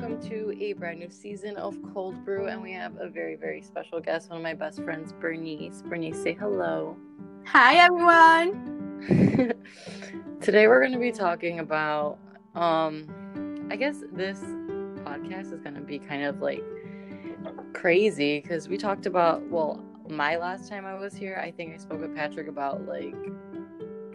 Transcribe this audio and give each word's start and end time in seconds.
welcome 0.00 0.30
to 0.30 0.56
a 0.62 0.72
brand 0.74 0.98
new 0.98 1.10
season 1.10 1.58
of 1.58 1.76
Cold 1.92 2.24
Brew. 2.24 2.46
And 2.46 2.62
we 2.62 2.72
have 2.72 2.96
a 2.98 3.06
very, 3.06 3.36
very 3.36 3.60
special 3.60 4.00
guest, 4.00 4.30
one 4.30 4.38
of 4.38 4.42
my 4.42 4.54
best 4.54 4.82
friends, 4.82 5.12
Berenice. 5.12 5.82
Berenice, 5.82 6.22
say 6.22 6.32
hello. 6.32 6.96
Hi, 7.44 7.74
everyone. 7.74 9.58
Today, 10.40 10.68
we're 10.68 10.80
going 10.80 10.92
to 10.92 10.98
be 10.98 11.12
talking 11.12 11.58
about, 11.58 12.18
um, 12.54 13.68
I 13.70 13.76
guess 13.76 14.02
this 14.10 14.38
podcast 15.04 15.52
is 15.52 15.60
going 15.60 15.74
to 15.74 15.82
be 15.82 15.98
kind 15.98 16.24
of 16.24 16.40
like 16.40 16.64
crazy 17.74 18.40
because 18.40 18.70
we 18.70 18.78
talked 18.78 19.04
about, 19.04 19.46
well, 19.50 19.84
my 20.08 20.36
last 20.36 20.66
time 20.70 20.86
I 20.86 20.94
was 20.94 21.12
here, 21.12 21.38
I 21.44 21.50
think 21.50 21.74
I 21.74 21.76
spoke 21.76 22.00
with 22.00 22.16
Patrick 22.16 22.48
about 22.48 22.86
like 22.86 23.14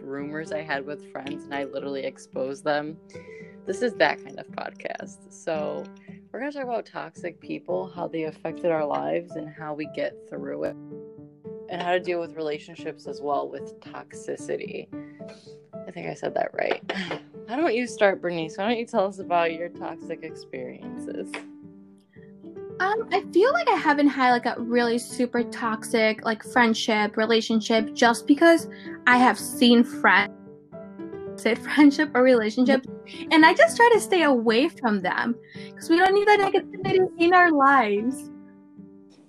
rumors 0.00 0.50
I 0.50 0.62
had 0.62 0.84
with 0.84 1.12
friends 1.12 1.44
and 1.44 1.54
I 1.54 1.62
literally 1.62 2.02
exposed 2.04 2.64
them 2.64 2.96
this 3.66 3.82
is 3.82 3.94
that 3.94 4.22
kind 4.24 4.38
of 4.38 4.46
podcast. 4.48 5.32
So, 5.32 5.84
we're 6.32 6.40
going 6.40 6.52
to 6.52 6.58
talk 6.58 6.66
about 6.66 6.86
toxic 6.86 7.40
people, 7.40 7.90
how 7.94 8.08
they 8.08 8.24
affected 8.24 8.70
our 8.70 8.84
lives, 8.84 9.32
and 9.32 9.48
how 9.48 9.74
we 9.74 9.88
get 9.94 10.14
through 10.28 10.64
it, 10.64 10.76
and 11.70 11.80
how 11.80 11.92
to 11.92 12.00
deal 12.00 12.20
with 12.20 12.36
relationships 12.36 13.06
as 13.06 13.20
well 13.20 13.48
with 13.48 13.80
toxicity. 13.80 14.86
I 15.86 15.90
think 15.90 16.08
I 16.08 16.14
said 16.14 16.34
that 16.34 16.50
right. 16.52 16.82
Why 17.46 17.56
don't 17.56 17.74
you 17.74 17.86
start, 17.86 18.20
Berenice? 18.20 18.58
Why 18.58 18.68
don't 18.68 18.78
you 18.78 18.86
tell 18.86 19.06
us 19.06 19.18
about 19.18 19.54
your 19.54 19.68
toxic 19.68 20.22
experiences? 20.24 21.32
Um, 22.80 23.08
I 23.10 23.24
feel 23.32 23.52
like 23.52 23.68
I 23.68 23.76
haven't 23.76 24.08
had 24.08 24.32
like 24.32 24.46
a 24.46 24.56
really 24.58 24.98
super 24.98 25.42
toxic 25.44 26.24
like 26.24 26.42
friendship, 26.42 27.16
relationship 27.16 27.94
just 27.94 28.26
because 28.26 28.68
I 29.06 29.16
have 29.16 29.38
seen 29.38 29.84
friends 29.84 30.34
toxic 31.36 31.58
friendship 31.58 32.10
or 32.14 32.22
relationship. 32.22 32.86
And 33.30 33.44
i 33.44 33.54
just 33.54 33.76
try 33.76 33.90
to 33.92 34.00
stay 34.00 34.22
away 34.22 34.68
from 34.68 35.00
them 35.00 35.36
because 35.54 35.88
we 35.88 35.98
don't 35.98 36.14
need 36.14 36.26
that 36.28 36.40
negativity 36.40 37.08
in 37.18 37.34
our 37.34 37.50
lives. 37.50 38.30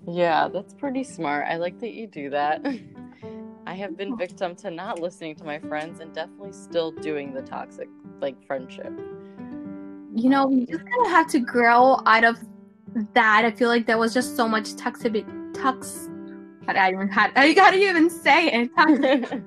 Yeah 0.08 0.48
that's 0.48 0.74
pretty 0.74 1.04
smart. 1.04 1.48
I 1.48 1.58
like 1.58 1.80
that 1.80 1.94
you 1.94 2.08
do 2.08 2.30
that. 2.30 2.66
I 3.68 3.74
have 3.74 3.98
been 3.98 4.14
oh. 4.14 4.16
victim 4.16 4.56
to 4.58 4.72
not 4.72 5.00
listening 5.00 5.36
to 5.36 5.44
my 5.44 5.60
friends 5.60 6.00
and 6.00 6.14
definitely 6.14 6.54
still 6.54 6.92
doing 6.92 7.34
the 7.34 7.42
toxic 7.42 7.90
like 8.22 8.42
friendship. 8.46 8.94
You 10.16 10.30
know 10.30 10.48
we 10.48 10.66
just 10.66 10.86
kind 10.86 11.06
of 11.06 11.12
have 11.12 11.28
to 11.32 11.40
grow 11.40 12.00
out 12.06 12.24
of 12.24 12.38
that. 13.14 13.44
I 13.46 13.52
feel 13.52 13.70
like 13.70 13.86
there 13.86 13.98
was 13.98 14.14
just 14.14 14.36
so 14.36 14.48
much 14.48 14.76
toxic 14.76 15.26
tox 15.54 16.10
I 16.70 16.74
don't 16.74 16.96
even 16.96 17.08
have, 17.10 17.32
I 17.36 17.54
gotta 17.54 17.78
even 17.78 18.10
say 18.10 18.48
it. 18.48 18.72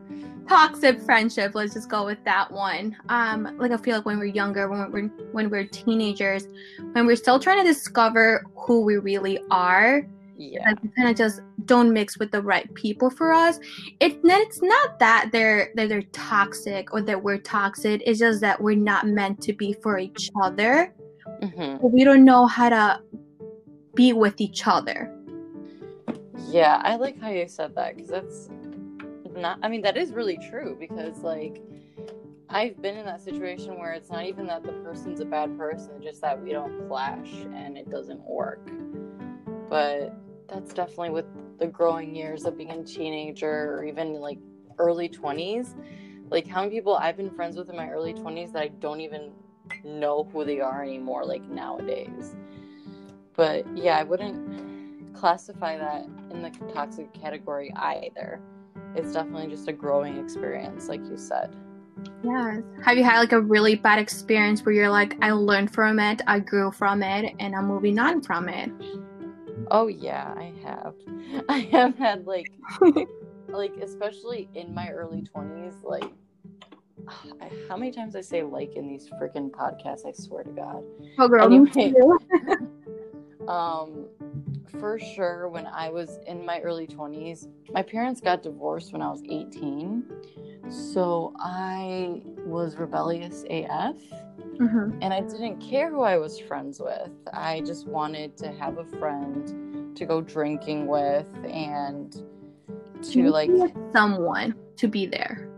toxic 0.51 1.01
friendship 1.03 1.55
let's 1.55 1.75
just 1.75 1.89
go 1.89 2.05
with 2.05 2.23
that 2.25 2.51
one. 2.51 2.97
Um 3.09 3.56
like 3.59 3.70
i 3.70 3.77
feel 3.77 3.97
like 3.97 4.06
when 4.06 4.19
we're 4.19 4.25
younger 4.25 4.69
when 4.69 4.91
we're 4.91 5.09
when 5.31 5.48
we're 5.48 5.65
teenagers 5.65 6.48
when 6.93 7.06
we're 7.06 7.17
still 7.17 7.39
trying 7.39 7.59
to 7.59 7.65
discover 7.65 8.45
who 8.56 8.83
we 8.83 8.97
really 8.97 9.39
are 9.51 10.05
yeah. 10.37 10.73
we 10.83 10.89
kind 10.97 11.09
of 11.09 11.17
just 11.17 11.41
don't 11.67 11.93
mix 11.93 12.19
with 12.19 12.31
the 12.31 12.41
right 12.43 12.73
people 12.75 13.11
for 13.11 13.33
us. 13.33 13.61
It 14.01 14.23
then 14.23 14.41
it's 14.41 14.62
not 14.62 14.98
that 14.98 15.28
they're 15.33 15.71
that 15.75 15.89
they're 15.91 16.03
toxic 16.12 16.93
or 16.93 17.03
that 17.03 17.23
we're 17.23 17.39
toxic 17.39 18.03
it's 18.06 18.19
just 18.19 18.41
that 18.41 18.61
we're 18.61 18.75
not 18.75 19.06
meant 19.06 19.41
to 19.43 19.53
be 19.53 19.75
for 19.75 19.98
each 19.98 20.31
other. 20.43 20.95
Mm-hmm. 21.43 21.87
we 21.93 22.05
don't 22.05 22.25
know 22.25 22.47
how 22.47 22.69
to 22.71 23.01
be 23.95 24.12
with 24.12 24.41
each 24.41 24.67
other. 24.67 25.15
Yeah 26.48 26.81
i 26.84 26.97
like 26.97 27.21
how 27.21 27.28
you 27.28 27.47
said 27.47 27.75
that 27.77 27.95
because 27.95 28.11
that's 28.11 28.48
not 29.41 29.59
i 29.63 29.69
mean 29.69 29.83
that 29.83 29.97
is 29.97 30.13
really 30.13 30.39
true 30.51 30.77
because 30.79 31.19
like 31.19 31.63
i've 32.51 32.81
been 32.83 32.97
in 32.97 33.05
that 33.05 33.21
situation 33.21 33.79
where 33.79 33.93
it's 33.93 34.11
not 34.11 34.25
even 34.25 34.47
that 34.47 34.63
the 34.63 34.73
person's 34.85 35.21
a 35.21 35.25
bad 35.25 35.57
person 35.57 36.01
just 36.03 36.21
that 36.21 36.41
we 36.43 36.53
don't 36.53 36.89
clash 36.89 37.31
and 37.55 37.79
it 37.79 37.89
doesn't 37.91 38.21
work. 38.21 38.61
But 39.69 40.13
that's 40.49 40.73
definitely 40.73 41.11
with 41.11 41.27
the 41.59 41.69
growing 41.69 42.17
years 42.17 42.45
of 42.45 42.56
being 42.59 42.73
a 42.73 42.83
teenager 42.83 43.77
or 43.77 43.84
even 43.84 44.15
like 44.15 44.39
early 44.79 45.09
20s 45.09 45.75
like 46.31 46.47
how 46.47 46.62
many 46.62 46.75
people 46.75 46.97
i've 46.97 47.17
been 47.17 47.31
friends 47.31 47.56
with 47.56 47.69
in 47.69 47.77
my 47.77 47.89
early 47.91 48.15
20s 48.15 48.53
that 48.53 48.62
i 48.62 48.69
don't 48.69 49.00
even 49.00 49.31
know 49.84 50.29
who 50.33 50.45
they 50.45 50.61
are 50.61 50.83
anymore 50.83 51.25
like 51.25 51.43
nowadays. 51.49 52.34
But 53.37 53.65
yeah 53.77 53.99
i 53.99 54.03
wouldn't 54.03 55.15
classify 55.15 55.77
that 55.77 56.06
in 56.31 56.43
the 56.43 56.50
toxic 56.73 57.12
category 57.12 57.73
either 57.77 58.41
it's 58.95 59.12
definitely 59.12 59.49
just 59.49 59.69
a 59.69 59.73
growing 59.73 60.19
experience, 60.19 60.89
like 60.89 61.01
you 61.06 61.17
said. 61.17 61.55
Yes. 62.23 62.62
Have 62.84 62.97
you 62.97 63.05
had 63.05 63.19
like 63.19 63.33
a 63.33 63.41
really 63.41 63.75
bad 63.75 63.99
experience 63.99 64.65
where 64.65 64.75
you're 64.75 64.91
like, 64.91 65.17
I 65.23 65.33
learned 65.33 65.73
from 65.73 65.99
it, 65.99 66.23
I 66.27 66.39
grew 66.39 66.71
from 66.71 67.03
it, 67.03 67.34
and 67.39 67.55
I'm 67.55 67.67
moving 67.67 67.99
on 67.99 68.23
from 68.23 68.49
it? 68.49 68.71
Oh 69.71 69.87
yeah, 69.87 70.34
I 70.37 70.53
have. 70.65 70.95
I 71.49 71.59
have 71.73 71.97
had 71.97 72.27
like, 72.27 72.53
like 73.49 73.73
especially 73.83 74.49
in 74.55 74.75
my 74.75 74.91
early 74.91 75.23
twenties, 75.23 75.75
like. 75.83 76.11
How 77.69 77.77
many 77.77 77.93
times 77.93 78.15
I 78.15 78.21
say 78.21 78.43
like 78.43 78.75
in 78.75 78.89
these 78.89 79.09
freaking 79.11 79.50
podcasts? 79.50 80.06
I 80.06 80.12
swear 80.12 80.45
to 80.45 80.50
God. 80.50 80.83
Oh, 81.19 81.29
girl, 81.29 81.47
anyway, 81.47 81.95
um, 83.49 84.06
for 84.78 84.98
sure 84.98 85.48
when 85.48 85.66
I 85.66 85.88
was 85.88 86.19
in 86.26 86.44
my 86.44 86.60
early 86.60 86.86
20s, 86.86 87.48
my 87.72 87.82
parents 87.82 88.20
got 88.20 88.42
divorced 88.42 88.92
when 88.92 89.03
I 89.03 89.10
was 89.10 89.22
18. 89.28 90.04
So 90.69 91.34
I 91.38 92.22
was 92.44 92.76
rebellious 92.76 93.44
AF. 93.50 93.97
Mm-hmm. 94.58 94.98
And 95.00 95.12
I 95.12 95.20
didn't 95.20 95.60
care 95.60 95.91
who 95.91 96.03
I 96.03 96.16
was 96.19 96.38
friends 96.38 96.81
with. 96.81 97.10
I 97.32 97.60
just 97.60 97.86
wanted 97.86 98.36
to 98.38 98.53
have 98.53 98.78
a 98.78 98.84
friend 98.84 99.97
to 99.97 100.04
go 100.04 100.20
drinking 100.20 100.87
with 100.87 101.28
and 101.44 102.22
to 103.02 103.31
like 103.31 103.50
someone 103.92 104.54
to 104.76 104.88
be 104.88 105.06
there. 105.06 105.48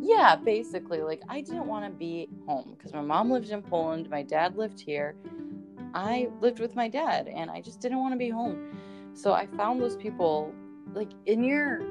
Yeah, 0.00 0.36
basically. 0.36 1.02
Like 1.02 1.22
I 1.28 1.42
didn't 1.42 1.66
want 1.66 1.84
to 1.84 1.90
be 1.90 2.28
home 2.46 2.74
because 2.76 2.92
my 2.92 3.02
mom 3.02 3.30
lived 3.30 3.50
in 3.50 3.62
Poland, 3.62 4.10
my 4.10 4.22
dad 4.22 4.56
lived 4.56 4.80
here 4.80 5.14
I 5.94 6.28
lived 6.40 6.60
with 6.60 6.74
my 6.74 6.88
dad 6.88 7.28
and 7.28 7.50
I 7.50 7.60
just 7.60 7.80
didn't 7.80 7.98
want 7.98 8.12
to 8.12 8.18
be 8.18 8.30
home. 8.30 8.76
So 9.14 9.32
I 9.32 9.46
found 9.46 9.80
those 9.80 9.96
people 9.96 10.52
like 10.94 11.10
in 11.26 11.44
your 11.44 11.82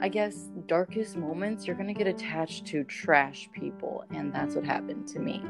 I 0.00 0.08
guess 0.08 0.50
darkest 0.66 1.16
moments, 1.16 1.66
you're 1.66 1.74
going 1.74 1.88
to 1.88 1.94
get 1.94 2.06
attached 2.06 2.66
to 2.66 2.84
trash 2.84 3.48
people 3.52 4.04
and 4.10 4.32
that's 4.32 4.54
what 4.54 4.64
happened 4.64 5.08
to 5.08 5.18
me. 5.18 5.42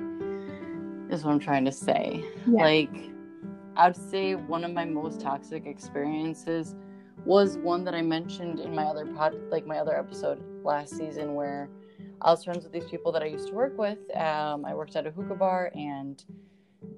Is 1.11 1.25
what 1.25 1.33
I'm 1.33 1.41
trying 1.41 1.65
to 1.65 1.73
say. 1.73 2.25
Yeah. 2.47 2.63
Like 2.63 2.95
I'd 3.77 3.97
say 3.97 4.35
one 4.35 4.65
of 4.65 4.73
my 4.73 4.85
most 4.85 5.21
toxic 5.21 5.67
experiences 5.67 6.75
was 7.25 7.59
one 7.59 7.85
that 7.85 7.95
I 7.95 8.03
mentioned 8.03 8.61
in 8.61 8.75
my 8.75 8.85
other 8.85 9.05
pod 9.07 9.35
like 9.51 9.67
my 9.67 9.79
other 9.79 9.97
episode 9.99 10.43
last 10.65 10.97
season 10.97 11.35
where 11.35 11.69
I 12.21 12.31
was 12.31 12.45
friends 12.45 12.65
with 12.65 12.73
these 12.73 12.87
people 12.87 13.13
that 13.13 13.23
I 13.23 13.27
used 13.27 13.49
to 13.49 13.55
work 13.55 13.77
with. 13.77 13.99
Um, 14.17 14.65
I 14.65 14.75
worked 14.75 14.97
at 14.97 15.07
a 15.07 15.11
hookah 15.11 15.35
bar 15.35 15.71
and 15.75 16.25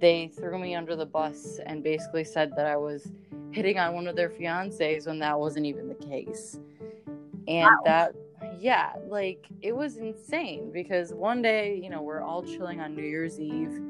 they 0.00 0.28
threw 0.28 0.58
me 0.58 0.74
under 0.74 0.96
the 0.96 1.06
bus 1.06 1.58
and 1.66 1.82
basically 1.82 2.24
said 2.24 2.52
that 2.56 2.66
I 2.66 2.76
was 2.76 3.10
hitting 3.50 3.78
on 3.78 3.94
one 3.94 4.06
of 4.06 4.16
their 4.16 4.28
fiancés 4.28 5.06
when 5.06 5.18
that 5.20 5.38
wasn't 5.38 5.66
even 5.66 5.88
the 5.88 5.94
case. 5.94 6.58
And 7.46 7.64
wow. 7.64 7.80
that, 7.84 8.14
yeah, 8.58 8.92
like 9.08 9.46
it 9.62 9.74
was 9.74 9.96
insane 9.96 10.70
because 10.72 11.12
one 11.14 11.42
day, 11.42 11.80
you 11.82 11.90
know, 11.90 12.02
we're 12.02 12.22
all 12.22 12.42
chilling 12.42 12.80
on 12.80 12.94
New 12.94 13.04
Year's 13.04 13.40
Eve 13.40 13.80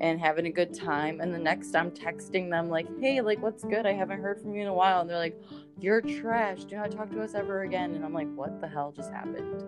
and 0.00 0.20
having 0.20 0.46
a 0.46 0.50
good 0.50 0.74
time. 0.74 1.20
And 1.20 1.32
the 1.32 1.38
next 1.38 1.74
I'm 1.74 1.90
texting 1.90 2.50
them, 2.50 2.68
like, 2.68 2.86
hey, 3.00 3.20
like, 3.20 3.40
what's 3.40 3.64
good? 3.64 3.86
I 3.86 3.92
haven't 3.92 4.20
heard 4.20 4.40
from 4.40 4.54
you 4.54 4.62
in 4.62 4.68
a 4.68 4.74
while. 4.74 5.00
And 5.00 5.08
they're 5.08 5.18
like, 5.18 5.40
you're 5.80 6.00
trash. 6.00 6.64
Do 6.64 6.76
not 6.76 6.90
talk 6.90 7.10
to 7.10 7.22
us 7.22 7.34
ever 7.34 7.62
again. 7.62 7.94
And 7.94 8.04
I'm 8.04 8.12
like, 8.12 8.28
what 8.34 8.60
the 8.60 8.68
hell 8.68 8.92
just 8.92 9.10
happened? 9.12 9.64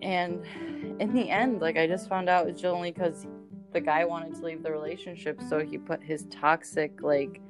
And 0.00 0.42
in 1.00 1.12
the 1.12 1.30
end, 1.30 1.60
like, 1.60 1.76
I 1.76 1.86
just 1.86 2.08
found 2.08 2.28
out 2.28 2.48
it's 2.48 2.64
only 2.64 2.90
because 2.90 3.26
the 3.72 3.80
guy 3.80 4.04
wanted 4.04 4.34
to 4.36 4.44
leave 4.44 4.62
the 4.62 4.70
relationship, 4.72 5.40
so 5.48 5.64
he 5.64 5.78
put 5.78 6.02
his 6.02 6.26
toxic 6.30 7.02
like 7.02 7.40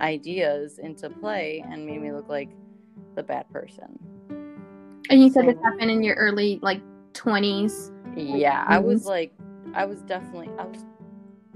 ideas 0.00 0.78
into 0.78 1.10
play 1.10 1.64
and 1.70 1.84
made 1.84 2.00
me 2.00 2.12
look 2.12 2.28
like 2.28 2.50
the 3.14 3.22
bad 3.22 3.50
person. 3.50 3.98
And 5.10 5.22
you 5.22 5.30
said 5.30 5.44
so, 5.44 5.52
this 5.52 5.62
happened 5.62 5.90
in 5.90 6.02
your 6.02 6.16
early 6.16 6.58
like 6.62 6.80
twenties. 7.12 7.92
Yeah, 8.16 8.64
I 8.66 8.78
was 8.78 9.06
like, 9.06 9.32
I 9.74 9.84
was 9.84 10.00
definitely, 10.02 10.50
I 10.58 10.64
was, 10.64 10.84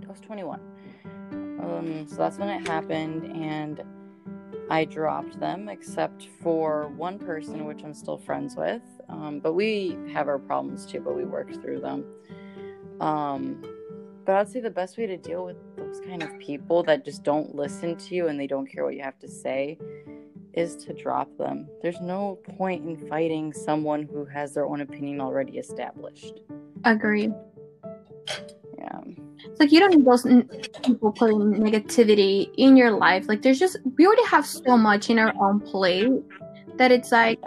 I 0.05 0.09
was 0.09 0.21
twenty 0.21 0.45
one. 0.45 0.61
Um, 1.33 2.07
so 2.09 2.17
that's 2.17 2.39
when 2.39 2.49
it 2.49 2.67
happened, 2.67 3.25
and 3.37 3.83
I 4.71 4.85
dropped 4.85 5.39
them, 5.39 5.69
except 5.69 6.29
for 6.41 6.89
one 6.97 7.19
person, 7.19 7.65
which 7.67 7.85
I'm 7.85 7.95
still 7.95 8.19
friends 8.19 8.57
with. 8.57 8.83
Um, 9.09 9.39
but 9.41 9.53
we 9.53 9.97
have 10.13 10.29
our 10.29 10.39
problems 10.39 10.87
too, 10.87 11.01
but 11.01 11.15
we 11.15 11.25
work 11.25 11.53
through 11.63 11.81
them. 11.81 12.05
Um, 13.01 13.63
but 14.25 14.37
I'd 14.37 14.49
say 14.49 14.61
the 14.61 14.71
best 14.71 14.97
way 14.99 15.07
to 15.07 15.17
deal 15.17 15.45
with 15.45 15.57
those 15.77 16.01
kind 16.01 16.23
of 16.23 16.39
people 16.39 16.83
that 16.85 17.05
just 17.05 17.23
don't 17.23 17.55
listen 17.55 17.97
to 17.97 18.15
you 18.15 18.29
and 18.29 18.39
they 18.39 18.47
don't 18.47 18.67
care 18.67 18.85
what 18.85 18.95
you 18.95 19.03
have 19.03 19.19
to 19.21 19.29
say 19.29 19.79
is 20.55 20.77
to 20.77 20.93
drop 20.93 21.29
them. 21.39 21.67
There's 21.81 22.01
no 22.01 22.39
point 22.57 22.85
in 22.85 23.09
fighting 23.09 23.53
someone 23.53 24.03
who 24.03 24.25
has 24.27 24.55
their 24.55 24.67
own 24.67 24.81
opinion 24.83 25.21
already 25.21 25.59
established. 25.59 26.41
Agreed. 26.85 27.33
Yeah. 28.79 29.01
It's 29.45 29.59
like 29.59 29.73
you 29.73 29.81
don't 29.81 29.95
need 29.95 30.05
those 30.05 30.27
n- 30.27 30.49
people 30.85 31.13
putting 31.13 31.55
negativity 31.55 32.51
in 32.59 32.77
your 32.77 32.91
life. 32.91 33.29
Like 33.29 33.43
there's 33.43 33.59
just 33.59 33.79
we 33.97 34.07
already 34.07 34.27
have 34.27 34.47
so 34.47 34.77
much 34.77 35.11
in 35.11 35.19
our 35.19 35.33
own 35.41 35.61
plate 35.61 36.13
that 36.77 36.93
it's 36.93 37.13
like 37.13 37.41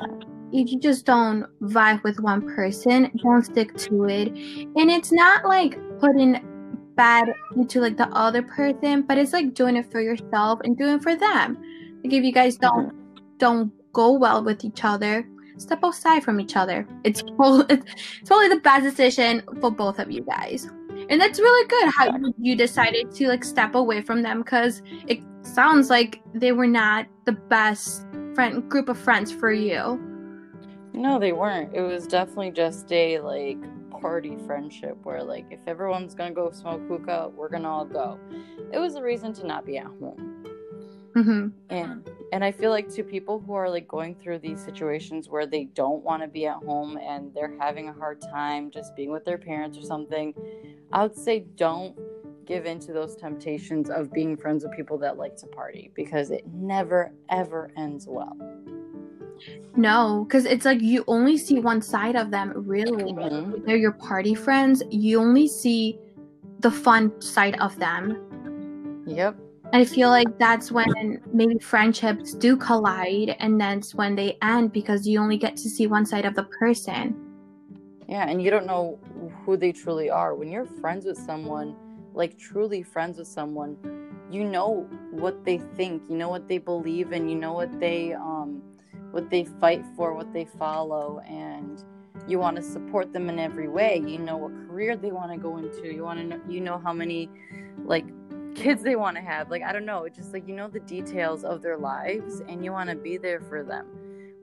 if 0.51 0.71
you 0.71 0.79
just 0.79 1.05
don't 1.05 1.45
vibe 1.61 2.03
with 2.03 2.19
one 2.19 2.41
person, 2.55 3.11
don't 3.21 3.43
stick 3.43 3.75
to 3.77 4.05
it. 4.05 4.29
And 4.29 4.89
it's 4.89 5.11
not 5.11 5.45
like 5.45 5.77
putting 5.99 6.41
bad 6.95 7.33
into 7.55 7.81
like 7.81 7.97
the 7.97 8.07
other 8.09 8.41
person, 8.41 9.03
but 9.03 9.17
it's 9.17 9.33
like 9.33 9.53
doing 9.53 9.75
it 9.75 9.91
for 9.91 10.01
yourself 10.01 10.59
and 10.63 10.77
doing 10.77 10.95
it 10.95 11.03
for 11.03 11.15
them. 11.15 11.57
Like 12.03 12.13
if 12.13 12.23
you 12.23 12.31
guys 12.31 12.57
don't 12.57 12.93
don't 13.37 13.71
go 13.93 14.13
well 14.13 14.43
with 14.43 14.63
each 14.63 14.83
other, 14.83 15.27
step 15.57 15.83
aside 15.83 16.23
from 16.23 16.39
each 16.39 16.55
other. 16.55 16.87
It's 17.03 17.21
it's, 17.69 18.27
probably 18.27 18.49
the 18.49 18.61
best 18.63 18.83
decision 18.83 19.43
for 19.61 19.71
both 19.71 19.99
of 19.99 20.11
you 20.11 20.21
guys. 20.21 20.69
And 21.09 21.21
that's 21.21 21.39
really 21.39 21.67
good 21.67 21.91
how 21.95 22.17
you 22.39 22.55
decided 22.55 23.11
to 23.11 23.27
like 23.27 23.43
step 23.43 23.75
away 23.75 24.01
from 24.01 24.21
them 24.21 24.39
because 24.41 24.81
it 25.07 25.19
sounds 25.41 25.89
like 25.89 26.21
they 26.33 26.51
were 26.51 26.67
not 26.67 27.05
the 27.25 27.33
best 27.33 28.05
friend 28.33 28.67
group 28.69 28.89
of 28.89 28.97
friends 28.97 29.31
for 29.31 29.51
you. 29.51 29.99
No, 30.93 31.19
they 31.19 31.33
weren't. 31.33 31.75
It 31.75 31.81
was 31.81 32.07
definitely 32.07 32.51
just 32.51 32.91
a 32.91 33.19
like 33.19 33.57
party 34.05 34.37
friendship 34.45 34.95
where 35.01 35.23
like 35.23 35.47
if 35.49 35.59
everyone's 35.65 36.13
gonna 36.13 36.29
go 36.29 36.51
smoke 36.51 36.79
hookah, 36.87 37.31
we're 37.35 37.49
gonna 37.49 37.67
all 37.67 37.85
go. 37.85 38.19
It 38.71 38.77
was 38.77 38.93
a 38.93 39.01
reason 39.01 39.33
to 39.33 39.47
not 39.47 39.65
be 39.65 39.79
at 39.79 39.87
home. 39.87 40.45
hmm 41.15 41.47
And 41.71 42.07
and 42.31 42.43
I 42.43 42.51
feel 42.51 42.69
like 42.69 42.87
to 42.93 43.03
people 43.03 43.39
who 43.39 43.55
are 43.55 43.67
like 43.67 43.87
going 43.87 44.13
through 44.13 44.39
these 44.39 44.63
situations 44.63 45.27
where 45.27 45.47
they 45.47 45.63
don't 45.63 46.03
want 46.03 46.21
to 46.21 46.27
be 46.27 46.45
at 46.45 46.57
home 46.57 46.99
and 46.99 47.33
they're 47.33 47.57
having 47.59 47.89
a 47.89 47.93
hard 47.93 48.21
time 48.21 48.69
just 48.69 48.95
being 48.95 49.11
with 49.11 49.25
their 49.25 49.39
parents 49.39 49.75
or 49.75 49.81
something, 49.81 50.35
I 50.93 51.01
would 51.01 51.17
say 51.17 51.39
don't 51.55 51.97
give 52.45 52.67
in 52.67 52.77
to 52.81 52.93
those 52.93 53.15
temptations 53.15 53.89
of 53.89 54.13
being 54.13 54.37
friends 54.37 54.63
with 54.63 54.73
people 54.77 54.99
that 54.99 55.17
like 55.17 55.35
to 55.37 55.47
party 55.47 55.89
because 55.95 56.29
it 56.29 56.45
never 56.53 57.11
ever 57.31 57.71
ends 57.75 58.05
well. 58.07 58.37
No, 59.75 60.25
because 60.27 60.45
it's 60.45 60.65
like 60.65 60.81
you 60.81 61.03
only 61.07 61.37
see 61.37 61.59
one 61.59 61.81
side 61.81 62.15
of 62.15 62.31
them, 62.31 62.53
really. 62.55 63.13
Mhm. 63.13 63.65
They're 63.65 63.75
your 63.75 63.91
party 63.91 64.33
friends. 64.33 64.81
You 64.89 65.19
only 65.19 65.47
see 65.47 65.99
the 66.59 66.71
fun 66.71 67.11
side 67.21 67.59
of 67.59 67.77
them. 67.77 68.17
Yep. 69.05 69.35
And 69.73 69.81
I 69.81 69.85
feel 69.85 70.09
like 70.09 70.37
that's 70.37 70.71
when 70.71 71.21
maybe 71.33 71.57
friendships 71.59 72.33
do 72.33 72.55
collide, 72.55 73.35
and 73.39 73.59
that's 73.59 73.93
when 73.93 74.15
they 74.15 74.37
end 74.41 74.71
because 74.71 75.05
you 75.07 75.19
only 75.19 75.37
get 75.37 75.57
to 75.57 75.69
see 75.69 75.87
one 75.87 76.05
side 76.05 76.25
of 76.25 76.35
the 76.35 76.43
person. 76.43 77.15
Yeah, 78.07 78.29
and 78.29 78.41
you 78.41 78.51
don't 78.51 78.67
know 78.67 78.99
who 79.43 79.57
they 79.57 79.71
truly 79.71 80.09
are. 80.09 80.35
When 80.35 80.49
you're 80.49 80.65
friends 80.65 81.05
with 81.05 81.17
someone, 81.17 81.75
like 82.13 82.37
truly 82.37 82.83
friends 82.83 83.17
with 83.17 83.27
someone, 83.27 83.75
you 84.31 84.43
know 84.43 84.87
what 85.11 85.43
they 85.43 85.57
think, 85.57 86.03
you 86.07 86.15
know 86.15 86.29
what 86.29 86.47
they 86.47 86.59
believe 86.59 87.11
in, 87.11 87.27
you 87.27 87.35
know 87.35 87.53
what 87.53 87.77
they 87.79 88.13
um 88.13 88.61
what 89.15 89.29
they 89.29 89.45
fight 89.45 89.81
for, 89.95 90.13
what 90.13 90.33
they 90.33 90.43
follow, 90.43 91.21
and 91.25 91.81
you 92.27 92.37
want 92.37 92.57
to 92.57 92.61
support 92.61 93.13
them 93.13 93.29
in 93.29 93.39
every 93.39 93.69
way. 93.69 94.03
You 94.05 94.19
know 94.19 94.35
what 94.35 94.51
career 94.67 94.97
they 94.97 95.13
want 95.13 95.31
to 95.31 95.37
go 95.37 95.55
into. 95.55 95.87
You 95.87 96.03
want 96.03 96.19
to 96.19 96.25
know 96.25 96.41
you 96.49 96.59
know 96.59 96.77
how 96.77 96.91
many 96.91 97.29
like 97.85 98.05
kids 98.55 98.83
they 98.83 98.97
want 98.97 99.15
to 99.15 99.21
have. 99.23 99.49
Like 99.49 99.63
I 99.63 99.71
don't 99.71 99.85
know, 99.85 100.03
it's 100.03 100.17
just 100.17 100.33
like 100.33 100.45
you 100.49 100.53
know 100.53 100.67
the 100.67 100.81
details 100.81 101.45
of 101.45 101.61
their 101.61 101.77
lives 101.77 102.41
and 102.49 102.63
you 102.65 102.73
want 102.73 102.89
to 102.89 102.97
be 102.97 103.15
there 103.17 103.39
for 103.39 103.63
them. 103.63 103.87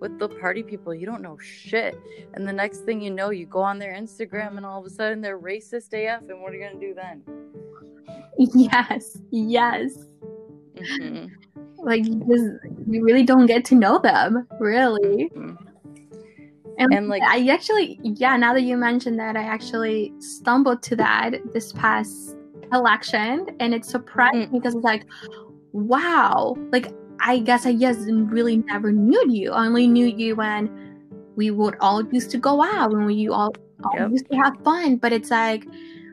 With 0.01 0.19
the 0.19 0.31
party 0.31 0.63
people, 0.63 0.95
you 0.95 1.05
don't 1.05 1.21
know 1.21 1.37
shit. 1.39 1.95
And 2.33 2.49
the 2.49 2.53
next 2.53 2.79
thing 2.87 3.03
you 3.03 3.11
know, 3.11 3.29
you 3.29 3.45
go 3.45 3.61
on 3.61 3.79
their 3.79 3.93
Instagram 3.93 4.57
and 4.57 4.65
all 4.65 4.81
of 4.81 4.87
a 4.87 4.91
sudden 4.91 5.21
they're 5.21 5.39
racist 5.39 5.93
AF. 5.93 6.23
And 6.31 6.41
what 6.41 6.53
are 6.53 6.57
you 6.57 6.63
going 6.67 6.81
to 6.81 6.87
do 6.89 6.95
then? 6.95 7.23
Yes, 8.39 9.19
yes. 9.31 10.07
Mhm. 10.75 11.31
Like 11.83 12.07
you 12.07 12.15
just 12.31 12.45
you 12.89 13.03
really 13.05 13.25
don't 13.25 13.47
get 13.47 13.65
to 13.67 13.75
know 13.75 13.99
them, 13.99 14.47
really. 14.61 15.31
Mhm. 15.35 15.57
And, 16.79 16.95
And, 16.95 17.09
like- 17.09 17.23
I 17.23 17.47
actually, 17.49 18.01
yeah, 18.03 18.37
now 18.37 18.55
that 18.55 18.63
you 18.63 18.77
mentioned 18.77 19.19
that, 19.19 19.37
I 19.37 19.43
actually 19.43 20.13
stumbled 20.21 20.83
to 20.85 20.97
that 20.97 21.35
this 21.53 21.73
past 21.73 22.37
election, 22.73 23.47
and 23.61 23.75
it 23.75 23.85
surprised 23.85 24.37
Mm. 24.37 24.53
me 24.53 24.59
because 24.59 24.75
it's 24.75 24.85
like, 24.85 25.05
wow, 25.73 26.57
like 26.73 26.87
I 27.21 27.39
guess 27.39 27.67
I 27.67 27.75
just 27.75 28.09
really 28.09 28.57
never 28.57 28.91
knew 28.91 29.23
you. 29.29 29.53
I 29.53 29.67
only 29.67 29.87
knew 29.87 30.07
you 30.07 30.35
when 30.35 30.71
we 31.37 31.51
would 31.51 31.77
all 31.81 32.03
used 32.11 32.31
to 32.31 32.39
go 32.39 32.63
out 32.63 32.91
when 32.93 33.05
we 33.05 33.29
all, 33.29 33.55
all 33.85 33.95
Yep. 33.97 34.11
used 34.11 34.31
to 34.31 34.37
have 34.39 34.57
fun. 34.65 34.97
But 34.97 35.13
it's 35.13 35.31
like 35.31 35.67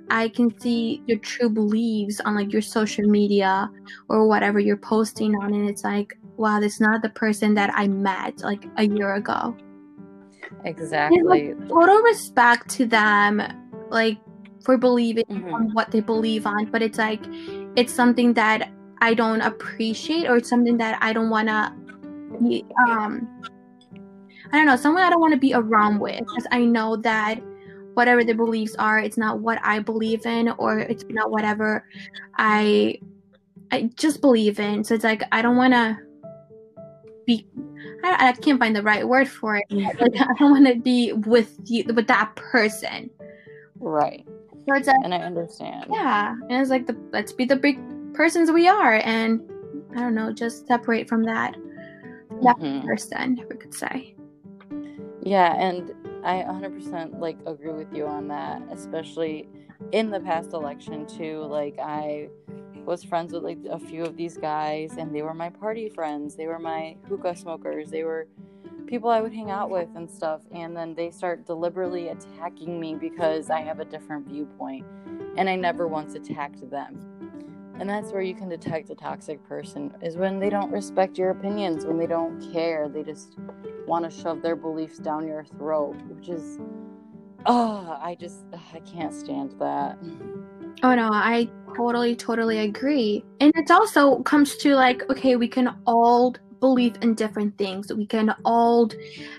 I 0.09 0.29
can 0.29 0.57
see 0.59 1.01
your 1.05 1.19
true 1.19 1.49
beliefs 1.49 2.19
on 2.21 2.35
like 2.35 2.51
your 2.51 2.61
social 2.61 3.05
media 3.07 3.69
or 4.07 4.27
whatever 4.27 4.59
you're 4.59 4.77
posting 4.77 5.35
on, 5.35 5.53
and 5.53 5.69
it's 5.69 5.83
like, 5.83 6.17
wow, 6.37 6.59
this 6.59 6.75
is 6.75 6.81
not 6.81 7.01
the 7.01 7.09
person 7.09 7.53
that 7.55 7.71
I 7.73 7.87
met 7.87 8.41
like 8.41 8.65
a 8.77 8.85
year 8.87 9.15
ago 9.15 9.55
Exactly. 10.65 11.53
total 11.67 12.01
respect 12.01 12.69
to 12.69 12.85
them 12.85 13.41
like 13.89 14.17
for 14.63 14.77
believing 14.77 15.25
Mhm. 15.29 15.53
on 15.53 15.73
what 15.73 15.91
they 15.91 15.99
believe 15.99 16.45
on 16.45 16.65
but 16.65 16.81
it's 16.81 16.97
like 16.97 17.21
it's 17.75 17.93
something 17.93 18.33
that 18.33 18.69
i 19.01 19.13
don't 19.13 19.41
appreciate 19.41 20.27
or 20.27 20.37
it's 20.37 20.49
something 20.49 20.77
that 20.77 20.97
i 21.01 21.13
don't 21.13 21.29
want 21.29 21.47
to 21.47 21.71
be 22.43 22.65
um 22.87 23.27
i 24.51 24.57
don't 24.57 24.65
know 24.65 24.75
someone 24.75 25.01
i 25.01 25.09
don't 25.09 25.21
want 25.21 25.33
to 25.33 25.39
be 25.39 25.53
around 25.53 25.99
with 25.99 26.19
because 26.19 26.45
i 26.51 26.63
know 26.63 26.95
that 26.97 27.39
whatever 27.99 28.23
their 28.23 28.35
beliefs 28.45 28.75
are 28.79 28.97
it's 28.99 29.17
not 29.17 29.39
what 29.39 29.59
i 29.63 29.77
believe 29.79 30.25
in 30.25 30.49
or 30.57 30.79
it's 30.79 31.03
not 31.09 31.31
whatever 31.31 31.83
i 32.37 32.97
i 33.71 33.89
just 33.95 34.21
believe 34.21 34.57
in 34.59 34.83
so 34.85 34.95
it's 34.95 35.03
like 35.03 35.23
i 35.33 35.41
don't 35.41 35.57
want 35.57 35.73
to 35.73 35.97
be 37.27 37.45
I, 38.03 38.29
I 38.29 38.31
can't 38.31 38.57
find 38.59 38.73
the 38.73 38.81
right 38.81 39.05
word 39.05 39.27
for 39.27 39.57
it 39.57 39.65
like 39.69 40.15
I 40.15 40.33
don't 40.39 40.51
want 40.51 40.67
to 40.67 40.75
be 40.75 41.11
with 41.13 41.51
you 41.65 41.83
with 41.93 42.07
that 42.07 42.33
person. 42.35 43.09
Right. 43.79 44.25
So 44.65 44.75
it's 44.75 44.87
like 44.87 44.95
And 45.03 45.13
I 45.13 45.17
understand. 45.17 45.91
yeah, 45.91 46.33
and 46.49 46.61
it's 46.61 46.69
like 46.69 46.87
the 46.87 46.95
let's 47.11 47.33
be 47.33 47.45
the 47.45 47.55
big 47.55 47.77
persons 48.13 48.51
we 48.51 48.67
are, 48.67 49.01
and 49.03 49.41
I 49.95 49.99
don't 49.99 50.15
know, 50.15 50.31
just 50.31 50.65
separate 50.67 51.07
from 51.09 51.23
that 51.23 51.55
that 52.43 52.57
Mhm. 52.57 52.85
person, 52.85 53.37
if 53.39 53.49
we 53.49 53.57
could 53.57 53.73
say. 53.73 54.15
Yeah, 55.21 55.53
and 55.55 55.91
I 56.23 56.43
100% 56.43 57.19
like 57.19 57.37
agree 57.45 57.71
with 57.71 57.93
you 57.93 58.05
on 58.05 58.27
that, 58.27 58.61
especially 58.71 59.47
in 59.91 60.09
the 60.09 60.19
past 60.19 60.53
election 60.53 61.05
too. 61.05 61.43
Like 61.43 61.77
I 61.79 62.29
was 62.85 63.03
friends 63.03 63.33
with 63.33 63.43
like 63.43 63.59
a 63.69 63.79
few 63.79 64.03
of 64.03 64.17
these 64.17 64.37
guys 64.37 64.93
and 64.97 65.15
they 65.15 65.21
were 65.21 65.33
my 65.33 65.49
party 65.49 65.89
friends. 65.89 66.35
They 66.35 66.47
were 66.47 66.59
my 66.59 66.97
hookah 67.07 67.35
smokers. 67.35 67.89
They 67.89 68.03
were 68.03 68.27
people 68.87 69.09
I 69.09 69.21
would 69.21 69.33
hang 69.33 69.51
out 69.51 69.69
with 69.69 69.89
and 69.95 70.09
stuff 70.09 70.41
and 70.51 70.75
then 70.75 70.95
they 70.95 71.11
start 71.11 71.45
deliberately 71.45 72.09
attacking 72.09 72.79
me 72.79 72.95
because 72.95 73.49
I 73.49 73.61
have 73.61 73.79
a 73.79 73.85
different 73.85 74.27
viewpoint 74.27 74.85
and 75.37 75.49
I 75.49 75.55
never 75.55 75.87
once 75.87 76.15
attacked 76.15 76.69
them. 76.69 77.08
And 77.79 77.89
that's 77.89 78.11
where 78.11 78.21
you 78.21 78.35
can 78.35 78.49
detect 78.49 78.89
a 78.89 78.95
toxic 78.95 79.41
person 79.47 79.93
is 80.01 80.17
when 80.17 80.37
they 80.39 80.49
don't 80.49 80.71
respect 80.71 81.17
your 81.17 81.29
opinions, 81.29 81.85
when 81.85 81.97
they 81.97 82.07
don't 82.07 82.39
care. 82.51 82.89
They 82.89 83.03
just 83.03 83.37
want 83.87 84.03
to 84.03 84.11
shove 84.11 84.41
their 84.41 84.57
beliefs 84.57 84.97
down 84.99 85.25
your 85.25 85.45
throat, 85.45 85.95
which 86.09 86.27
is 86.27 86.59
oh, 87.45 87.97
I 88.01 88.15
just 88.15 88.43
I 88.73 88.79
can't 88.79 89.13
stand 89.13 89.55
that. 89.59 89.97
Oh 90.83 90.93
no, 90.93 91.09
I 91.11 91.49
totally, 91.75 92.15
totally 92.15 92.59
agree. 92.59 93.23
And 93.39 93.51
it 93.55 93.71
also 93.71 94.21
comes 94.23 94.57
to 94.57 94.75
like, 94.75 95.09
okay, 95.09 95.35
we 95.35 95.47
can 95.47 95.75
all 95.85 96.35
believe 96.59 96.97
in 97.01 97.15
different 97.15 97.57
things. 97.57 97.91
We 97.93 98.05
can 98.05 98.35
all 98.43 98.89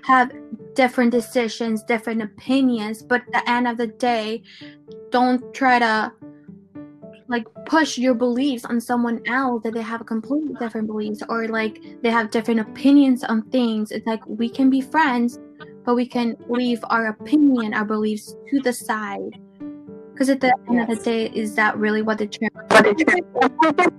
have 0.04 0.32
different 0.75 1.11
decisions, 1.11 1.82
different 1.82 2.23
opinions, 2.23 3.02
but 3.02 3.23
at 3.35 3.44
the 3.44 3.50
end 3.50 3.68
of 3.68 3.76
the 3.76 3.88
day, 3.88 4.42
don't 5.11 5.42
try 5.52 5.78
to 5.78 6.12
like 7.30 7.46
push 7.64 7.96
your 7.96 8.12
beliefs 8.12 8.64
on 8.64 8.80
someone 8.80 9.22
else 9.28 9.62
that 9.62 9.72
they 9.72 9.80
have 9.80 10.04
completely 10.04 10.52
different 10.58 10.88
beliefs 10.88 11.22
or 11.28 11.46
like 11.46 11.80
they 12.02 12.10
have 12.10 12.32
different 12.32 12.58
opinions 12.58 13.22
on 13.22 13.42
things. 13.50 13.92
It's 13.92 14.04
like 14.04 14.20
we 14.26 14.49
can 14.49 14.68
be 14.68 14.80
friends, 14.80 15.38
but 15.84 15.94
we 15.94 16.06
can 16.06 16.37
leave 16.49 16.84
our 16.90 17.06
opinion, 17.06 17.72
our 17.72 17.84
beliefs 17.84 18.34
to 18.50 18.60
the 18.60 18.72
side. 18.72 19.40
Because 20.12 20.28
at 20.28 20.40
the 20.40 20.52
end 20.68 20.80
of 20.80 20.88
the 20.88 21.02
day, 21.02 21.26
is 21.32 21.54
that 21.54 21.78
really 21.78 22.02
what 22.02 22.18
determines? 22.18 23.04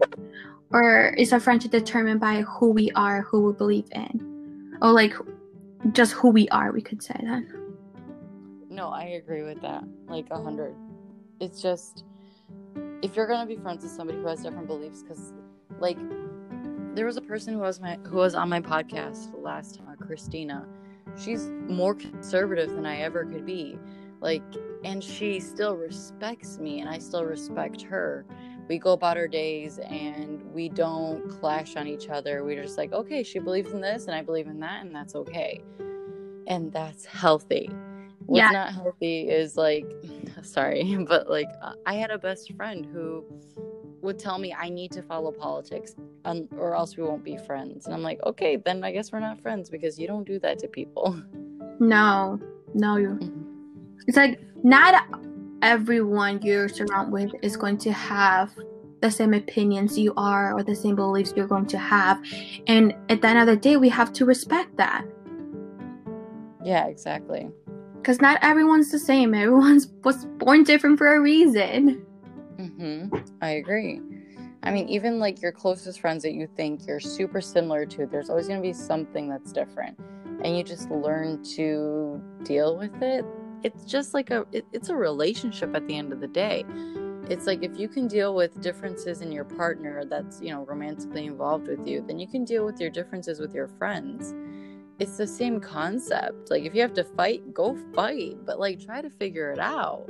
or 0.72 1.16
is 1.18 1.32
a 1.32 1.40
friendship 1.40 1.72
determined 1.72 2.20
by 2.20 2.42
who 2.42 2.70
we 2.72 2.92
are, 2.92 3.22
who 3.22 3.48
we 3.48 3.54
believe 3.54 3.88
in, 3.94 4.78
or 4.82 4.92
like 4.92 5.16
just 5.94 6.12
who 6.12 6.30
we 6.32 6.50
are? 6.50 6.74
We 6.74 6.82
could 6.82 7.02
say 7.02 7.16
that. 7.24 7.44
No, 8.70 8.90
I 8.90 9.04
agree 9.04 9.44
with 9.44 9.62
that. 9.62 9.84
Like 10.08 10.28
a 10.32 10.42
hundred. 10.42 10.76
It's 11.40 11.62
just 11.62 12.04
if 13.02 13.16
you're 13.16 13.28
gonna 13.28 13.48
be 13.48 13.56
friends 13.56 13.84
with 13.84 13.92
somebody 13.92 14.20
who 14.20 14.28
has 14.28 14.42
different 14.44 14.68
beliefs, 14.68 15.02
because 15.04 15.34
like 15.80 15.98
there 16.96 17.06
was 17.06 17.18
a 17.18 17.22
person 17.22 17.54
who 17.54 17.60
was 17.60 17.80
my 17.80 17.98
who 18.06 18.18
was 18.18 18.36
on 18.36 18.50
my 18.50 18.62
podcast 18.62 19.32
last 19.42 19.76
time, 19.76 19.88
uh, 19.90 20.06
Christina. 20.06 20.68
She's 21.18 21.50
more 21.68 21.94
conservative 21.94 22.70
than 22.70 22.86
I 22.86 23.02
ever 23.02 23.26
could 23.26 23.46
be, 23.46 23.78
Like, 24.22 24.44
and 24.84 25.04
she 25.04 25.40
still 25.40 25.76
respects 25.76 26.60
me 26.60 26.80
and 26.80 26.90
I 26.90 27.00
still 27.00 27.26
respect 27.26 27.82
her. 27.82 28.26
We 28.70 28.78
go 28.78 28.94
about 28.94 29.18
our 29.18 29.28
days 29.28 29.80
and 29.80 30.42
we 30.54 30.70
don't 30.70 31.28
clash 31.28 31.76
on 31.76 31.88
each 31.88 32.08
other. 32.08 32.44
We're 32.44 32.62
just 32.62 32.78
like, 32.78 32.94
okay, 32.94 33.24
she 33.24 33.40
believes 33.40 33.72
in 33.72 33.82
this 33.82 34.06
and 34.06 34.16
I 34.16 34.22
believe 34.22 34.48
in 34.48 34.60
that, 34.60 34.86
and 34.86 34.96
that's 34.96 35.16
okay. 35.16 35.64
And 36.48 36.72
that's 36.72 37.06
healthy. 37.06 37.70
What's 38.32 38.40
Yeah. 38.40 38.52
not 38.52 38.74
healthy 38.74 39.30
is 39.30 39.58
like, 39.58 39.86
sorry, 40.42 40.96
but 41.08 41.30
like, 41.30 41.50
uh, 41.62 41.74
I 41.86 41.96
had 41.96 42.12
a 42.12 42.18
best 42.18 42.54
friend 42.54 42.86
who 42.86 43.26
would 44.02 44.18
tell 44.18 44.38
me 44.40 44.54
I 44.54 44.70
need 44.70 44.92
to 44.94 45.02
follow 45.04 45.32
politics 45.34 45.96
um, 46.24 46.48
or 46.58 46.74
else 46.74 46.96
we 46.96 47.04
won't 47.04 47.26
be 47.26 47.36
friends. 47.36 47.86
And 47.86 47.94
I'm 47.94 48.02
like, 48.04 48.22
okay, 48.26 48.56
then 48.56 48.86
I 48.86 48.92
guess 48.94 49.12
we're 49.12 49.20
not 49.20 49.42
friends 49.42 49.70
because 49.70 50.00
you 50.00 50.08
don't 50.08 50.24
do 50.26 50.40
that 50.40 50.60
to 50.60 50.68
people. 50.70 51.22
No, 51.80 52.40
no, 52.74 52.96
you. 52.96 53.10
Mhm. 53.22 53.44
It's 54.08 54.18
like 54.18 54.40
not 54.64 55.06
everyone 55.62 56.42
you're 56.42 56.70
surrounded 56.70 57.12
with 57.12 57.32
is 57.44 57.58
going 57.58 57.78
to 57.80 57.92
have 57.92 58.52
the 59.02 59.12
same 59.12 59.34
opinions 59.34 59.98
you 59.98 60.14
are 60.16 60.54
or 60.54 60.64
the 60.64 60.76
same 60.76 60.96
beliefs 60.96 61.34
you're 61.36 61.48
going 61.48 61.66
to 61.68 61.78
have. 61.78 62.20
And 62.68 62.96
at 63.10 63.22
the 63.22 63.28
end 63.28 63.40
of 63.40 63.48
the 63.48 63.58
day, 63.58 63.76
we 63.78 63.90
have 63.90 64.12
to 64.14 64.26
respect 64.26 64.78
that. 64.78 65.04
Yeah, 66.64 66.86
exactly. 66.88 67.50
Because 68.02 68.20
not 68.20 68.40
everyone's 68.42 68.90
the 68.90 68.98
same. 68.98 69.36
Everyone's 69.36 69.88
was 70.04 70.26
born 70.26 70.64
different 70.64 70.98
for 70.98 71.16
a 71.16 71.22
reason. 71.22 72.04
Mm-hmm. 72.58 73.16
I 73.44 73.50
agree. 73.52 74.02
I 74.64 74.72
mean, 74.72 74.90
even 74.90 75.20
like 75.20 75.40
your 75.40 75.52
closest 75.52 76.00
friends 76.00 76.24
that 76.24 76.34
you 76.34 76.48
think 76.58 76.88
you're 76.88 77.00
super 77.00 77.42
similar 77.42 77.86
to, 77.86 78.08
there's 78.08 78.30
always 78.30 78.48
going 78.48 78.60
to 78.60 78.68
be 78.68 78.74
something 78.74 79.30
that's 79.30 79.52
different. 79.52 80.00
And 80.44 80.58
you 80.58 80.64
just 80.64 80.90
learn 80.90 81.44
to 81.56 82.20
deal 82.44 82.76
with 82.76 83.04
it. 83.04 83.24
It's 83.62 83.86
just 83.86 84.16
like 84.16 84.32
a, 84.32 84.46
it, 84.52 84.66
it's 84.72 84.90
a 84.90 84.96
relationship 84.96 85.76
at 85.76 85.86
the 85.88 85.96
end 85.96 86.12
of 86.12 86.22
the 86.22 86.28
day. 86.28 86.66
It's 87.30 87.46
like 87.46 87.64
if 87.64 87.78
you 87.78 87.88
can 87.88 88.08
deal 88.08 88.34
with 88.34 88.60
differences 88.62 89.22
in 89.22 89.32
your 89.32 89.46
partner 89.46 90.06
that's, 90.06 90.42
you 90.42 90.50
know, 90.50 90.66
romantically 90.66 91.28
involved 91.28 91.68
with 91.68 91.88
you, 91.88 92.04
then 92.06 92.18
you 92.18 92.28
can 92.28 92.46
deal 92.46 92.66
with 92.66 92.82
your 92.82 92.90
differences 92.90 93.40
with 93.40 93.54
your 93.54 93.68
friends. 93.68 94.34
It's 95.02 95.18
the 95.18 95.26
same 95.26 95.60
concept. 95.60 96.52
Like 96.52 96.64
if 96.64 96.76
you 96.76 96.82
have 96.82 96.94
to 96.94 97.04
fight, 97.04 97.56
go 97.56 97.76
fight, 97.96 98.38
but 98.46 98.60
like 98.60 98.80
try 98.80 99.02
to 99.02 99.10
figure 99.10 99.52
it 99.52 99.58
out. 99.58 100.08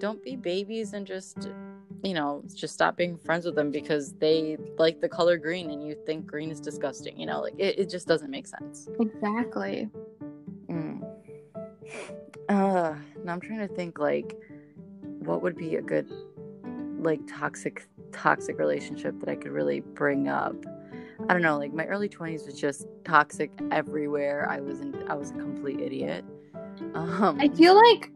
Don't 0.00 0.20
be 0.20 0.34
babies 0.34 0.94
and 0.94 1.06
just 1.06 1.48
you 2.02 2.12
know, 2.12 2.42
just 2.52 2.74
stop 2.74 2.96
being 2.96 3.16
friends 3.16 3.46
with 3.46 3.54
them 3.54 3.70
because 3.70 4.14
they 4.14 4.56
like 4.78 5.00
the 5.00 5.08
color 5.08 5.36
green 5.36 5.70
and 5.70 5.86
you 5.86 5.96
think 6.04 6.26
green 6.26 6.50
is 6.50 6.60
disgusting. 6.60 7.16
You 7.20 7.26
know, 7.26 7.42
like 7.42 7.54
it, 7.56 7.78
it 7.78 7.88
just 7.88 8.08
doesn't 8.08 8.32
make 8.32 8.48
sense. 8.48 8.88
Exactly. 8.98 9.88
Mm. 10.68 11.04
Uh, 12.48 12.94
now 13.24 13.32
I'm 13.32 13.40
trying 13.40 13.60
to 13.60 13.72
think 13.72 14.00
like 14.00 14.36
what 15.20 15.40
would 15.40 15.56
be 15.56 15.76
a 15.76 15.82
good 15.82 16.10
like 16.98 17.20
toxic 17.28 17.86
toxic 18.10 18.58
relationship 18.58 19.20
that 19.20 19.28
I 19.28 19.36
could 19.36 19.52
really 19.52 19.78
bring 19.78 20.26
up. 20.26 20.56
I 21.28 21.32
don't 21.32 21.42
know, 21.42 21.58
like 21.58 21.72
my 21.72 21.86
early 21.86 22.08
20s 22.08 22.46
was 22.46 22.58
just 22.58 22.86
toxic 23.04 23.50
everywhere. 23.70 24.48
I 24.50 24.60
was 24.60 24.80
in 24.80 24.94
I 25.08 25.14
was 25.14 25.30
a 25.30 25.34
complete 25.34 25.80
idiot. 25.80 26.24
Um 26.94 27.38
I 27.40 27.48
feel 27.48 27.74
like 27.74 28.10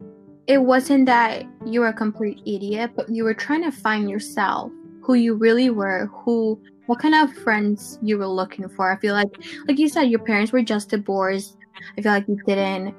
it 0.47 0.59
wasn't 0.59 1.05
that 1.07 1.45
you 1.65 1.81
were 1.81 1.87
a 1.87 1.93
complete 1.93 2.39
idiot, 2.45 2.91
but 2.95 3.09
you 3.09 3.25
were 3.25 3.33
trying 3.33 3.63
to 3.63 3.71
find 3.71 4.09
yourself, 4.09 4.71
who 5.01 5.15
you 5.15 5.35
really 5.35 5.69
were, 5.69 6.07
who, 6.07 6.59
what 6.85 6.99
kind 6.99 7.15
of 7.15 7.33
friends 7.43 7.99
you 8.01 8.17
were 8.17 8.27
looking 8.27 8.67
for. 8.69 8.91
I 8.91 8.97
feel 8.97 9.13
like, 9.13 9.29
like 9.67 9.77
you 9.77 9.89
said, 9.89 10.03
your 10.03 10.19
parents 10.19 10.53
were 10.53 10.61
just 10.61 10.89
divorced. 10.89 11.57
I 11.97 12.01
feel 12.01 12.13
like 12.13 12.27
you 12.29 12.39
didn't 12.45 12.95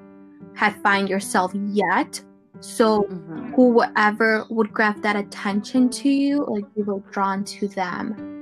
have 0.57 0.77
find 0.83 1.09
yourself 1.09 1.53
yet. 1.55 2.23
So 2.61 3.05
mhm. 3.05 3.55
whoever 3.55 4.45
would 4.50 4.71
grab 4.73 5.00
that 5.03 5.17
attention 5.17 5.88
to 5.91 6.09
you, 6.11 6.45
like 6.45 6.65
you 6.77 6.85
were 6.85 7.00
drawn 7.11 7.45
to 7.45 7.69
them. 7.69 8.38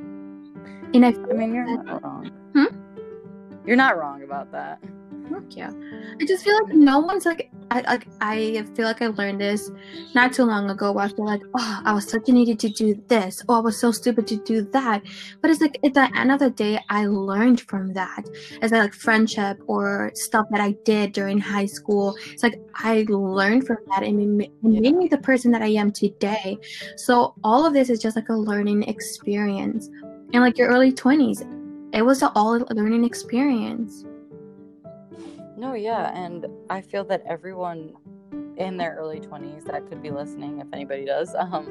And 0.97 1.05
I 1.05 1.09
I 1.09 1.35
mean, 1.35 1.55
you're 1.55 1.83
not 1.85 2.03
wrong. 2.03 2.31
Hmm? 2.55 3.67
You're 3.67 3.77
not 3.77 3.99
wrong 3.99 4.23
about 4.23 4.51
that. 4.53 4.81
Thank 5.31 5.57
you. 5.57 6.17
I 6.21 6.25
just 6.25 6.45
feel 6.45 6.55
like 6.65 6.75
no 6.75 7.01
one's 7.01 7.27
like 7.27 7.51
I 7.71 7.81
like 7.81 8.07
I 8.21 8.65
feel 8.75 8.87
like 8.87 9.03
I 9.03 9.09
learned 9.09 9.41
this 9.41 9.71
not 10.15 10.33
too 10.33 10.45
long 10.45 10.71
ago 10.71 10.93
where 10.93 11.05
I 11.05 11.09
feel 11.09 11.27
like 11.27 11.43
oh 11.55 11.83
I 11.85 11.93
was 11.93 12.09
such 12.09 12.29
an 12.29 12.37
idiot 12.37 12.61
to 12.61 12.69
do 12.69 12.95
this 13.09 13.43
oh 13.49 13.57
I 13.57 13.61
was 13.61 13.79
so 13.79 13.91
stupid 13.91 14.27
to 14.29 14.37
do 14.37 14.63
that 14.71 15.03
but 15.43 15.51
it's 15.51 15.61
like 15.61 15.79
at 15.85 15.95
the 15.95 16.09
end 16.17 16.31
of 16.31 16.39
the 16.39 16.51
day 16.51 16.79
I 16.89 17.07
learned 17.07 17.61
from 17.63 17.93
that 17.95 18.25
as 18.63 18.73
I 18.73 18.79
like 18.79 18.95
friendship 18.95 19.59
or 19.67 20.13
stuff 20.15 20.47
that 20.53 20.61
I 20.61 20.77
did 20.85 21.13
during 21.13 21.39
high 21.39 21.67
school 21.67 22.17
it's 22.31 22.45
like 22.45 22.61
I 22.77 23.05
learned 23.09 23.67
from 23.67 23.79
that 23.89 24.05
and 24.05 24.41
it 24.41 24.51
made 24.63 24.97
me 24.97 25.09
the 25.09 25.19
person 25.19 25.51
that 25.53 25.63
I 25.63 25.69
am 25.71 25.91
today 25.91 26.57
so 26.97 27.35
all 27.43 27.67
of 27.67 27.75
this 27.75 27.91
is 27.91 28.01
just 28.01 28.17
like 28.17 28.29
a 28.29 28.35
learning 28.35 28.85
experience 28.85 29.91
and 30.33 30.43
like 30.43 30.59
your 30.59 30.69
early 30.69 30.93
20s 30.93 31.43
it 31.93 32.03
was 32.03 32.23
a 32.23 32.31
all 32.35 32.59
learning 32.71 33.05
experience 33.05 34.05
No, 35.57 35.73
yeah, 35.73 36.13
and 36.15 36.45
I 36.69 36.83
feel 36.83 37.05
that 37.05 37.23
everyone 37.27 37.95
in 38.59 38.77
their 38.77 38.95
early 38.99 39.21
20s 39.21 39.65
that 39.65 39.87
could 39.89 40.03
be 40.03 40.11
listening 40.11 40.61
if 40.61 40.67
anybody 40.73 41.05
does 41.05 41.35
um 41.35 41.67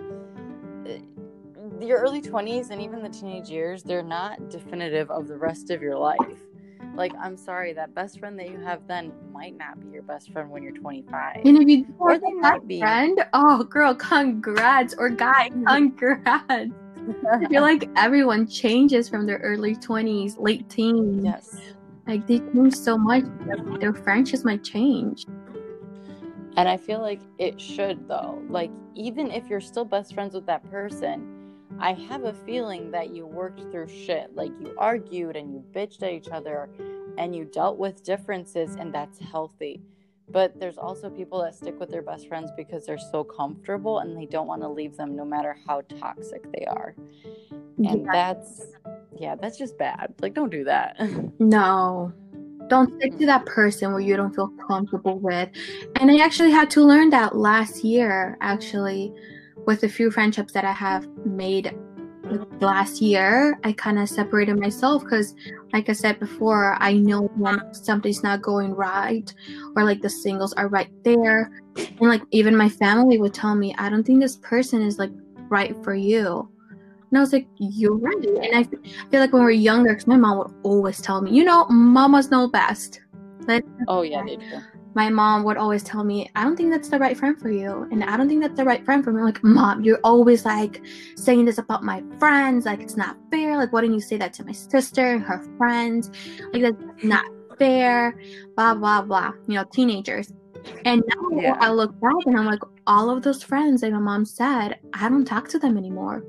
your 1.82 2.00
early 2.00 2.22
20s 2.22 2.70
and 2.70 2.82
even 2.82 3.02
the 3.04 3.10
teenage 3.10 3.50
years 3.50 3.84
they're 3.84 4.04
not 4.04 4.50
definitive 4.50 5.10
of 5.12 5.28
the 5.28 5.36
rest 5.38 5.70
of 5.72 5.82
your 5.82 5.98
life 5.98 6.40
like 6.96 7.12
i'm 7.20 7.36
sorry 7.36 7.74
that 7.74 7.94
best 7.94 8.20
friend 8.20 8.40
that 8.40 8.50
you 8.50 8.60
have 8.60 8.88
then 8.88 9.12
might 9.34 9.58
not 9.58 9.80
be 9.82 9.88
your 9.90 10.04
best 10.04 10.32
friend 10.32 10.50
when 10.50 10.64
you're 10.64 10.72
25 10.74 11.42
And 11.44 11.58
if 11.58 11.68
you 11.68 11.86
Or 12.00 12.18
they 12.18 12.34
might 12.34 12.68
be. 12.68 12.80
friend, 12.80 13.24
oh 13.34 13.64
girl, 13.66 13.94
congrats. 13.96 14.94
Or 14.98 15.10
guy, 15.10 15.50
congrats. 15.68 16.72
I 17.32 17.46
feel 17.48 17.62
like 17.62 17.90
everyone 17.96 18.48
changes 18.48 19.10
from 19.10 19.26
their 19.26 19.38
early 19.38 19.76
twenties, 19.76 20.38
late 20.38 20.70
teens. 20.70 21.24
yes 21.24 21.60
Like 22.08 22.28
they 22.28 22.40
change 22.40 22.76
so 22.76 22.98
much. 22.98 23.24
Their 23.80 23.94
friendships 23.94 24.44
might 24.44 24.64
change. 24.64 25.26
And 26.58 26.70
I 26.70 26.78
feel 26.78 27.02
like 27.02 27.20
it 27.38 27.60
should 27.60 28.08
though. 28.08 28.42
Like 28.50 28.72
even 28.96 29.32
if 29.32 29.48
you're 29.48 29.62
still 29.62 29.86
best 29.86 30.14
friends 30.14 30.34
with 30.34 30.46
that 30.46 30.70
person, 30.72 31.32
I 31.80 31.94
have 31.94 32.24
a 32.24 32.34
feeling 32.34 32.92
that 32.92 33.10
you 33.14 33.26
worked 33.26 33.60
through 33.72 33.88
shit. 33.88 34.34
Like 34.36 34.52
you 34.60 34.74
argued 34.78 35.36
and 35.36 35.54
you 35.54 35.64
bitched 35.74 36.04
at 36.04 36.12
each 36.12 36.30
other 36.30 36.70
and 37.18 37.36
you 37.36 37.46
dealt 37.46 37.78
with 37.78 38.04
differences 38.04 38.76
and 38.76 38.94
that's 38.94 39.20
healthy. 39.20 39.82
But 40.29 40.60
there's 40.60 40.77
also 40.77 41.10
people 41.10 41.41
that 41.44 41.53
stick 41.55 41.79
with 41.79 41.89
their 41.91 42.01
best 42.01 42.27
friends 42.27 42.51
because 42.58 42.86
they're 42.86 42.98
so 42.98 43.24
comfortable 43.24 44.00
and 44.00 44.17
they 44.17 44.25
don't 44.25 44.48
want 44.48 44.62
to 44.63 44.67
leave 44.67 44.98
them 44.98 45.15
no 45.15 45.24
matter 45.24 45.55
how 45.67 45.82
toxic 46.00 46.51
they 46.51 46.65
are. 46.65 46.96
And 47.77 48.05
Yeah. 48.05 48.12
that's 48.12 48.65
yeah, 49.17 49.36
that's 49.36 49.58
just 49.58 49.77
bad. 49.77 50.13
Like 50.22 50.34
don't 50.34 50.50
do 50.51 50.63
that. 50.65 50.98
No. 51.39 52.12
Don't 52.67 52.91
stick 52.96 53.17
to 53.20 53.27
that 53.27 53.46
person 53.46 53.91
where 53.91 54.01
you 54.01 54.15
don't 54.15 54.34
feel 54.34 54.51
comfortable 54.67 55.20
with. 55.20 55.50
And 55.98 56.10
I 56.10 56.17
actually 56.17 56.50
had 56.50 56.72
to 56.72 56.82
learn 56.82 57.12
that 57.12 57.36
last 57.36 57.84
year, 57.84 58.38
actually, 58.41 59.13
with 59.67 59.84
a 59.84 59.89
few 59.89 60.10
friendships 60.10 60.53
that 60.53 60.65
I 60.65 60.72
have 60.72 61.08
made 61.25 61.75
last 62.60 63.01
year. 63.01 63.60
I 63.63 63.72
kind 63.74 64.00
of 64.00 64.10
separated 64.10 64.60
myself 64.60 65.03
because, 65.03 65.36
like 65.74 65.89
I 65.89 65.94
said 65.94 66.20
before, 66.20 66.77
I 66.79 66.94
know 66.94 67.24
when 67.36 67.74
something's 67.74 68.24
not 68.24 68.41
going 68.41 68.74
right 68.74 69.34
or 69.75 69.84
like 69.84 70.01
the 70.01 70.10
singles 70.10 70.53
are 70.53 70.67
right 70.67 70.89
there. 71.03 71.51
And 71.75 72.00
like 72.00 72.22
even 72.32 72.55
my 72.55 72.70
family 72.70 73.17
would 73.17 73.34
tell 73.34 73.55
me, 73.55 73.75
I 73.77 73.89
don't 73.89 74.03
think 74.03 74.22
this 74.22 74.38
person 74.38 74.82
is 74.82 75.00
like 75.00 75.12
right 75.50 75.75
for 75.84 75.96
you. 75.96 76.50
And 77.10 77.17
I 77.17 77.22
was 77.22 77.34
like, 77.34 77.48
you're 77.58 77.96
right. 77.96 78.15
And 78.15 78.55
I 78.55 78.63
feel 79.10 79.20
like 79.20 79.32
when 79.32 79.44
we 79.44 79.48
are 79.48 79.51
younger, 79.51 79.94
because 79.94 80.08
my 80.08 80.17
mom 80.17 80.39
would 80.39 80.53
always 80.63 81.00
tell 81.01 81.22
me, 81.22 81.32
you 81.32 81.44
know, 81.44 81.65
mamas 81.70 82.32
know 82.32 82.48
best. 82.48 83.01
Like, 83.48 83.63
oh 83.88 84.01
yeah, 84.01 84.24
they 84.25 84.38
do. 84.38 84.60
My 84.96 85.10
mom 85.10 85.44
would 85.44 85.58
always 85.58 85.84
tell 85.84 86.06
me, 86.06 86.32
I 86.36 86.44
don't 86.44 86.56
think 86.56 86.72
that's 86.72 86.88
the 86.88 86.98
right 86.98 87.18
friend 87.18 87.38
for 87.38 87.52
you. 87.52 87.88
And 87.92 88.02
I 88.04 88.16
don't 88.16 88.30
think 88.30 88.42
that's 88.42 88.56
the 88.56 88.64
right 88.64 88.84
friend 88.86 89.04
for 89.04 89.12
me. 89.12 89.20
I'm 89.20 89.25
like, 89.25 89.44
mom, 89.44 89.84
you're 89.84 90.00
always 90.06 90.46
like 90.46 90.82
saying 91.18 91.44
this 91.44 91.58
about 91.58 91.84
my 91.84 92.02
friends. 92.18 92.66
Like, 92.66 92.80
it's 92.80 92.96
not 92.96 93.18
fair. 93.30 93.58
Like, 93.58 93.74
why 93.74 93.82
didn't 93.82 93.96
you 93.96 94.02
say 94.02 94.16
that 94.18 94.32
to 94.34 94.46
my 94.46 94.54
sister 94.54 95.14
and 95.16 95.22
her 95.22 95.44
friends? 95.58 96.10
Like, 96.54 96.62
that's 96.64 97.04
not 97.04 97.25
fair. 97.60 98.18
Blah, 98.56 98.75
blah, 98.75 99.02
blah. 99.02 99.34
You 99.48 99.56
know, 99.56 99.66
teenagers. 99.66 100.32
And 100.86 101.04
now 101.08 101.42
Yeah. 101.42 101.58
I 101.60 101.72
look 101.72 102.00
back 102.00 102.16
and 102.25 102.38
I'm 102.38 102.46
like, 102.46 102.62
all 102.88 103.10
of 103.10 103.22
those 103.22 103.44
friends, 103.44 103.84
like 103.84 103.92
my 103.92 104.00
mom 104.00 104.24
said, 104.24 104.80
I 104.94 105.10
don't 105.10 105.25
talk 105.25 105.50
to 105.50 105.60
them 105.60 105.78
anymore. 105.78 106.24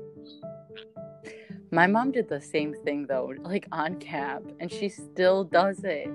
My 1.71 1.87
mom 1.87 2.11
did 2.11 2.29
the 2.29 2.39
same 2.41 2.73
thing 2.85 3.07
though, 3.07 3.33
like 3.39 3.67
on 3.71 3.95
cap, 3.99 4.41
and 4.59 4.71
she 4.71 4.87
still 4.89 5.43
does 5.43 5.83
it. 5.83 6.09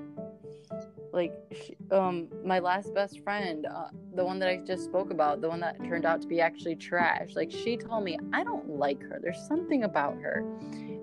Like, 1.12 1.32
she, 1.52 1.76
um, 1.90 2.28
my 2.44 2.58
last 2.58 2.94
best 2.94 3.20
friend, 3.20 3.66
uh, 3.66 3.88
the 4.14 4.24
one 4.24 4.38
that 4.38 4.48
I 4.48 4.56
just 4.56 4.84
spoke 4.84 5.10
about, 5.10 5.40
the 5.42 5.48
one 5.48 5.60
that 5.60 5.82
turned 5.84 6.06
out 6.06 6.22
to 6.22 6.26
be 6.28 6.40
actually 6.40 6.76
trash. 6.76 7.34
Like, 7.36 7.50
she 7.50 7.76
told 7.76 8.04
me 8.04 8.18
I 8.32 8.42
don't 8.44 8.68
like 8.78 9.02
her. 9.02 9.18
There's 9.22 9.40
something 9.46 9.84
about 9.84 10.14
her, 10.20 10.44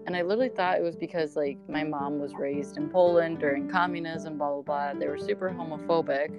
and 0.07 0.15
I 0.15 0.23
literally 0.23 0.49
thought 0.49 0.77
it 0.77 0.83
was 0.83 0.95
because 0.95 1.35
like 1.35 1.57
my 1.69 1.83
mom 1.83 2.19
was 2.19 2.33
raised 2.33 2.77
in 2.77 2.89
Poland 2.89 3.39
during 3.39 3.69
communism, 3.69 4.37
blah 4.37 4.53
blah 4.53 4.61
blah. 4.61 4.99
They 4.99 5.07
were 5.07 5.17
super 5.17 5.49
homophobic, 5.49 6.31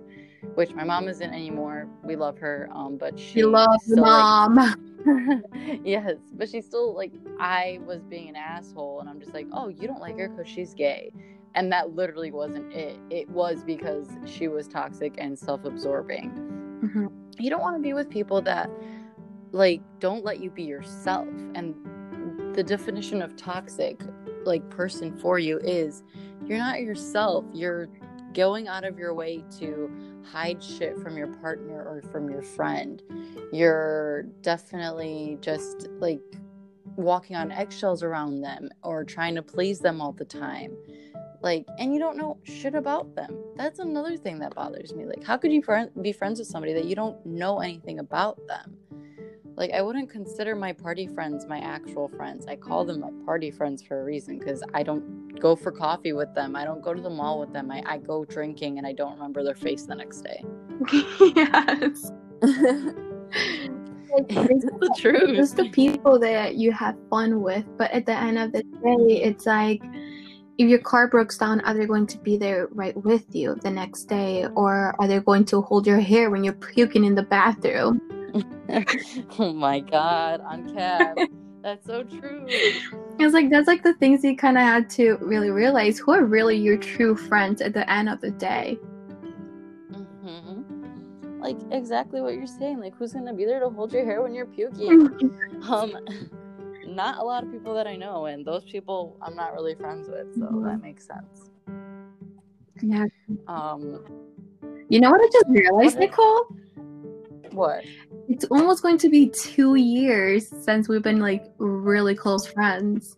which 0.54 0.74
my 0.74 0.84
mom 0.84 1.08
isn't 1.08 1.32
anymore. 1.32 1.86
We 2.02 2.16
love 2.16 2.38
her, 2.38 2.68
um, 2.72 2.96
but 2.96 3.18
she 3.18 3.40
You 3.40 3.50
love 3.50 3.68
still, 3.82 3.98
your 3.98 4.06
like, 4.06 4.50
mom. 4.50 4.84
yes, 5.84 6.16
but 6.32 6.48
she's 6.48 6.66
still 6.66 6.94
like 6.94 7.12
I 7.38 7.78
was 7.86 8.02
being 8.04 8.28
an 8.28 8.36
asshole, 8.36 9.00
and 9.00 9.08
I'm 9.08 9.20
just 9.20 9.32
like, 9.34 9.46
oh, 9.52 9.68
you 9.68 9.86
don't 9.86 10.00
like 10.00 10.18
her 10.18 10.28
because 10.28 10.48
she's 10.48 10.74
gay, 10.74 11.12
and 11.54 11.72
that 11.72 11.94
literally 11.94 12.30
wasn't 12.30 12.72
it. 12.72 12.98
It 13.10 13.28
was 13.30 13.64
because 13.64 14.08
she 14.24 14.48
was 14.48 14.68
toxic 14.68 15.14
and 15.18 15.38
self-absorbing. 15.38 16.30
Mhm. 16.82 17.10
You 17.38 17.50
don't 17.50 17.60
want 17.60 17.76
to 17.76 17.82
be 17.82 17.92
with 17.92 18.08
people 18.08 18.40
that 18.42 18.70
like 19.52 19.82
don't 19.98 20.24
let 20.24 20.40
you 20.40 20.50
be 20.50 20.62
yourself, 20.62 21.28
and 21.54 21.74
the 22.54 22.62
definition 22.62 23.22
of 23.22 23.36
toxic 23.36 24.00
like 24.44 24.68
person 24.70 25.16
for 25.18 25.38
you 25.38 25.58
is 25.58 26.02
you're 26.46 26.58
not 26.58 26.80
yourself. 26.80 27.44
You're 27.52 27.88
going 28.32 28.68
out 28.68 28.84
of 28.84 28.98
your 28.98 29.12
way 29.12 29.44
to 29.58 29.90
hide 30.24 30.62
shit 30.62 30.96
from 30.98 31.16
your 31.16 31.26
partner 31.26 31.82
or 31.82 32.02
from 32.12 32.30
your 32.30 32.42
friend. 32.42 33.02
You're 33.52 34.22
definitely 34.42 35.36
just 35.40 35.88
like 35.98 36.20
walking 36.96 37.34
on 37.34 37.50
eggshells 37.50 38.02
around 38.02 38.40
them 38.40 38.68
or 38.82 39.04
trying 39.04 39.34
to 39.34 39.42
please 39.42 39.80
them 39.80 40.00
all 40.00 40.12
the 40.12 40.24
time. 40.24 40.76
Like, 41.42 41.66
and 41.78 41.92
you 41.94 41.98
don't 41.98 42.16
know 42.16 42.38
shit 42.44 42.74
about 42.74 43.14
them. 43.14 43.36
That's 43.56 43.78
another 43.78 44.16
thing 44.16 44.38
that 44.40 44.54
bothers 44.54 44.94
me. 44.94 45.06
Like, 45.06 45.24
how 45.24 45.36
could 45.36 45.52
you 45.52 45.62
friend- 45.62 45.90
be 46.02 46.12
friends 46.12 46.38
with 46.38 46.48
somebody 46.48 46.74
that 46.74 46.84
you 46.84 46.94
don't 46.94 47.24
know 47.24 47.60
anything 47.60 47.98
about 47.98 48.38
them? 48.46 48.76
Like, 49.56 49.72
I 49.72 49.82
wouldn't 49.82 50.08
consider 50.10 50.54
my 50.54 50.72
party 50.72 51.06
friends 51.06 51.46
my 51.46 51.58
actual 51.58 52.08
friends. 52.08 52.46
I 52.46 52.56
call 52.56 52.84
them 52.84 53.00
my 53.00 53.10
party 53.26 53.50
friends 53.50 53.82
for 53.82 54.00
a 54.00 54.04
reason 54.04 54.38
because 54.38 54.62
I 54.72 54.82
don't 54.82 55.38
go 55.38 55.56
for 55.56 55.70
coffee 55.70 56.12
with 56.12 56.34
them. 56.34 56.56
I 56.56 56.64
don't 56.64 56.82
go 56.82 56.94
to 56.94 57.00
the 57.00 57.10
mall 57.10 57.40
with 57.40 57.52
them. 57.52 57.70
I, 57.70 57.82
I 57.84 57.98
go 57.98 58.24
drinking 58.24 58.78
and 58.78 58.86
I 58.86 58.92
don't 58.92 59.12
remember 59.14 59.42
their 59.42 59.54
face 59.54 59.84
the 59.84 59.94
next 59.94 60.22
day. 60.22 60.44
yes. 61.36 62.10
Like, 64.12 64.26
it's 64.30 64.64
the 64.64 64.94
truth. 64.96 65.36
just 65.36 65.56
the 65.56 65.68
people 65.70 66.18
that 66.20 66.54
you 66.56 66.72
have 66.72 66.96
fun 67.10 67.42
with. 67.42 67.64
But 67.76 67.90
at 67.90 68.06
the 68.06 68.16
end 68.16 68.38
of 68.38 68.52
the 68.52 68.62
day, 68.62 69.22
it's 69.22 69.46
like 69.46 69.82
if 70.60 70.68
your 70.68 70.78
car 70.78 71.08
breaks 71.08 71.38
down, 71.38 71.62
are 71.62 71.72
they 71.72 71.86
going 71.86 72.06
to 72.06 72.18
be 72.18 72.36
there 72.36 72.68
right 72.72 72.94
with 72.94 73.34
you 73.34 73.54
the 73.62 73.70
next 73.70 74.04
day, 74.04 74.46
or 74.54 74.94
are 74.98 75.08
they 75.08 75.18
going 75.18 75.46
to 75.46 75.62
hold 75.62 75.86
your 75.86 76.00
hair 76.00 76.28
when 76.28 76.44
you're 76.44 76.52
puking 76.52 77.02
in 77.02 77.14
the 77.14 77.22
bathroom? 77.22 77.98
oh 79.38 79.54
my 79.54 79.80
god, 79.80 80.42
on 80.42 80.70
cap. 80.74 81.16
That's 81.62 81.86
so 81.86 82.02
true. 82.02 82.46
It's 83.18 83.34
like 83.34 83.50
that's 83.50 83.66
like 83.66 83.82
the 83.82 83.92
things 83.94 84.24
you 84.24 84.34
kind 84.34 84.56
of 84.56 84.62
had 84.62 84.88
to 84.90 85.18
really 85.20 85.50
realize 85.50 85.98
who 85.98 86.12
are 86.12 86.24
really 86.24 86.56
your 86.56 86.78
true 86.78 87.14
friends 87.14 87.60
at 87.60 87.74
the 87.74 87.90
end 87.90 88.08
of 88.08 88.18
the 88.22 88.30
day. 88.30 88.78
hmm 89.92 90.62
Like 91.38 91.58
exactly 91.70 92.22
what 92.22 92.32
you're 92.32 92.46
saying. 92.46 92.80
Like 92.80 92.94
who's 92.96 93.12
gonna 93.12 93.34
be 93.34 93.44
there 93.44 93.60
to 93.60 93.68
hold 93.68 93.92
your 93.92 94.06
hair 94.06 94.22
when 94.22 94.32
you're 94.32 94.46
puking? 94.46 95.10
um, 95.68 95.94
not 96.94 97.18
a 97.18 97.22
lot 97.24 97.42
of 97.44 97.50
people 97.50 97.74
that 97.74 97.86
I 97.86 97.96
know, 97.96 98.26
and 98.26 98.44
those 98.44 98.64
people 98.64 99.16
I'm 99.22 99.34
not 99.36 99.52
really 99.54 99.74
friends 99.74 100.08
with, 100.08 100.34
so 100.34 100.46
Mhm. 100.46 100.64
that 100.64 100.82
makes 100.82 101.06
sense. 101.06 101.50
yeah. 102.82 103.04
Um, 103.46 104.04
You 104.88 105.00
know 105.00 105.10
what 105.10 105.20
I 105.20 105.28
just 105.32 105.46
realized, 105.48 105.96
Okay. 105.96 106.06
Nicolle? 106.06 106.46
what? 107.52 107.84
It's 108.28 108.44
almost 108.46 108.82
going 108.82 108.98
to 108.98 109.08
be 109.08 109.28
two 109.28 109.74
years 109.76 110.48
since 110.64 110.88
we've 110.88 111.02
been 111.02 111.20
like 111.20 111.44
really 111.58 112.14
close 112.14 112.46
friends. 112.46 113.16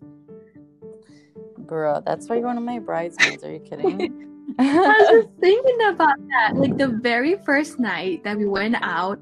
Bro, 1.58 2.02
that's 2.04 2.28
why 2.28 2.36
you're 2.36 2.46
one 2.46 2.58
of 2.58 2.64
my 2.64 2.78
bridesmaids. 2.78 3.44
Are 3.44 3.52
you 3.52 3.60
kidding? 3.68 4.28
I 4.58 4.96
was 5.00 5.08
just 5.24 5.28
thinking 5.40 5.78
about 5.88 6.16
that. 6.28 6.56
Like 6.56 6.76
the 6.76 6.88
very 6.88 7.36
first 7.44 7.78
night 7.78 8.24
that 8.24 8.36
we 8.36 8.46
went 8.46 8.76
out, 8.80 9.18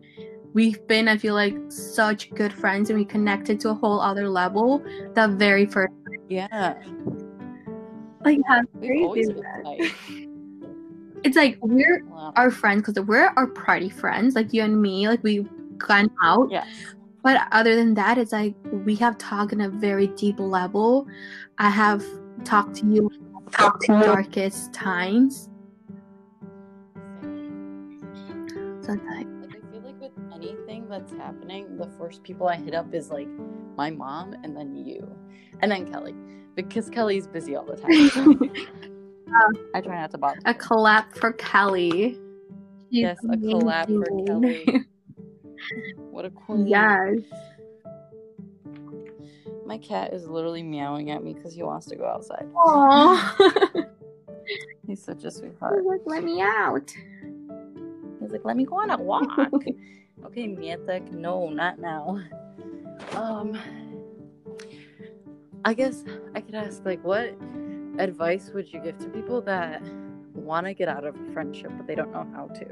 we've 0.52 0.84
been, 0.86 1.08
I 1.08 1.16
feel 1.16 1.34
like, 1.34 1.56
such 1.70 2.30
good 2.34 2.52
friends 2.52 2.90
and 2.90 2.98
we 2.98 3.04
connected 3.04 3.60
to 3.60 3.70
a 3.70 3.74
whole 3.74 4.00
other 4.00 4.28
level. 4.28 4.82
The 5.14 5.28
very 5.28 5.66
first, 5.66 5.92
yeah, 6.28 6.74
like, 8.24 8.38
we've 8.38 8.80
crazy 8.80 9.04
always 9.04 9.28
is 9.28 9.34
been 9.34 9.42
that? 9.42 9.64
tight. 9.64 9.92
It's 11.22 11.36
like 11.36 11.58
we're 11.60 12.02
Wow. 12.06 12.32
our 12.36 12.50
friends 12.50 12.80
because 12.86 13.04
we're 13.06 13.30
our 13.36 13.46
party 13.46 13.90
friends, 13.90 14.34
like 14.34 14.54
you 14.54 14.62
and 14.62 14.80
me. 14.80 15.06
Like 15.06 15.22
we've 15.22 15.46
gone 15.76 16.10
out, 16.22 16.48
Yes. 16.50 16.66
but 17.22 17.46
other 17.52 17.76
than 17.76 17.92
that, 17.92 18.16
it's 18.16 18.32
like 18.32 18.54
we 18.72 18.94
have 18.96 19.18
talked 19.18 19.52
on 19.52 19.60
a 19.60 19.68
very 19.68 20.06
deep 20.06 20.40
level. 20.40 21.06
I 21.58 21.68
have 21.68 22.02
talked 22.44 22.76
to 22.76 22.86
you, 22.86 23.10
talked 23.52 23.82
to 23.82 24.00
darkest 24.00 24.72
times. 24.72 25.50
So 28.82 28.94
it's 28.94 29.04
like. 29.04 29.29
That's 30.90 31.12
happening, 31.12 31.76
the 31.78 31.86
first 31.98 32.22
people 32.22 32.48
I 32.48 32.56
hit 32.56 32.74
up 32.74 32.92
is 32.94 33.10
like 33.10 33.28
my 33.76 33.90
mom 33.90 34.34
and 34.44 34.56
then 34.56 34.74
you. 34.76 35.08
And 35.60 35.70
then 35.72 35.90
Kelly. 35.90 36.14
Because 36.54 36.90
Kelly's 36.90 37.26
busy 37.26 37.54
all 37.56 37.64
the 37.64 37.76
time. 37.76 38.08
so 38.10 38.20
um, 39.34 39.70
I 39.74 39.80
try 39.80 40.00
not 40.00 40.10
to 40.12 40.18
bother. 40.18 40.38
a 40.44 40.52
clap 40.54 41.16
for 41.16 41.32
Kelly. 41.34 42.18
She's 42.90 43.02
Yes, 43.02 43.18
a 43.24 43.36
collab 43.36 43.86
for. 43.86 44.26
Kelly. 44.26 44.84
What 46.10 46.24
a 46.24 46.30
queen. 46.30 46.66
yes. 46.66 47.18
My 49.66 49.78
cat 49.78 50.12
is 50.12 50.26
literally 50.26 50.62
meowing 50.64 51.10
at 51.12 51.22
me 51.22 51.32
because 51.34 51.54
he 51.54 51.62
wants 51.62 51.86
to 51.86 51.96
go 51.96 52.04
outside. 52.06 52.48
Aww. 52.54 53.86
He's 54.86 55.00
such 55.02 55.22
a 55.24 55.30
sweetheart. 55.30 55.84
like, 55.84 56.00
let 56.06 56.24
me 56.24 56.40
out. 56.40 56.90
He's 58.20 58.32
like, 58.32 58.44
let 58.44 58.56
me 58.56 58.64
go 58.64 58.80
on 58.80 58.90
a 58.90 58.96
walk. 58.96 59.28
Okay, 60.24 60.46
Mietek, 60.48 61.10
no, 61.12 61.48
not 61.48 61.78
now. 61.78 62.20
Um, 63.14 63.58
I 65.64 65.72
guess 65.72 66.04
I 66.34 66.42
could 66.42 66.54
ask, 66.54 66.84
like, 66.84 67.02
what 67.02 67.34
advice 67.98 68.50
would 68.54 68.70
you 68.72 68.80
give 68.80 68.98
to 68.98 69.08
people 69.08 69.40
that 69.42 69.82
want 70.34 70.66
to 70.66 70.74
get 70.74 70.88
out 70.88 71.04
of 71.04 71.16
a 71.16 71.32
friendship 71.32 71.72
but 71.76 71.86
they 71.86 71.94
don't 71.94 72.12
know 72.12 72.26
how 72.34 72.46
to? 72.48 72.66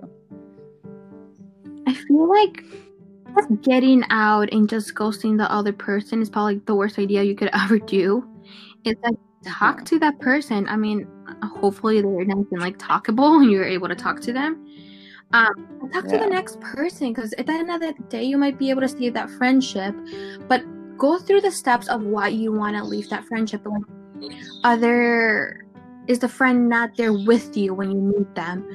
I 1.87 1.95
feel 1.95 2.29
like 2.29 2.63
just 3.37 3.63
getting 3.63 4.05
out 4.11 4.53
and 4.53 4.69
just 4.69 4.95
ghosting 4.95 5.39
the 5.39 5.51
other 5.51 5.73
person 5.73 6.23
is 6.23 6.31
probably 6.31 6.61
the 6.67 6.75
worst 6.75 6.99
idea 6.99 7.23
you 7.23 7.35
could 7.35 7.51
ever 7.55 7.79
do. 7.79 8.27
It's 8.85 9.01
like 9.03 9.17
talk 9.47 9.85
to 9.87 9.99
that 9.99 10.19
person. 10.21 10.67
I 10.69 10.77
mean, 10.77 11.07
hopefully 11.43 12.01
they're 12.01 12.25
nice 12.25 12.47
and 12.51 12.61
like 12.61 12.79
talkable 12.79 13.41
and 13.41 13.51
you're 13.51 13.65
able 13.65 13.89
to 13.89 13.95
talk 13.95 14.21
to 14.23 14.33
them. 14.33 14.67
Um, 15.33 15.91
talk 15.93 16.05
to 16.09 16.17
the 16.19 16.27
next 16.27 16.61
person 16.61 17.13
because 17.13 17.33
at 17.35 17.47
the 17.47 17.53
end 17.53 17.71
of 17.71 17.81
the 17.81 17.95
day, 18.09 18.25
you 18.25 18.39
might 18.39 18.59
be 18.59 18.71
able 18.71 18.81
to 18.81 18.89
save 18.89 19.15
that 19.15 19.31
friendship, 19.31 19.95
but 20.49 20.63
go 20.97 21.19
through 21.19 21.43
the 21.43 21.51
steps 21.51 21.89
of 21.89 22.03
why 22.03 22.29
you 22.29 22.53
want 22.53 22.77
to 22.77 22.85
leave 22.85 23.09
that 23.11 23.25
friendship. 23.25 23.63
Like, 23.65 24.33
are 24.65 24.77
there 24.77 25.67
is 26.07 26.19
the 26.19 26.29
friend 26.29 26.69
not 26.69 26.97
there 26.97 27.13
with 27.13 27.57
you 27.57 27.75
when 27.75 27.91
you 27.91 28.01
meet 28.01 28.35
them? 28.35 28.67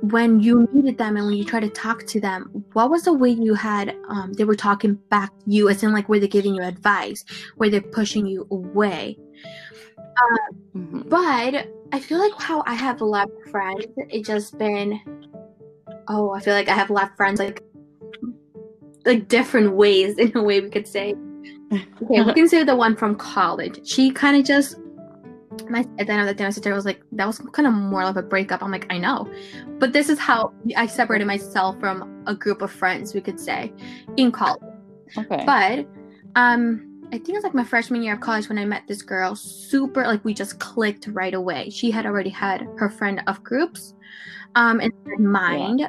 When 0.00 0.40
you 0.40 0.68
needed 0.72 0.98
them 0.98 1.16
and 1.16 1.26
when 1.26 1.36
you 1.36 1.44
try 1.44 1.60
to 1.60 1.68
talk 1.68 2.06
to 2.06 2.20
them, 2.20 2.64
what 2.72 2.90
was 2.90 3.04
the 3.04 3.12
way 3.12 3.30
you 3.30 3.54
had 3.54 3.94
um, 4.08 4.32
they 4.34 4.44
were 4.44 4.54
talking 4.54 4.94
back 5.10 5.30
to 5.30 5.50
you? 5.50 5.68
As 5.68 5.82
in, 5.82 5.92
like, 5.92 6.08
were 6.08 6.18
they 6.18 6.28
giving 6.28 6.54
you 6.54 6.62
advice? 6.62 7.24
Were 7.56 7.70
they 7.70 7.80
pushing 7.80 8.26
you 8.26 8.46
away? 8.50 9.18
Mhm. 10.74 11.08
But 11.08 11.68
I 11.92 12.00
feel 12.00 12.18
like 12.18 12.32
how 12.38 12.62
I 12.66 12.74
have 12.74 13.00
left 13.00 13.32
friends, 13.50 13.86
it 13.96 14.24
just 14.24 14.58
been 14.58 15.00
oh, 16.08 16.30
I 16.32 16.40
feel 16.40 16.54
like 16.54 16.68
I 16.68 16.74
have 16.74 16.90
left 16.90 17.16
friends 17.16 17.38
like 17.38 17.62
like 19.04 19.28
different 19.28 19.72
ways 19.72 20.18
in 20.18 20.36
a 20.36 20.42
way 20.42 20.60
we 20.60 20.70
could 20.70 20.88
say. 20.88 21.14
Okay, 21.72 22.22
we 22.22 22.32
can 22.34 22.48
say 22.48 22.62
the 22.62 22.76
one 22.76 22.96
from 22.96 23.16
college. 23.16 23.86
She 23.86 24.10
kind 24.10 24.36
of 24.36 24.44
just 24.44 24.78
my 25.68 25.80
at 25.98 26.06
the 26.06 26.12
end 26.12 26.20
of 26.20 26.26
the 26.26 26.34
day, 26.34 26.44
my 26.44 26.50
sister 26.50 26.74
was 26.74 26.84
like, 26.84 27.00
that 27.12 27.26
was 27.26 27.38
kind 27.52 27.66
of 27.66 27.74
more 27.74 28.02
of 28.02 28.16
a 28.16 28.22
breakup. 28.22 28.62
I'm 28.62 28.70
like, 28.70 28.86
I 28.90 28.98
know, 28.98 29.30
but 29.78 29.92
this 29.92 30.08
is 30.08 30.18
how 30.18 30.52
I 30.76 30.86
separated 30.86 31.26
myself 31.26 31.78
from 31.80 32.24
a 32.26 32.34
group 32.34 32.62
of 32.62 32.70
friends. 32.70 33.14
We 33.14 33.20
could 33.20 33.38
say 33.38 33.72
in 34.16 34.32
college. 34.32 34.62
Okay. 35.16 35.44
But 35.46 35.86
um 36.36 36.90
I 37.08 37.18
think 37.18 37.28
it 37.28 37.34
was 37.34 37.44
like 37.44 37.54
my 37.54 37.64
freshman 37.64 38.02
year 38.02 38.14
of 38.14 38.20
college 38.20 38.48
when 38.48 38.58
I 38.58 38.64
met 38.64 38.88
this 38.88 39.02
girl. 39.02 39.36
Super 39.36 40.04
like 40.04 40.24
we 40.24 40.34
just 40.34 40.58
clicked 40.58 41.06
right 41.08 41.34
away. 41.34 41.70
She 41.70 41.90
had 41.90 42.06
already 42.06 42.30
had 42.30 42.66
her 42.76 42.90
friend 42.90 43.22
of 43.26 43.42
groups 43.44 43.94
um 44.56 44.80
in 44.80 44.92
mind. 45.18 45.88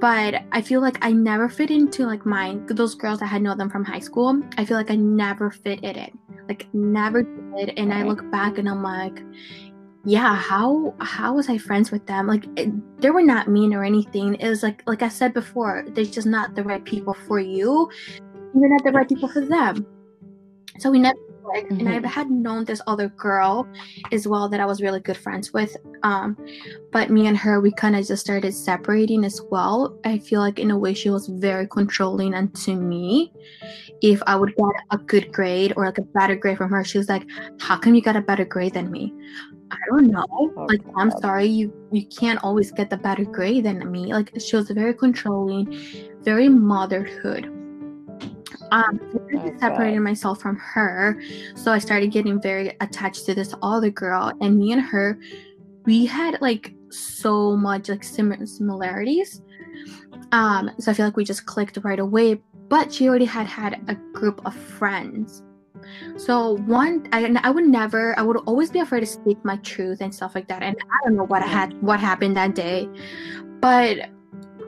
But 0.00 0.42
I 0.52 0.62
feel 0.62 0.80
like 0.80 0.96
I 1.02 1.12
never 1.12 1.48
fit 1.48 1.70
into 1.70 2.06
like 2.06 2.24
mine 2.24 2.64
those 2.66 2.94
girls 2.94 3.20
I 3.20 3.26
had 3.26 3.42
known 3.42 3.58
them 3.58 3.70
from 3.70 3.84
high 3.84 3.98
school. 3.98 4.42
I 4.56 4.64
feel 4.64 4.76
like 4.76 4.90
I 4.90 4.96
never 4.96 5.50
fit 5.50 5.80
in 5.80 5.96
it. 5.96 6.12
Like 6.48 6.66
never 6.72 7.22
did. 7.22 7.74
And 7.76 7.92
I 7.92 8.04
look 8.04 8.28
back 8.30 8.58
and 8.58 8.68
I'm 8.68 8.82
like 8.82 9.22
yeah 10.04 10.34
how 10.34 10.94
how 11.00 11.34
was 11.34 11.50
i 11.50 11.58
friends 11.58 11.90
with 11.90 12.06
them 12.06 12.26
like 12.26 12.46
it, 12.56 12.70
they 13.02 13.10
were 13.10 13.22
not 13.22 13.48
mean 13.48 13.74
or 13.74 13.84
anything 13.84 14.34
it 14.36 14.48
was 14.48 14.62
like 14.62 14.82
like 14.86 15.02
i 15.02 15.08
said 15.08 15.34
before 15.34 15.84
they're 15.90 16.04
just 16.04 16.26
not 16.26 16.54
the 16.54 16.62
right 16.62 16.84
people 16.86 17.12
for 17.12 17.38
you 17.38 17.90
you're 18.54 18.68
not 18.68 18.82
the 18.82 18.92
right 18.92 19.08
people 19.08 19.28
for 19.28 19.44
them 19.44 19.86
so 20.78 20.90
we 20.90 20.98
never 20.98 21.18
topic, 21.52 21.70
and 21.70 21.88
I 21.88 22.06
had 22.08 22.30
known 22.30 22.64
this 22.64 22.80
other 22.86 23.08
girl 23.08 23.66
as 24.12 24.26
well 24.26 24.48
that 24.48 24.60
I 24.60 24.66
was 24.66 24.80
really 24.80 25.00
good 25.00 25.16
friends 25.16 25.52
with. 25.52 25.76
Um, 26.02 26.36
but 26.92 27.10
me 27.10 27.26
and 27.26 27.36
her, 27.36 27.60
we 27.60 27.72
kind 27.72 27.96
of 27.96 28.06
just 28.06 28.22
started 28.22 28.52
separating 28.52 29.24
as 29.24 29.40
well. 29.50 29.98
I 30.04 30.18
feel 30.18 30.40
like 30.40 30.58
in 30.58 30.70
a 30.70 30.78
way 30.78 30.94
she 30.94 31.10
was 31.10 31.26
very 31.26 31.66
controlling, 31.66 32.34
and 32.34 32.54
to 32.56 32.74
me, 32.74 33.32
if 34.02 34.22
I 34.26 34.36
would 34.36 34.54
get 34.56 34.82
a 34.90 34.98
good 34.98 35.32
grade 35.32 35.72
or 35.76 35.86
like 35.86 35.98
a 35.98 36.02
better 36.02 36.36
grade 36.36 36.58
from 36.58 36.70
her, 36.70 36.84
she 36.84 36.98
was 36.98 37.08
like, 37.08 37.26
"How 37.60 37.76
come 37.78 37.94
you 37.94 38.02
got 38.02 38.16
a 38.16 38.20
better 38.20 38.44
grade 38.44 38.74
than 38.74 38.90
me?" 38.90 39.12
I 39.72 39.76
don't 39.88 40.08
know. 40.08 40.26
Oh, 40.30 40.66
like, 40.68 40.82
I'm 40.96 41.12
sorry, 41.12 41.46
you 41.46 41.72
you 41.92 42.04
can't 42.06 42.42
always 42.42 42.72
get 42.72 42.90
the 42.90 42.96
better 42.96 43.24
grade 43.24 43.64
than 43.64 43.90
me. 43.90 44.12
Like, 44.12 44.32
she 44.40 44.56
was 44.56 44.70
very 44.70 44.94
controlling, 44.94 45.78
very 46.22 46.48
motherhood. 46.48 47.59
Um, 48.70 49.00
I 49.38 49.58
separated 49.58 49.96
God. 49.96 50.04
myself 50.04 50.40
from 50.40 50.56
her, 50.56 51.20
so 51.54 51.72
I 51.72 51.78
started 51.78 52.10
getting 52.10 52.40
very 52.40 52.76
attached 52.80 53.26
to 53.26 53.34
this 53.34 53.54
other 53.62 53.90
girl, 53.90 54.32
and 54.40 54.58
me 54.58 54.72
and 54.72 54.80
her, 54.80 55.18
we 55.84 56.06
had 56.06 56.40
like 56.40 56.74
so 56.90 57.56
much 57.56 57.88
like 57.88 58.04
sim- 58.04 58.46
similarities. 58.46 59.42
Um, 60.32 60.70
so 60.78 60.90
I 60.90 60.94
feel 60.94 61.06
like 61.06 61.16
we 61.16 61.24
just 61.24 61.46
clicked 61.46 61.78
right 61.82 61.98
away. 61.98 62.40
But 62.68 62.92
she 62.92 63.08
already 63.08 63.24
had 63.24 63.48
had 63.48 63.82
a 63.88 63.96
group 64.16 64.40
of 64.46 64.54
friends. 64.54 65.42
So 66.16 66.56
one, 66.66 67.08
I, 67.12 67.36
I 67.42 67.50
would 67.50 67.64
never, 67.64 68.16
I 68.16 68.22
would 68.22 68.36
always 68.46 68.70
be 68.70 68.78
afraid 68.78 69.00
to 69.00 69.06
speak 69.06 69.44
my 69.44 69.56
truth 69.56 70.00
and 70.00 70.14
stuff 70.14 70.36
like 70.36 70.46
that. 70.46 70.62
And 70.62 70.76
I 70.80 71.04
don't 71.04 71.16
know 71.16 71.24
what 71.24 71.42
I 71.42 71.46
had, 71.46 71.80
what 71.82 71.98
happened 71.98 72.36
that 72.36 72.54
day, 72.54 72.88
but 73.60 74.08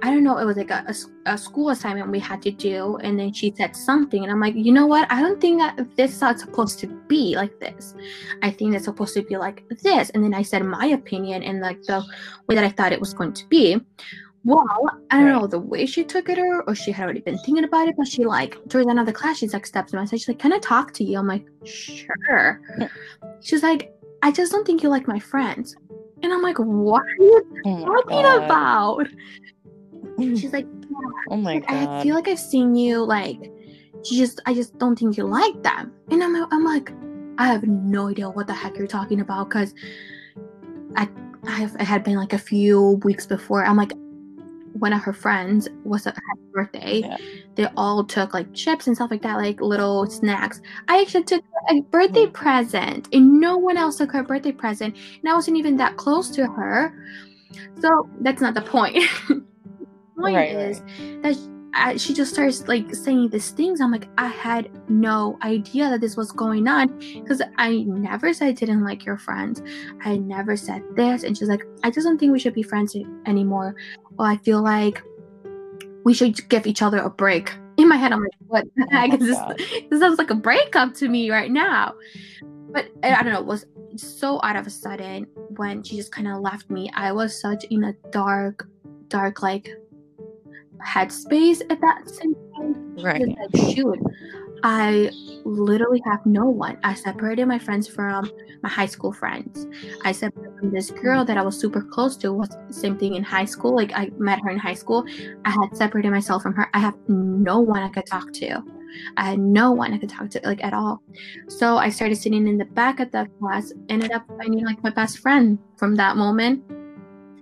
I 0.04 0.10
don't 0.10 0.24
know. 0.24 0.38
It 0.38 0.44
was 0.44 0.56
like 0.56 0.70
a 0.70 0.84
a 1.26 1.38
school 1.38 1.70
assignment 1.70 2.10
we 2.10 2.18
had 2.18 2.42
to 2.42 2.50
do, 2.50 2.96
and 2.98 3.18
then 3.18 3.32
she 3.32 3.54
said 3.56 3.76
something, 3.76 4.22
and 4.24 4.32
I'm 4.32 4.40
like, 4.40 4.54
you 4.56 4.72
know 4.72 4.86
what? 4.86 5.06
I 5.12 5.20
don't 5.22 5.40
think 5.40 5.60
that 5.60 5.78
this 5.96 6.14
is 6.16 6.20
how 6.20 6.30
it's 6.32 6.42
supposed 6.42 6.80
to 6.80 6.88
be 7.06 7.36
like 7.36 7.58
this. 7.60 7.94
I 8.42 8.50
think 8.50 8.74
it's 8.74 8.86
supposed 8.86 9.14
to 9.14 9.22
be 9.22 9.36
like 9.36 9.62
this. 9.82 10.10
And 10.10 10.24
then 10.24 10.34
I 10.34 10.42
said 10.42 10.64
my 10.64 10.86
opinion 10.86 11.42
and 11.44 11.60
like 11.60 11.80
the 11.84 12.04
way 12.48 12.56
that 12.56 12.64
I 12.64 12.70
thought 12.70 12.92
it 12.92 13.00
was 13.00 13.14
going 13.14 13.32
to 13.34 13.46
be. 13.48 13.80
Well, 14.44 14.66
I 15.12 15.18
don't 15.18 15.26
Right. 15.26 15.40
know 15.40 15.46
the 15.46 15.60
way 15.60 15.86
she 15.86 16.02
took 16.02 16.28
it, 16.28 16.36
or, 16.36 16.62
or 16.68 16.74
she 16.74 16.90
had 16.90 17.04
already 17.04 17.20
been 17.20 17.38
thinking 17.38 17.62
about 17.62 17.86
it. 17.86 17.94
But 17.96 18.08
she 18.08 18.24
like 18.24 18.58
during 18.66 18.90
another 18.90 19.12
class, 19.12 19.38
she's 19.38 19.52
like 19.52 19.66
steps 19.66 19.92
to 19.92 19.96
my 19.98 20.04
side. 20.04 20.18
She's 20.18 20.26
like, 20.26 20.40
"Can 20.40 20.52
I 20.52 20.58
talk 20.58 20.92
to 20.94 21.04
you?" 21.04 21.16
I'm 21.18 21.28
like, 21.28 21.46
"Sure." 21.64 22.60
she's 23.40 23.62
like, 23.62 23.92
"I 24.22 24.32
just 24.32 24.50
don't 24.50 24.66
think 24.66 24.82
you 24.82 24.88
like 24.88 25.06
my 25.06 25.20
friends," 25.20 25.76
and 26.24 26.32
I'm 26.32 26.42
like, 26.42 26.58
"What 26.58 27.02
are 27.02 27.16
you 27.20 27.46
Oh 27.66 27.84
talking 27.84 28.22
God. 28.22 28.44
about?" 28.44 29.06
She's 30.36 30.52
like, 30.52 30.66
Oh 31.30 31.36
my 31.36 31.54
like, 31.54 31.70
I 31.70 32.02
feel 32.02 32.14
like 32.14 32.28
I've 32.28 32.38
seen 32.38 32.74
you 32.74 33.04
like 33.04 33.50
she 34.04 34.16
just 34.16 34.40
I 34.46 34.54
just 34.54 34.76
don't 34.78 34.98
think 34.98 35.16
you 35.16 35.24
like 35.24 35.62
them. 35.62 35.92
And 36.10 36.22
I'm 36.22 36.34
I'm 36.52 36.64
like, 36.64 36.92
I 37.38 37.46
have 37.46 37.64
no 37.64 38.08
idea 38.08 38.28
what 38.28 38.46
the 38.46 38.54
heck 38.54 38.76
you're 38.76 38.86
talking 38.86 39.20
about 39.20 39.48
because 39.48 39.74
I 40.96 41.08
I 41.46 41.64
it 41.64 41.80
had 41.84 42.04
been 42.04 42.16
like 42.16 42.32
a 42.32 42.38
few 42.38 43.00
weeks 43.04 43.26
before. 43.26 43.64
I'm 43.64 43.76
like 43.76 43.92
one 44.78 44.92
of 44.92 45.02
her 45.02 45.12
friends 45.12 45.68
was 45.84 46.06
a 46.06 46.10
had 46.10 46.38
a 46.38 46.52
birthday. 46.52 47.00
Yeah. 47.00 47.16
They 47.54 47.66
all 47.76 48.04
took 48.04 48.34
like 48.34 48.52
chips 48.54 48.86
and 48.86 48.96
stuff 48.96 49.10
like 49.10 49.22
that, 49.22 49.36
like 49.36 49.60
little 49.60 50.06
snacks. 50.10 50.60
I 50.88 51.00
actually 51.00 51.24
took 51.24 51.44
a 51.70 51.80
birthday 51.82 52.26
Mhm. 52.26 52.32
present, 52.32 53.08
and 53.12 53.38
no 53.40 53.58
one 53.58 53.76
else 53.76 53.98
took 53.98 54.10
her 54.12 54.22
birthday 54.22 54.52
present, 54.52 54.96
and 55.20 55.28
I 55.30 55.34
wasn't 55.34 55.58
even 55.58 55.76
that 55.76 55.96
close 55.98 56.30
to 56.30 56.46
her. 56.46 56.92
So 57.80 58.08
that's 58.20 58.40
not 58.40 58.54
the 58.54 58.62
point. 58.62 59.04
point 60.16 60.36
Right, 60.36 60.54
is 60.54 60.82
that 61.22 61.36
I, 61.74 61.96
she 61.96 62.12
just 62.12 62.32
starts 62.32 62.68
like 62.68 62.94
saying 62.94 63.30
these 63.30 63.50
things. 63.50 63.80
I'm 63.80 63.90
like, 63.90 64.08
I 64.18 64.26
had 64.26 64.70
no 64.90 65.38
idea 65.42 65.88
that 65.88 66.00
this 66.00 66.16
was 66.16 66.30
going 66.30 66.68
on 66.68 66.98
because 66.98 67.40
I 67.56 67.78
never 67.84 68.34
said 68.34 68.48
I 68.48 68.52
didn't 68.52 68.84
like 68.84 69.06
your 69.06 69.16
friends. 69.16 69.62
I 70.04 70.18
never 70.18 70.56
said 70.56 70.82
this. 70.96 71.22
And 71.22 71.36
she's 71.36 71.48
like, 71.48 71.64
I 71.82 71.90
just 71.90 72.06
don't 72.06 72.18
think 72.18 72.32
we 72.32 72.38
should 72.38 72.54
be 72.54 72.62
friends 72.62 72.94
anymore. 73.26 73.74
Well, 74.16 74.28
I 74.28 74.36
feel 74.38 74.62
like 74.62 75.02
we 76.04 76.12
should 76.12 76.46
give 76.50 76.66
each 76.66 76.82
other 76.82 76.98
a 76.98 77.08
break. 77.08 77.54
In 77.78 77.88
my 77.88 77.96
head, 77.96 78.12
I'm 78.12 78.20
like, 78.20 78.32
what 78.48 78.66
the 78.76 78.86
Oh 78.92 78.96
heck 78.96 79.14
is 79.14 79.26
this? 79.26 79.38
This 79.90 80.00
sounds 80.00 80.18
like 80.18 80.30
a 80.30 80.34
breakup 80.34 80.92
to 80.94 81.08
me 81.08 81.30
right 81.30 81.50
now. 81.50 81.94
But 82.70 82.88
I 83.02 83.14
I 83.14 83.22
don't 83.22 83.32
know, 83.32 83.40
it 83.40 83.46
was 83.46 83.64
so 83.96 84.40
out 84.42 84.56
of 84.56 84.66
a 84.66 84.70
sudden 84.70 85.26
when 85.56 85.82
she 85.82 85.96
just 85.96 86.12
kind 86.12 86.28
of 86.28 86.40
left 86.40 86.68
me. 86.68 86.90
I 86.94 87.12
was 87.12 87.40
such 87.40 87.64
in 87.64 87.84
a 87.84 87.94
dark, 88.10 88.68
dark 89.08 89.42
like 89.42 89.70
headspace 90.86 91.62
at 91.70 91.80
that 91.80 92.08
same 92.08 92.34
time. 92.56 92.96
Right. 92.96 93.26
Like, 93.26 93.74
shoot, 93.74 93.98
I 94.62 95.10
literally 95.44 96.02
have 96.06 96.24
no 96.24 96.44
one. 96.44 96.78
I 96.84 96.94
separated 96.94 97.46
my 97.46 97.58
friends 97.58 97.88
from 97.88 98.30
my 98.62 98.68
high 98.68 98.86
school 98.86 99.12
friends. 99.12 99.66
I 100.04 100.12
separated 100.12 100.56
from 100.58 100.70
this 100.72 100.90
girl 100.90 101.24
that 101.24 101.36
I 101.36 101.42
was 101.42 101.58
super 101.58 101.82
close 101.82 102.16
to. 102.18 102.32
Was 102.32 102.50
the 102.68 102.72
same 102.72 102.96
thing 102.96 103.14
in 103.14 103.24
high 103.24 103.44
school. 103.44 103.74
Like 103.74 103.92
I 103.94 104.10
met 104.18 104.40
her 104.44 104.50
in 104.50 104.58
high 104.58 104.74
school. 104.74 105.04
I 105.44 105.50
had 105.50 105.76
separated 105.76 106.10
myself 106.10 106.42
from 106.42 106.54
her. 106.54 106.68
I 106.74 106.78
have 106.78 106.94
no 107.08 107.58
one 107.58 107.82
I 107.82 107.88
could 107.88 108.06
talk 108.06 108.32
to. 108.34 108.62
I 109.16 109.30
had 109.30 109.40
no 109.40 109.72
one 109.72 109.92
I 109.92 109.98
could 109.98 110.10
talk 110.10 110.30
to 110.30 110.40
like 110.44 110.62
at 110.62 110.74
all. 110.74 111.02
So 111.48 111.78
I 111.78 111.88
started 111.88 112.16
sitting 112.16 112.46
in 112.46 112.58
the 112.58 112.64
back 112.66 113.00
of 113.00 113.10
the 113.10 113.28
class. 113.40 113.72
Ended 113.88 114.12
up 114.12 114.24
finding 114.38 114.64
like 114.64 114.82
my 114.84 114.90
best 114.90 115.18
friend 115.18 115.58
from 115.76 115.96
that 115.96 116.16
moment. 116.16 116.62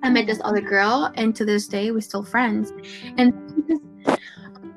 I 0.03 0.11
met 0.11 0.27
this 0.27 0.41
other 0.45 0.61
girl, 0.61 1.13
and 1.15 1.35
to 1.37 1.45
this 1.45 1.69
day 1.69 1.91
we're 1.91 2.01
still 2.01 2.25
friends. 2.25 2.73
And 3.19 3.35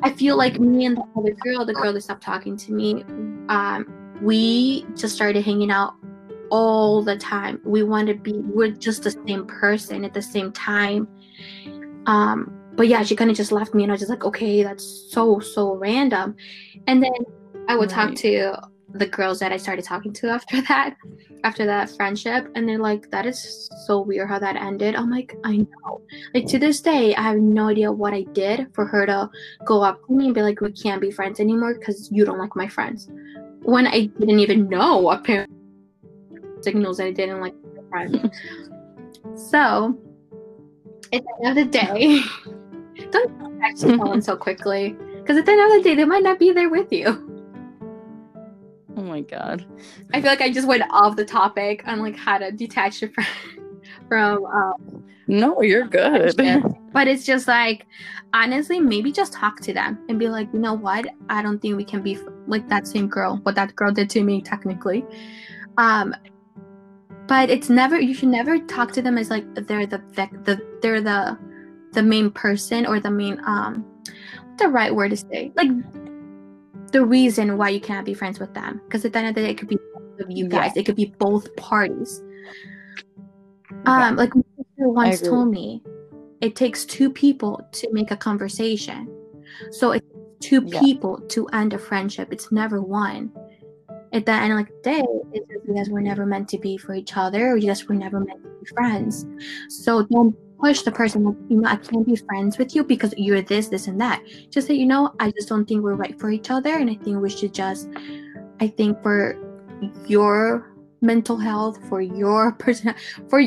I 0.01 0.12
feel 0.12 0.38
like 0.38 0.59
me 0.59 0.86
and 0.86 0.97
the 0.97 1.03
other 1.17 1.31
girl, 1.31 1.65
the 1.65 1.73
girl 1.73 1.93
that 1.93 2.01
stopped 2.01 2.23
talking 2.23 2.57
to 2.57 2.73
me, 2.73 3.03
um, 3.49 4.19
we 4.21 4.86
just 4.95 5.15
started 5.15 5.43
hanging 5.43 5.71
out 5.71 5.93
all 6.49 7.01
the 7.01 7.17
time. 7.17 7.59
We 7.63 7.83
want 7.83 8.07
to 8.07 8.15
be, 8.15 8.33
we're 8.33 8.71
just 8.71 9.03
the 9.03 9.12
same 9.12 9.45
person 9.45 10.05
at 10.05 10.13
the 10.13 10.21
same 10.21 10.51
time. 10.51 11.07
Um, 12.05 12.53
but 12.75 12.88
yeah, 12.88 13.03
she 13.03 13.15
kind 13.15 13.31
of 13.31 13.38
just 13.38 13.51
left 13.51 13.73
me, 13.73 13.83
and 13.83 13.91
I 13.91 13.93
was 13.93 14.01
just 14.01 14.09
like, 14.09 14.25
okay, 14.25 14.63
that's 14.63 15.07
so 15.12 15.39
so 15.39 15.75
random. 15.75 16.36
And 16.88 17.01
then 17.01 17.12
I 17.67 17.75
would 17.75 17.89
talk 17.89 18.13
to 18.15 18.57
the 18.93 19.08
girls 19.08 19.39
that 19.39 19.51
I 19.51 19.58
started 19.58 19.86
talking 19.86 20.13
to 20.13 20.29
after 20.29 20.62
that, 20.67 20.95
after 21.43 21.65
that 21.65 21.89
friendship, 21.89 22.47
and 22.56 22.67
they're 22.67 22.79
like, 22.79 23.10
that 23.12 23.25
is 23.25 23.69
so 23.86 24.01
weird 24.01 24.29
how 24.29 24.39
that 24.39 24.56
ended. 24.56 24.95
I'm 24.95 25.10
like, 25.10 25.36
I 25.43 25.58
know. 25.58 26.01
Like 26.34 26.45
to 26.47 26.60
this 26.60 26.82
day, 26.82 27.15
I 27.15 27.21
have 27.21 27.38
no 27.38 27.67
idea 27.67 27.91
what 27.91 28.13
I 28.13 28.23
did 28.34 28.67
for 28.73 28.86
her 28.86 29.06
to 29.06 29.29
go 29.65 29.82
up 29.82 30.06
to 30.08 30.13
me 30.13 30.25
and 30.25 30.36
be 30.36 30.41
like, 30.41 30.62
we 30.62 30.71
can't 30.71 31.01
be 31.01 31.12
friends 31.12 31.39
anymore 31.39 31.75
because 31.75 32.12
you 32.12 32.25
don't 32.25 32.39
like 32.39 32.56
my 32.56 32.67
friends. 32.67 33.10
When 33.63 33.88
I 33.88 34.06
didn't 34.19 34.39
even 34.39 34.69
know 34.69 35.10
apparently 35.10 35.58
signals 36.62 36.97
that 36.97 37.08
I 37.08 37.12
didn't 37.12 37.41
like 37.41 37.56
my 37.75 37.89
friends. 37.89 38.38
so 39.36 39.97
at 41.12 41.23
the 41.23 41.45
end 41.45 41.58
of 41.58 41.65
the 41.65 41.71
day, 41.71 42.21
don't 43.12 43.62
actually 43.63 43.97
someone 43.97 44.21
so 44.21 44.36
quickly. 44.36 44.95
Because 45.21 45.38
at 45.38 45.45
the 45.45 45.51
end 45.53 45.62
of 45.62 45.84
the 45.84 45.89
day, 45.89 45.95
they 45.95 46.06
might 46.06 46.23
not 46.23 46.38
be 46.38 46.51
there 46.51 46.69
with 46.69 46.91
you. 46.91 47.33
Oh 48.95 49.01
my 49.01 49.21
god. 49.21 49.65
I 50.13 50.21
feel 50.21 50.29
like 50.29 50.41
I 50.41 50.51
just 50.51 50.67
went 50.67 50.84
off 50.89 51.15
the 51.15 51.25
topic 51.25 51.84
on 51.88 51.99
like 51.99 52.15
how 52.15 52.38
to 52.38 52.51
detach 52.51 53.01
your 53.01 53.12
friend 53.12 53.29
from 54.08 54.45
um, 54.45 55.03
No, 55.27 55.62
you're 55.62 55.88
good. 55.88 56.36
But 56.93 57.08
it's 57.08 57.25
just 57.25 57.47
like, 57.47 57.88
honestly, 58.34 58.79
maybe 58.79 59.12
just 59.12 59.34
talk 59.34 59.60
to 59.62 59.73
them 59.73 59.97
and 60.08 60.19
be 60.19 60.29
like, 60.29 60.47
you 60.53 60.60
know 60.60 60.75
what? 60.75 61.08
I 61.27 61.41
don't 61.41 61.60
think 61.60 61.75
we 61.75 61.84
can 61.84 62.03
be 62.03 62.19
like 62.45 62.69
that 62.69 62.86
same 62.86 63.08
girl. 63.08 63.38
What 63.41 63.56
that 63.56 63.75
girl 63.75 63.91
did 63.91 64.12
to 64.12 64.23
me, 64.23 64.43
technically. 64.43 65.03
Um, 65.79 66.15
but 67.27 67.49
it's 67.49 67.67
never. 67.67 67.99
You 67.99 68.13
should 68.13 68.29
never 68.29 68.60
talk 68.60 68.91
to 68.91 69.01
them 69.01 69.17
as 69.17 69.32
like 69.32 69.43
they're 69.56 69.88
the 69.88 70.03
vic- 70.12 70.43
the 70.43 70.62
they're 70.84 71.01
the 71.01 71.38
the 71.93 72.03
main 72.03 72.29
person 72.29 72.86
or 72.86 72.99
the 72.99 73.10
main 73.10 73.39
um 73.45 73.86
the 74.58 74.67
right 74.67 74.93
word 74.93 75.10
to 75.12 75.17
say 75.17 75.51
like 75.56 75.69
the 76.93 77.03
reason 77.03 77.58
why 77.58 77.69
you 77.69 77.82
cannot 77.82 78.06
be 78.06 78.13
friends 78.13 78.39
with 78.39 78.53
them 78.53 78.79
because 78.86 79.03
at 79.03 79.12
the 79.12 79.19
end 79.19 79.27
of 79.29 79.36
the 79.36 79.41
day 79.41 79.49
it 79.49 79.58
could 79.58 79.67
be 79.67 79.77
both 79.93 80.19
of 80.21 80.32
you 80.32 80.47
guys. 80.47 80.71
Yeah. 80.75 80.82
it 80.82 80.86
could 80.86 80.95
be 80.95 81.13
both 81.17 81.53
parties. 81.58 82.21
Um 83.86 84.15
like 84.15 84.32
once 84.77 85.19
told 85.19 85.49
me 85.49 85.84
it 86.39 86.56
takes 86.56 86.86
two 86.86 87.10
people 87.10 87.60
to 87.73 87.91
make 87.91 88.12
a 88.12 88.17
conversation. 88.17 89.10
So 89.71 89.91
it's 89.91 90.06
two 90.39 90.62
Yeah. 90.65 90.79
people 90.79 91.17
to 91.29 91.47
end 91.47 91.73
a 91.73 91.79
friendship 91.79 92.32
it's 92.32 92.51
never 92.51 92.82
one. 92.82 93.32
At 94.13 94.27
the 94.27 94.34
end 94.34 94.53
of 94.53 94.67
the 94.67 94.73
day 94.84 95.03
it's 95.34 95.47
just 95.51 95.65
because 95.65 95.89
we're 95.89 96.01
never 96.01 96.25
meant 96.25 96.47
to 96.49 96.60
be 96.60 96.77
for 96.77 96.93
each 96.93 97.17
other 97.17 97.53
or 97.53 97.60
just 97.60 97.89
we're 97.89 97.95
never 97.95 98.19
meant 98.19 98.43
to 98.43 98.49
be 98.60 98.65
friends. 98.75 99.25
So 99.69 100.03
don't 100.03 100.36
push 100.63 100.84
the 100.84 100.91
person 100.91 101.26
like 101.26 101.36
you 101.49 101.58
know 101.58 101.67
i 101.67 101.76
can't 101.76 102.08
be 102.08 102.15
friends 102.15 102.58
with 102.58 102.73
you 102.73 102.86
because 102.86 103.13
you're 103.17 103.41
this 103.41 103.67
this 103.67 103.88
and 103.88 103.99
that 103.99 104.21
just 104.49 104.67
say 104.67 104.73
you 104.73 104.86
know 104.86 105.13
i 105.19 105.30
just 105.32 105.49
don't 105.49 105.67
think 105.67 105.84
we're 105.84 105.93
right 105.93 106.17
for 106.17 106.30
each 106.30 106.49
other 106.49 106.78
and 106.78 106.89
i 106.89 106.95
think 106.95 107.21
we 107.21 107.30
should 107.30 107.54
just 107.54 107.89
i 108.62 108.67
think 108.67 109.02
for 109.04 109.36
your 110.08 110.71
mental 111.02 111.36
health 111.36 111.78
for 111.89 111.99
your 111.99 112.52
person 112.63 112.95
for, 113.28 113.41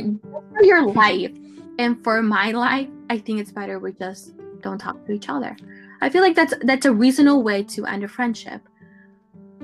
for 0.52 0.62
your 0.62 0.86
life 0.92 1.32
and 1.78 2.04
for 2.04 2.22
my 2.22 2.50
life 2.50 2.88
i 3.08 3.16
think 3.16 3.40
it's 3.40 3.50
better 3.50 3.78
we 3.78 3.92
just 3.92 4.34
don't 4.60 4.78
talk 4.78 5.02
to 5.06 5.12
each 5.12 5.30
other 5.30 5.56
i 6.02 6.10
feel 6.10 6.20
like 6.20 6.36
that's 6.36 6.52
that's 6.62 6.84
a 6.84 6.92
reasonable 6.92 7.42
way 7.42 7.62
to 7.62 7.86
end 7.86 8.04
a 8.04 8.08
friendship 8.08 8.60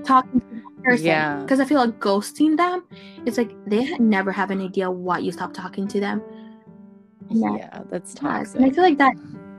talking 0.04 0.40
to 0.40 0.46
the 0.46 0.82
person. 0.82 1.06
Yeah. 1.06 1.40
Because 1.40 1.60
I 1.60 1.64
feel 1.64 1.78
like 1.78 2.00
ghosting 2.00 2.56
them, 2.56 2.84
it's 3.26 3.38
like 3.38 3.52
they 3.66 3.96
never 3.98 4.32
have 4.32 4.50
an 4.50 4.60
idea 4.60 4.90
why 4.90 5.18
you 5.18 5.30
stop 5.32 5.54
talking 5.54 5.86
to 5.88 6.00
them. 6.00 6.22
Yeah. 7.34 7.56
Yeah, 7.56 7.82
that's 7.90 8.12
Yes. 8.14 8.20
toxic. 8.20 8.60
And 8.60 8.64
I 8.66 8.70
feel 8.70 8.84
like 8.84 8.98
that 8.98 9.14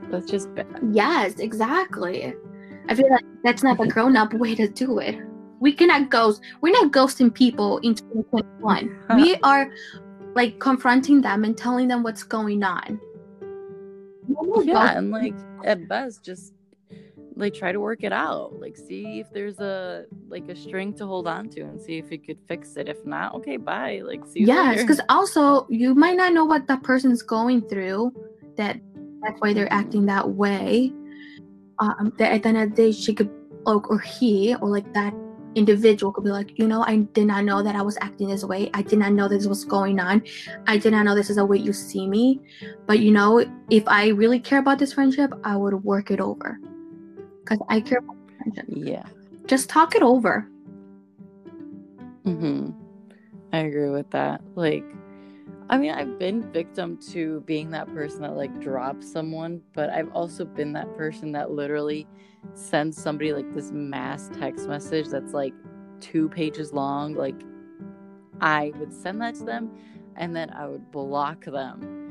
That's 0.09 0.29
just 0.29 0.53
bad. 0.55 0.67
yes, 0.91 1.39
exactly. 1.39 2.33
I 2.89 2.95
feel 2.95 3.09
like 3.09 3.25
that's 3.43 3.63
not 3.63 3.77
the 3.77 3.83
mm-hmm. 3.83 3.93
grown 3.93 4.17
up 4.17 4.33
way 4.33 4.55
to 4.55 4.67
do 4.67 4.99
it. 4.99 5.17
We 5.59 5.71
cannot 5.73 6.09
ghost 6.09 6.41
we're 6.62 6.73
not 6.73 6.91
ghosting 6.91 7.33
people 7.33 7.77
in 7.79 7.95
2021. 7.95 8.95
we 9.15 9.38
are 9.43 9.69
like 10.36 10.59
confronting 10.59 11.21
them 11.21 11.43
and 11.43 11.57
telling 11.57 11.88
them 11.88 12.03
what's 12.03 12.23
going 12.23 12.63
on. 12.63 12.99
Yeah, 14.63 14.97
and 14.97 15.12
like 15.12 15.36
at 15.65 15.88
best, 15.89 16.23
just 16.23 16.53
like 17.36 17.54
try 17.54 17.72
to 17.72 17.80
work 17.80 18.04
it 18.04 18.13
out. 18.13 18.60
Like 18.60 18.78
see 18.78 19.19
if 19.19 19.32
there's 19.34 19.60
a 19.60 20.06
like 20.28 20.48
a 20.50 20.56
string 20.56 20.93
to 20.96 21.06
hold 21.06 21.28
on 21.28 21.50
to, 21.50 21.62
and 21.62 21.82
see 21.82 21.98
if 21.98 22.12
you 22.12 22.19
could 22.19 22.39
fix 22.48 22.76
it. 22.76 22.88
If 22.89 23.06
not, 23.06 23.34
okay, 23.36 23.58
bye. 23.58 24.02
Like 24.04 24.26
see. 24.26 24.43
Yes, 24.43 24.82
because 24.82 25.02
also 25.10 25.65
you 25.69 25.96
might 25.96 26.17
not 26.17 26.34
know 26.34 26.46
what 26.46 26.67
that 26.67 26.84
person's 26.84 27.22
going 27.22 27.62
through. 27.67 28.13
That 28.58 28.80
that's 29.24 29.39
why 29.39 29.54
they're 29.54 29.67
Mhm. 29.67 29.80
acting 29.82 30.06
that 30.08 30.30
way. 30.30 30.91
Um, 31.80 32.13
that 32.17 32.32
at 32.32 32.43
the 32.43 32.50
end 32.50 32.58
of 32.58 32.69
the 32.69 32.76
day, 32.76 32.91
she 32.91 33.13
could, 33.13 33.30
or, 33.65 33.82
or 33.88 34.00
he, 34.00 34.56
or 34.56 34.69
like 34.69 34.93
that 34.93 35.13
individual 35.56 36.12
could 36.12 36.24
be 36.24 36.30
like, 36.30 36.58
you 36.58 36.67
know, 36.67 36.84
I 36.84 36.98
did 37.13 37.28
not 37.28 37.46
know 37.46 37.63
that 37.63 37.76
I 37.76 37.82
was 37.82 37.98
acting 38.02 38.28
this 38.28 38.43
way. 38.43 38.69
I 38.74 38.82
did 38.82 39.00
not 39.00 39.13
know 39.13 39.28
this 39.28 39.48
was 39.48 39.65
going 39.65 40.00
on. 40.00 40.24
I 40.67 40.78
did 40.78 40.91
not 40.91 41.04
know 41.04 41.15
this 41.15 41.30
is 41.30 41.38
the 41.38 41.46
way 41.46 41.58
you 41.58 41.74
see 41.74 42.08
me. 42.08 42.39
But 42.88 43.00
you 43.00 43.12
know, 43.12 43.46
if 43.69 43.84
I 43.88 44.10
really 44.10 44.39
care 44.39 44.60
about 44.60 44.80
this 44.80 44.93
friendship, 44.93 45.32
I 45.43 45.56
would 45.56 45.84
work 45.84 46.12
it 46.12 46.19
over. 46.19 46.60
Because 47.43 47.60
I 47.69 47.82
care 47.82 47.99
about 47.99 48.15
friendship. 48.38 48.65
yeah. 48.67 49.03
Just 49.45 49.69
talk 49.69 49.95
it 49.95 50.01
over. 50.01 50.47
hmm 52.23 52.69
I 53.51 53.60
agree 53.60 53.89
with 53.89 54.10
that. 54.12 54.41
Like, 54.56 54.84
I 55.69 55.77
mean, 55.77 55.91
I've 55.91 56.17
been 56.17 56.51
victim 56.51 56.97
to 57.12 57.41
being 57.41 57.69
that 57.71 57.88
person 57.93 58.21
that 58.21 58.36
like 58.36 58.60
drops 58.60 59.12
someone, 59.12 59.62
but 59.73 59.89
I've 59.89 60.12
also 60.13 60.45
been 60.45 60.73
that 60.73 60.95
person 60.97 61.32
that 61.34 61.51
literally 61.51 62.08
sends 62.56 63.01
somebody 63.01 63.32
like 63.34 63.51
this 63.53 63.71
mass 63.71 64.29
text 64.39 64.67
message 64.67 65.08
that's 65.10 65.34
like 65.34 65.53
two 65.99 66.29
pages 66.29 66.73
long. 66.73 67.13
Like, 67.13 67.39
I 68.41 68.71
would 68.77 68.93
send 68.93 69.21
that 69.21 69.36
to 69.36 69.43
them 69.43 69.71
and 70.15 70.36
then 70.36 70.49
I 70.49 70.67
would 70.67 70.91
block 70.91 71.45
them. 71.45 72.02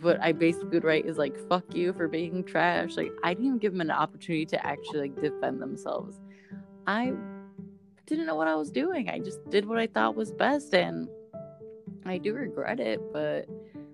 What 0.00 0.20
I 0.20 0.32
basically 0.32 0.68
would 0.70 0.84
write 0.84 1.06
is 1.06 1.18
like, 1.18 1.36
fuck 1.48 1.74
you 1.74 1.92
for 1.92 2.08
being 2.08 2.44
trash. 2.44 2.96
Like, 2.96 3.12
I 3.22 3.34
didn't 3.34 3.46
even 3.46 3.58
give 3.58 3.72
them 3.72 3.80
an 3.80 3.90
opportunity 3.90 4.46
to 4.46 4.66
actually 4.66 5.00
like 5.00 5.20
defend 5.20 5.60
themselves. 5.60 6.20
I 6.86 7.12
didn't 8.06 8.26
know 8.26 8.34
what 8.34 8.48
I 8.48 8.56
was 8.56 8.70
doing. 8.70 9.08
I 9.08 9.18
just 9.18 9.48
did 9.50 9.66
what 9.66 9.78
I 9.78 9.86
thought 9.86 10.16
was 10.16 10.32
best 10.32 10.74
and 10.74 11.08
I 12.04 12.18
do 12.18 12.34
regret 12.34 12.80
it, 12.80 13.00
but 13.12 13.46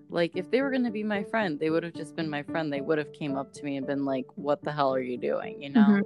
like 0.08 0.36
if 0.36 0.50
they 0.50 0.62
were 0.62 0.70
going 0.70 0.84
to 0.84 0.90
be 0.90 1.02
my 1.02 1.24
friend, 1.24 1.58
they 1.58 1.70
would 1.70 1.82
have 1.82 1.94
just 1.94 2.14
been 2.14 2.30
my 2.30 2.42
friend. 2.42 2.72
They 2.72 2.80
would 2.80 2.98
have 2.98 3.12
came 3.12 3.36
up 3.36 3.52
to 3.54 3.64
me 3.64 3.76
and 3.76 3.86
been 3.86 4.04
like, 4.04 4.26
"What 4.36 4.62
the 4.62 4.72
hell 4.72 4.94
are 4.94 5.00
you 5.00 5.18
doing?" 5.18 5.60
you 5.60 5.70
know? 5.70 5.80
Mhm. 5.80 6.02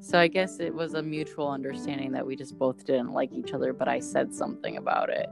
So 0.00 0.18
I 0.18 0.28
guess 0.28 0.60
it 0.60 0.74
was 0.74 0.94
a 0.94 1.02
mutual 1.02 1.48
understanding 1.48 2.12
that 2.12 2.26
we 2.26 2.36
just 2.36 2.58
both 2.58 2.84
didn't 2.84 3.12
like 3.12 3.32
each 3.32 3.52
other, 3.54 3.72
but 3.72 3.88
I 3.88 4.00
said 4.00 4.34
something 4.34 4.76
about 4.76 5.10
it. 5.10 5.28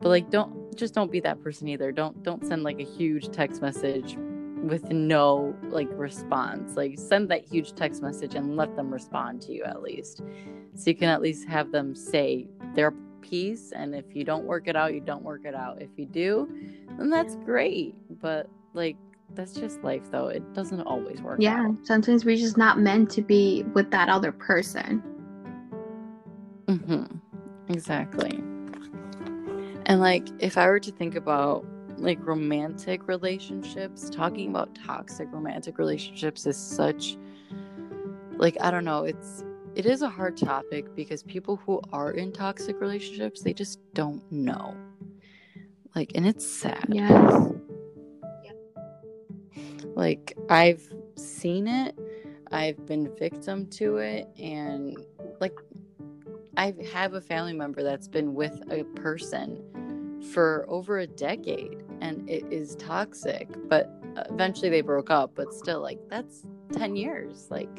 But 0.00 0.08
like 0.08 0.30
don't 0.30 0.63
just 0.76 0.94
don't 0.94 1.10
be 1.10 1.20
that 1.20 1.42
person 1.42 1.68
either. 1.68 1.92
Don't 1.92 2.22
don't 2.22 2.44
send 2.46 2.62
like 2.62 2.80
a 2.80 2.84
huge 2.84 3.30
text 3.30 3.62
message 3.62 4.16
with 4.62 4.90
no 4.90 5.54
like 5.64 5.88
response. 5.92 6.76
Like 6.76 6.98
send 6.98 7.28
that 7.30 7.44
huge 7.44 7.74
text 7.74 8.02
message 8.02 8.34
and 8.34 8.56
let 8.56 8.74
them 8.76 8.90
respond 8.92 9.42
to 9.42 9.52
you 9.52 9.64
at 9.64 9.82
least. 9.82 10.22
So 10.74 10.90
you 10.90 10.96
can 10.96 11.08
at 11.08 11.20
least 11.20 11.46
have 11.48 11.70
them 11.72 11.94
say 11.94 12.46
their 12.74 12.92
piece 13.20 13.72
and 13.72 13.94
if 13.94 14.04
you 14.14 14.24
don't 14.24 14.44
work 14.44 14.68
it 14.68 14.76
out, 14.76 14.92
you 14.94 15.00
don't 15.00 15.22
work 15.22 15.42
it 15.44 15.54
out. 15.54 15.80
If 15.80 15.90
you 15.96 16.06
do, 16.06 16.48
then 16.98 17.10
that's 17.10 17.36
great. 17.36 17.94
But 18.20 18.48
like 18.74 18.96
that's 19.34 19.52
just 19.52 19.82
life 19.82 20.10
though. 20.10 20.28
It 20.28 20.52
doesn't 20.54 20.82
always 20.82 21.20
work 21.20 21.38
Yeah, 21.40 21.66
out. 21.68 21.76
sometimes 21.82 22.24
we're 22.24 22.36
just 22.36 22.56
not 22.56 22.78
meant 22.78 23.10
to 23.12 23.22
be 23.22 23.62
with 23.74 23.90
that 23.90 24.08
other 24.08 24.32
person. 24.32 25.02
hmm 26.68 27.04
Exactly. 27.68 28.42
And 29.86 30.00
like, 30.00 30.26
if 30.38 30.56
I 30.56 30.66
were 30.68 30.80
to 30.80 30.90
think 30.90 31.14
about 31.14 31.66
like 31.98 32.18
romantic 32.26 33.06
relationships, 33.06 34.10
talking 34.10 34.50
about 34.50 34.74
toxic 34.74 35.28
romantic 35.32 35.78
relationships 35.78 36.46
is 36.46 36.56
such 36.56 37.16
like 38.36 38.56
I 38.60 38.70
don't 38.70 38.84
know, 38.84 39.04
it's 39.04 39.44
it 39.74 39.86
is 39.86 40.02
a 40.02 40.08
hard 40.08 40.36
topic 40.36 40.94
because 40.94 41.22
people 41.22 41.56
who 41.56 41.80
are 41.92 42.12
in 42.12 42.32
toxic 42.32 42.80
relationships, 42.80 43.42
they 43.42 43.52
just 43.52 43.80
don't 43.92 44.22
know. 44.30 44.76
Like, 45.94 46.12
and 46.14 46.26
it's 46.26 46.46
sad. 46.46 46.86
Yes. 46.88 47.48
Yeah. 48.42 48.52
Like 49.94 50.36
I've 50.48 50.82
seen 51.16 51.66
it, 51.68 51.98
I've 52.50 52.84
been 52.86 53.14
victim 53.16 53.66
to 53.70 53.98
it, 53.98 54.28
and 54.38 54.96
like 55.40 55.54
I 56.56 56.74
have 56.92 57.14
a 57.14 57.20
family 57.20 57.52
member 57.52 57.82
that's 57.82 58.08
been 58.08 58.34
with 58.34 58.62
a 58.70 58.84
person 59.00 60.20
for 60.32 60.64
over 60.68 60.98
a 60.98 61.06
decade, 61.06 61.82
and 62.00 62.28
it 62.28 62.44
is 62.50 62.76
toxic. 62.76 63.48
But 63.68 63.90
eventually 64.30 64.70
they 64.70 64.80
broke 64.80 65.10
up. 65.10 65.32
But 65.34 65.52
still, 65.52 65.80
like 65.80 65.98
that's 66.08 66.46
ten 66.72 66.96
years. 66.96 67.48
Like 67.50 67.70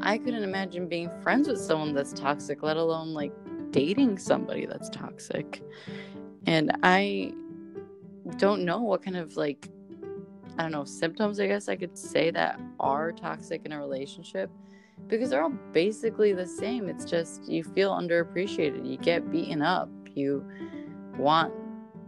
I 0.00 0.18
couldn't 0.18 0.42
imagine 0.42 0.88
being 0.88 1.10
friends 1.22 1.48
with 1.48 1.60
someone 1.60 1.94
that's 1.94 2.12
toxic, 2.12 2.62
let 2.62 2.76
alone 2.76 3.14
like 3.14 3.32
dating 3.70 4.18
somebody 4.18 4.66
that's 4.66 4.90
toxic. 4.90 5.62
And 6.46 6.76
I 6.82 7.32
don't 8.38 8.64
know 8.64 8.80
what 8.82 9.02
kind 9.02 9.16
of 9.16 9.36
like 9.36 9.68
I 10.56 10.62
don't 10.62 10.72
know, 10.72 10.84
symptoms, 10.84 11.40
I 11.40 11.48
guess 11.48 11.68
I 11.68 11.74
could 11.74 11.98
say 11.98 12.30
that 12.30 12.60
are 12.78 13.10
toxic 13.10 13.62
in 13.64 13.72
a 13.72 13.78
relationship 13.78 14.50
because 15.08 15.30
they're 15.30 15.42
all 15.42 15.52
basically 15.72 16.32
the 16.32 16.46
same. 16.46 16.88
It's 16.88 17.04
just 17.04 17.48
you 17.48 17.62
feel 17.62 17.92
underappreciated, 17.92 18.88
you 18.88 18.96
get 18.96 19.30
beaten 19.30 19.62
up, 19.62 19.88
you 20.14 20.44
want 21.16 21.52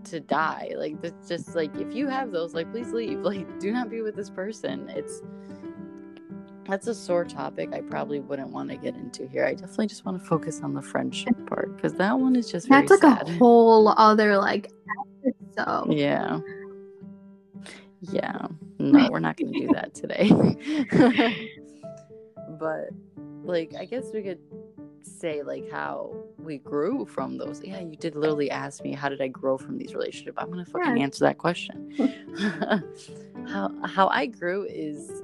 to 0.04 0.20
die. 0.20 0.72
Like, 0.76 1.00
that's 1.02 1.28
just 1.28 1.54
like 1.54 1.74
if 1.76 1.94
you 1.94 2.08
have 2.08 2.30
those, 2.32 2.54
like, 2.54 2.70
please 2.70 2.92
leave. 2.92 3.18
Like, 3.26 3.60
do 3.60 3.72
not 3.72 3.90
be 3.90 4.02
with 4.02 4.16
this 4.16 4.30
person. 4.30 4.88
It's 4.88 5.22
that's 6.68 6.86
a 6.88 6.94
sore 6.94 7.24
topic 7.24 7.72
I 7.72 7.80
probably 7.80 8.18
wouldn't 8.18 8.50
want 8.50 8.70
to 8.70 8.76
get 8.76 8.96
into 8.96 9.28
here. 9.28 9.44
I 9.44 9.54
definitely 9.54 9.86
just 9.86 10.04
want 10.04 10.20
to 10.20 10.28
focus 10.28 10.60
on 10.62 10.74
the 10.74 10.82
friendship 10.82 11.34
part 11.46 11.76
because 11.76 11.94
that 11.94 12.18
one 12.18 12.34
is 12.34 12.50
just 12.50 12.68
That's 12.68 12.90
like 12.90 13.00
sad. 13.00 13.28
a 13.28 13.32
whole 13.38 13.88
other 13.96 14.36
like 14.36 14.72
episode. 15.24 15.92
Yeah. 15.92 16.40
Yeah. 18.00 18.46
No, 18.78 19.08
we're 19.10 19.20
not 19.20 19.36
going 19.36 19.52
to 19.52 19.60
do 19.60 19.68
that 19.74 19.94
today. 19.94 21.50
but 22.58 22.90
like 23.44 23.74
I 23.78 23.84
guess 23.84 24.06
we 24.12 24.22
could 24.22 24.38
say 25.02 25.42
like 25.42 25.70
how 25.70 26.14
we 26.38 26.58
grew 26.58 27.06
from 27.06 27.38
those. 27.38 27.62
Yeah, 27.64 27.80
you 27.80 27.96
did 27.96 28.14
literally 28.16 28.50
ask 28.50 28.82
me 28.82 28.92
how 28.92 29.08
did 29.08 29.20
I 29.20 29.28
grow 29.28 29.56
from 29.58 29.78
these 29.78 29.94
relationships. 29.94 30.36
I'm 30.40 30.52
to 30.52 30.64
fucking 30.64 30.96
Yeah. 30.96 31.02
answer 31.02 31.24
that 31.24 31.38
question. 31.38 31.92
how 33.46 33.70
how 33.84 34.08
I 34.08 34.26
grew 34.26 34.64
is 34.64 35.22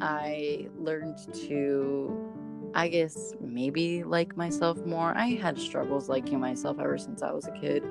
I 0.00 0.68
learned 0.76 1.18
to 1.48 2.30
I 2.74 2.88
guess 2.88 3.34
maybe 3.40 4.02
like 4.02 4.36
myself 4.36 4.84
more. 4.84 5.16
I 5.16 5.30
had 5.34 5.58
struggles 5.58 6.08
liking 6.08 6.40
myself 6.40 6.78
ever 6.80 6.98
since 6.98 7.22
I 7.22 7.32
was 7.32 7.46
a 7.46 7.52
kid. 7.52 7.84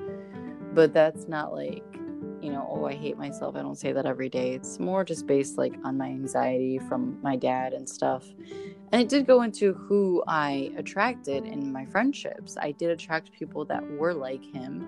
But 0.74 0.92
that's 0.92 1.26
not 1.28 1.52
like 1.52 1.82
you 2.42 2.50
know, 2.52 2.68
oh, 2.70 2.84
I 2.84 2.92
hate 2.92 3.16
myself. 3.16 3.56
I 3.56 3.62
don't 3.62 3.78
say 3.78 3.92
that 3.92 4.04
every 4.04 4.28
day. 4.28 4.52
It's 4.52 4.78
more 4.78 5.02
just 5.02 5.26
based 5.26 5.56
like 5.56 5.72
on 5.82 5.96
my 5.96 6.08
anxiety 6.08 6.78
from 6.78 7.18
my 7.22 7.36
dad 7.36 7.72
and 7.72 7.88
stuff. 7.88 8.26
And 8.92 9.02
it 9.02 9.08
did 9.08 9.26
go 9.26 9.42
into 9.42 9.74
who 9.74 10.22
I 10.26 10.72
attracted 10.76 11.44
in 11.44 11.72
my 11.72 11.84
friendships. 11.86 12.56
I 12.60 12.72
did 12.72 12.90
attract 12.90 13.32
people 13.32 13.64
that 13.66 13.84
were 13.92 14.14
like 14.14 14.44
him. 14.44 14.86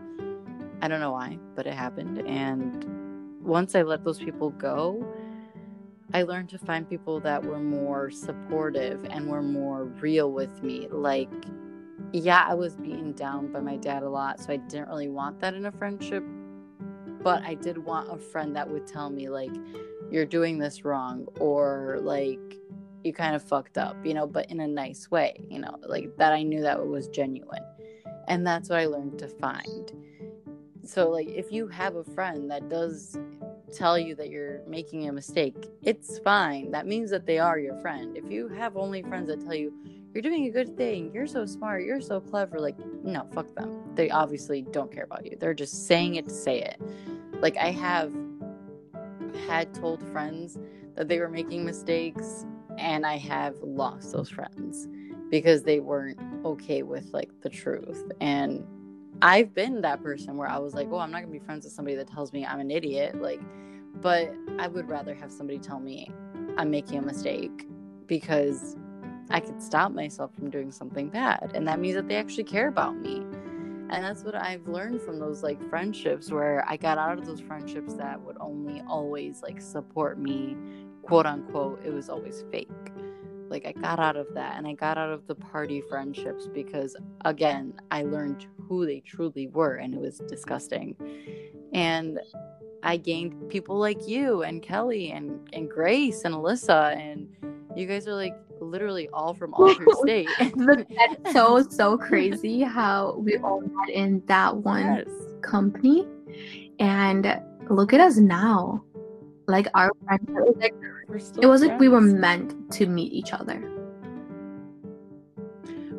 I 0.81 0.89
don't 0.89 1.01
know 1.01 1.13
why, 1.13 1.39
but 1.55 1.67
it 1.67 1.75
happened. 1.75 2.19
And 2.27 3.43
once 3.43 3.75
I 3.75 3.83
let 3.83 4.05
those 4.05 4.19
people 4.19 4.51
go, 4.51 5.05
I 6.15 6.23
learned 6.23 6.49
to 6.51 6.59
find 6.59 6.89
people 6.89 7.19
that 7.21 7.43
were 7.43 7.59
more 7.59 8.11
supportive 8.11 9.05
and 9.11 9.29
were 9.29 9.43
more 9.43 9.85
real 9.85 10.31
with 10.31 10.63
me. 10.63 10.87
Like, 10.89 11.31
yeah, 12.13 12.45
I 12.49 12.55
was 12.55 12.77
beaten 12.77 13.13
down 13.13 13.51
by 13.51 13.61
my 13.61 13.77
dad 13.77 14.03
a 14.03 14.09
lot, 14.09 14.39
so 14.39 14.53
I 14.53 14.57
didn't 14.57 14.89
really 14.89 15.09
want 15.09 15.41
that 15.41 15.55
in 15.55 15.67
a 15.67 15.73
friendship 15.73 16.23
but 17.27 17.43
I 17.43 17.55
did 17.55 17.77
want 17.77 18.09
a 18.09 18.17
friend 18.17 18.55
that 18.55 18.71
would 18.71 18.87
tell 18.87 19.11
me 19.11 19.29
like 19.29 19.51
you're 20.13 20.25
doing 20.25 20.61
this 20.61 20.85
wrong 20.85 21.27
or 21.41 21.99
like 22.01 22.39
you 23.07 23.13
kind 23.13 23.35
of 23.35 23.43
fucked 23.43 23.79
up, 23.79 23.97
you 24.05 24.13
know, 24.13 24.27
but 24.27 24.51
in 24.51 24.61
a 24.61 24.67
nice 24.67 25.11
way, 25.11 25.47
you 25.49 25.59
know, 25.59 25.79
like 25.87 26.17
that 26.19 26.33
I 26.33 26.43
knew 26.43 26.61
that 26.63 26.87
was 26.87 27.09
genuine. 27.09 27.65
And 28.29 28.47
that's 28.47 28.69
what 28.69 28.79
I 28.81 28.87
learned 28.87 29.19
to 29.21 29.29
find. 29.29 29.93
So 30.85 31.09
like 31.09 31.29
if 31.29 31.53
you 31.53 31.69
have 31.69 31.97
a 31.97 32.05
friend 32.05 32.51
that 32.51 32.69
does 32.69 33.19
tell 33.75 33.99
you 33.99 34.15
that 34.17 34.31
you're 34.31 34.63
making 34.67 35.09
a 35.09 35.13
mistake, 35.13 35.69
it's 35.83 36.19
fine. 36.19 36.71
That 36.73 36.87
means 36.87 37.11
that 37.11 37.27
they 37.27 37.39
are 37.39 37.59
your 37.59 37.77
friend. 37.81 38.17
If 38.17 38.31
you 38.31 38.49
have 38.49 38.77
only 38.77 39.03
friends 39.03 39.29
that 39.29 39.41
tell 39.41 39.55
you 39.55 39.73
you're 40.13 40.23
doing 40.23 40.47
a 40.47 40.51
good 40.51 40.77
thing, 40.77 41.11
you're 41.13 41.27
so 41.27 41.45
smart, 41.45 41.85
you're 41.85 42.01
so 42.01 42.21
clever, 42.21 42.59
like 42.59 42.77
no, 43.05 43.27
fuck 43.33 43.55
them. 43.55 43.83
They 43.95 44.11
obviously 44.11 44.63
don't 44.63 44.91
care 44.91 45.05
about 45.05 45.25
you. 45.27 45.37
They're 45.39 45.55
just 45.55 45.87
saying 45.87 46.17
it 46.17 46.27
to 46.29 46.35
say 46.35 46.63
it. 46.63 46.81
Like 47.41 47.57
I 47.57 47.71
have 47.71 48.13
had 49.47 49.75
told 49.75 50.03
friends 50.13 50.59
that 50.95 51.09
they 51.09 51.19
were 51.19 51.29
making 51.29 51.65
mistakes 51.65 52.47
and 52.79 53.07
I 53.07 53.17
have 53.17 53.57
lost 53.63 54.13
those 54.13 54.29
friends 54.29 54.89
because 55.31 55.63
they 55.63 55.81
weren't 55.81 56.19
okay 56.45 56.83
with 56.83 57.13
like 57.13 57.31
the 57.43 57.49
truth 57.49 58.11
and 58.21 58.65
I've 59.23 59.55
been 59.55 59.81
that 59.81 60.03
person 60.03 60.37
where 60.37 60.49
I 60.49 60.59
was 60.59 60.75
like, 60.75 60.89
"Oh, 60.91 60.99
I'm 60.99 61.11
not 61.11 61.23
going 61.23 61.33
to 61.33 61.41
be 61.41 61.45
friends 61.45 61.65
with 61.65 61.73
somebody 61.73 61.97
that 61.97 62.09
tells 62.09 62.33
me 62.33 62.45
I'm 62.45 62.61
an 62.61 62.71
idiot." 62.71 63.21
Like, 63.21 63.41
but 64.03 64.33
I 64.59 64.69
would 64.69 64.89
rather 64.89 65.15
have 65.15 65.33
somebody 65.33 65.59
tell 65.59 65.81
me 65.81 66.11
I'm 66.59 66.71
making 66.71 66.99
a 66.99 67.03
mistake 67.03 67.67
because 68.07 68.77
I 69.31 69.41
could 69.41 69.63
stop 69.63 69.93
myself 69.93 70.35
from 70.35 70.51
doing 70.51 70.71
something 70.71 71.09
bad, 71.09 71.53
and 71.55 71.67
that 71.67 71.81
means 71.81 71.95
that 71.95 72.09
they 72.09 72.17
actually 72.17 72.45
care 72.45 72.69
about 72.69 72.97
me. 72.97 73.25
And 73.89 74.05
that's 74.05 74.25
what 74.25 74.35
I've 74.35 74.67
learned 74.67 75.01
from 75.01 75.21
those 75.21 75.43
like 75.43 75.63
friendships 75.71 76.31
where 76.31 76.65
I 76.69 76.77
got 76.77 76.99
out 76.99 77.19
of 77.19 77.25
those 77.25 77.41
friendships 77.41 77.95
that 77.95 78.21
would 78.21 78.37
only 78.41 78.83
always 78.89 79.43
like 79.43 79.61
support 79.61 80.19
me, 80.19 80.57
quote 81.07 81.27
unquote. 81.27 81.81
It 81.85 81.93
was 81.93 82.09
always 82.09 82.45
fake 82.51 82.69
like 83.49 83.67
I 83.67 83.73
got 83.73 83.99
out 83.99 84.17
of 84.17 84.27
that 84.35 84.57
and 84.57 84.67
I 84.67 84.73
got 84.73 84.99
out 84.99 85.11
of 85.11 85.27
the 85.27 85.35
party 85.35 85.81
friendships 85.81 86.49
because 86.53 86.97
again, 87.25 87.75
I 87.91 88.03
learned 88.03 88.47
who 88.69 88.87
they 88.87 89.01
truly 89.01 89.49
were 89.49 89.77
and 89.77 89.95
it 89.95 90.01
was 90.01 90.19
disgusting. 90.29 90.97
And 91.73 92.19
I 92.83 92.97
gained 92.97 93.49
people 93.49 93.79
like 93.79 94.07
you 94.07 94.43
and 94.43 94.63
Kelly 94.63 95.13
and, 95.13 95.49
and 95.53 95.69
Grace 95.71 96.25
and 96.25 96.35
Alyssa 96.35 96.97
and 96.97 97.29
you 97.77 97.87
guys 97.87 98.09
are 98.09 98.15
like 98.15 98.35
literally 98.61 99.09
all 99.13 99.35
from 99.35 99.55
Altar'd 99.55 99.89
State. 100.03 100.29
That's 100.39 101.33
so 101.33 101.63
so 101.69 101.97
crazy 101.97 102.63
how 102.63 103.17
we 103.19 103.37
all 103.39 103.61
met 103.61 103.91
in 103.95 104.23
that 104.27 104.57
one 104.57 104.97
yes. 105.07 105.09
company. 105.43 106.07
And 106.79 107.41
look 107.71 107.93
at 107.93 108.01
us 108.01 108.17
now. 108.17 108.83
Like 109.47 109.69
our 109.75 109.93
friendship 110.05 110.35
was 110.35 110.57
like 110.59 110.75
it 111.41 111.47
was 111.47 111.63
like 111.63 111.79
we 111.79 111.89
were 111.89 112.01
meant 112.01 112.73
to 112.73 112.87
meet 112.87 113.13
each 113.13 113.33
other. 113.33 113.63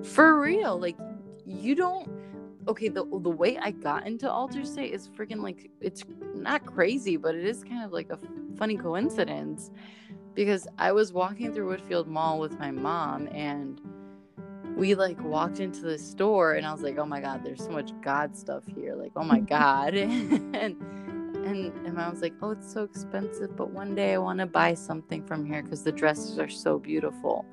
For 0.03 0.39
real, 0.39 0.79
like 0.79 0.97
you 1.45 1.75
don't. 1.75 2.09
Okay, 2.67 2.89
the 2.89 3.05
the 3.05 3.29
way 3.29 3.57
I 3.57 3.71
got 3.71 4.05
into 4.05 4.29
Altar'd 4.29 4.67
State 4.67 4.93
is 4.93 5.07
freaking 5.07 5.41
like 5.41 5.69
it's 5.79 6.03
not 6.35 6.65
crazy, 6.65 7.15
but 7.15 7.35
it 7.35 7.45
is 7.45 7.63
kind 7.63 7.83
of 7.83 7.93
like 7.93 8.09
a 8.09 8.19
funny 8.57 8.75
coincidence 8.75 9.71
because 10.33 10.67
I 10.77 10.91
was 10.91 11.13
walking 11.13 11.53
through 11.53 11.75
Woodfield 11.75 12.07
Mall 12.07 12.39
with 12.39 12.59
my 12.59 12.71
mom 12.71 13.27
and 13.31 13.81
we 14.75 14.93
like 14.93 15.19
walked 15.23 15.59
into 15.59 15.81
the 15.81 15.97
store 15.97 16.53
and 16.53 16.65
I 16.65 16.71
was 16.71 16.81
like, 16.83 16.97
oh 16.97 17.05
my 17.05 17.21
god, 17.21 17.43
there's 17.43 17.63
so 17.63 17.71
much 17.71 17.91
God 18.01 18.35
stuff 18.35 18.63
here. 18.75 18.95
Like, 18.95 19.13
oh 19.15 19.23
my 19.23 19.39
god. 19.55 19.93
and 19.95 20.75
and 21.47 21.73
and 21.85 21.95
mom 21.95 22.11
was 22.11 22.21
like 22.21 22.33
oh 22.41 22.51
it's 22.51 22.71
so 22.71 22.83
expensive 22.83 23.55
but 23.55 23.71
one 23.71 23.95
day 23.95 24.13
i 24.13 24.17
want 24.17 24.39
to 24.39 24.45
buy 24.45 24.73
something 24.73 25.25
from 25.25 25.45
here 25.45 25.63
because 25.63 25.83
the 25.83 25.91
dresses 25.91 26.39
are 26.39 26.49
so 26.49 26.77
beautiful. 26.77 27.45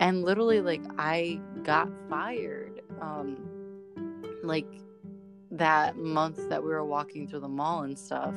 And 0.00 0.22
literally 0.22 0.60
like 0.60 0.82
i 0.98 1.40
got 1.64 1.88
fired 2.08 2.82
um 3.00 3.36
like 4.44 4.68
that 5.50 5.96
month 5.96 6.48
that 6.48 6.62
we 6.62 6.68
were 6.68 6.84
walking 6.84 7.26
through 7.26 7.40
the 7.40 7.48
mall 7.48 7.82
and 7.82 7.98
stuff 7.98 8.34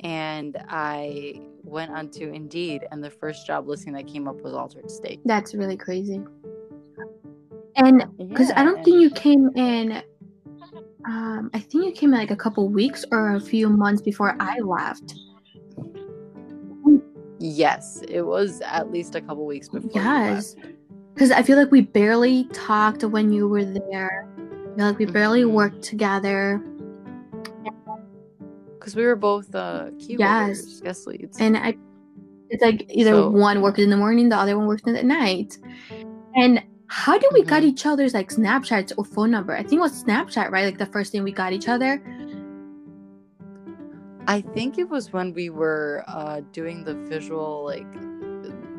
and 0.00 0.56
i 0.68 1.40
went 1.62 1.90
onto 1.90 2.30
indeed 2.30 2.86
and 2.90 3.02
the 3.02 3.10
first 3.10 3.46
job 3.46 3.68
listing 3.68 3.92
that 3.92 4.06
came 4.06 4.28
up 4.28 4.40
was 4.40 4.54
Altar'd 4.54 4.90
State. 4.90 5.20
That's 5.24 5.54
really 5.54 5.76
crazy. 5.76 6.22
And 7.76 8.04
because 8.16 8.48
yeah, 8.48 8.60
i 8.60 8.64
don't 8.64 8.82
think 8.84 9.00
you 9.00 9.10
came 9.10 9.50
in 9.56 10.02
um, 11.06 11.50
I 11.54 11.60
think 11.60 11.84
you 11.84 11.92
came 11.92 12.10
like 12.10 12.30
a 12.30 12.36
couple 12.36 12.68
weeks 12.68 13.04
or 13.12 13.36
a 13.36 13.40
few 13.40 13.68
months 13.68 14.02
before 14.02 14.36
I 14.40 14.58
left. 14.58 15.14
Yes, 17.38 18.02
it 18.08 18.22
was 18.22 18.60
at 18.62 18.90
least 18.90 19.14
a 19.14 19.20
couple 19.20 19.46
weeks 19.46 19.68
before. 19.68 19.90
Yes, 19.94 20.56
because 21.14 21.30
I 21.30 21.42
feel 21.42 21.58
like 21.58 21.70
we 21.70 21.82
barely 21.82 22.44
talked 22.52 23.04
when 23.04 23.32
you 23.32 23.46
were 23.48 23.64
there. 23.64 24.28
I 24.36 24.76
feel 24.76 24.86
like 24.86 24.98
we 24.98 25.04
barely 25.04 25.42
mm-hmm. 25.42 25.54
worked 25.54 25.82
together. 25.82 26.60
Because 28.78 28.96
we 28.96 29.04
were 29.04 29.16
both 29.16 29.54
uh, 29.54 29.90
key 29.98 30.16
yes. 30.18 30.80
guest 30.80 31.06
leads, 31.06 31.38
and 31.40 31.56
I, 31.56 31.76
it's 32.50 32.62
like 32.62 32.86
either 32.88 33.12
so, 33.12 33.30
one 33.30 33.60
worked 33.60 33.78
in 33.78 33.90
the 33.90 33.96
morning, 33.96 34.28
the 34.28 34.36
other 34.36 34.56
one 34.56 34.66
worked 34.66 34.86
in 34.86 34.94
the 34.94 35.02
night, 35.02 35.58
and 36.34 36.62
how 36.88 37.18
did 37.18 37.30
we 37.32 37.40
mm-hmm. 37.40 37.48
got 37.48 37.62
each 37.62 37.86
other's 37.86 38.14
like 38.14 38.30
Snapchats 38.30 38.92
or 38.96 39.04
phone 39.04 39.30
number? 39.30 39.54
I 39.54 39.62
think 39.62 39.74
it 39.74 39.80
was 39.80 40.04
Snapchat, 40.04 40.50
right? 40.50 40.64
Like 40.64 40.78
the 40.78 40.86
first 40.86 41.12
thing 41.12 41.22
we 41.22 41.32
got 41.32 41.52
each 41.52 41.68
other. 41.68 42.02
I 44.28 44.40
think 44.40 44.78
it 44.78 44.88
was 44.88 45.12
when 45.12 45.32
we 45.32 45.50
were 45.50 46.04
uh 46.08 46.40
doing 46.52 46.84
the 46.84 46.94
visual 46.94 47.64
like 47.64 47.86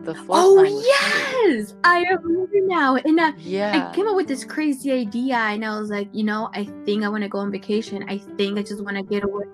the 0.07 0.25
Oh 0.29 0.63
yes, 0.63 1.75
I 1.83 2.03
remember 2.03 2.61
now. 2.61 2.95
And 2.95 3.19
uh, 3.19 3.33
yeah, 3.37 3.89
I 3.89 3.95
came 3.95 4.07
up 4.07 4.15
with 4.15 4.27
this 4.27 4.43
crazy 4.43 4.91
idea, 4.91 5.35
and 5.35 5.63
I 5.65 5.79
was 5.79 5.89
like, 5.89 6.07
you 6.13 6.23
know, 6.23 6.49
I 6.53 6.63
think 6.85 7.03
I 7.03 7.09
want 7.09 7.23
to 7.23 7.29
go 7.29 7.39
on 7.39 7.51
vacation. 7.51 8.05
I 8.07 8.17
think 8.37 8.57
I 8.57 8.63
just 8.63 8.83
want 8.83 8.97
to 8.97 9.03
get 9.03 9.23
away. 9.23 9.45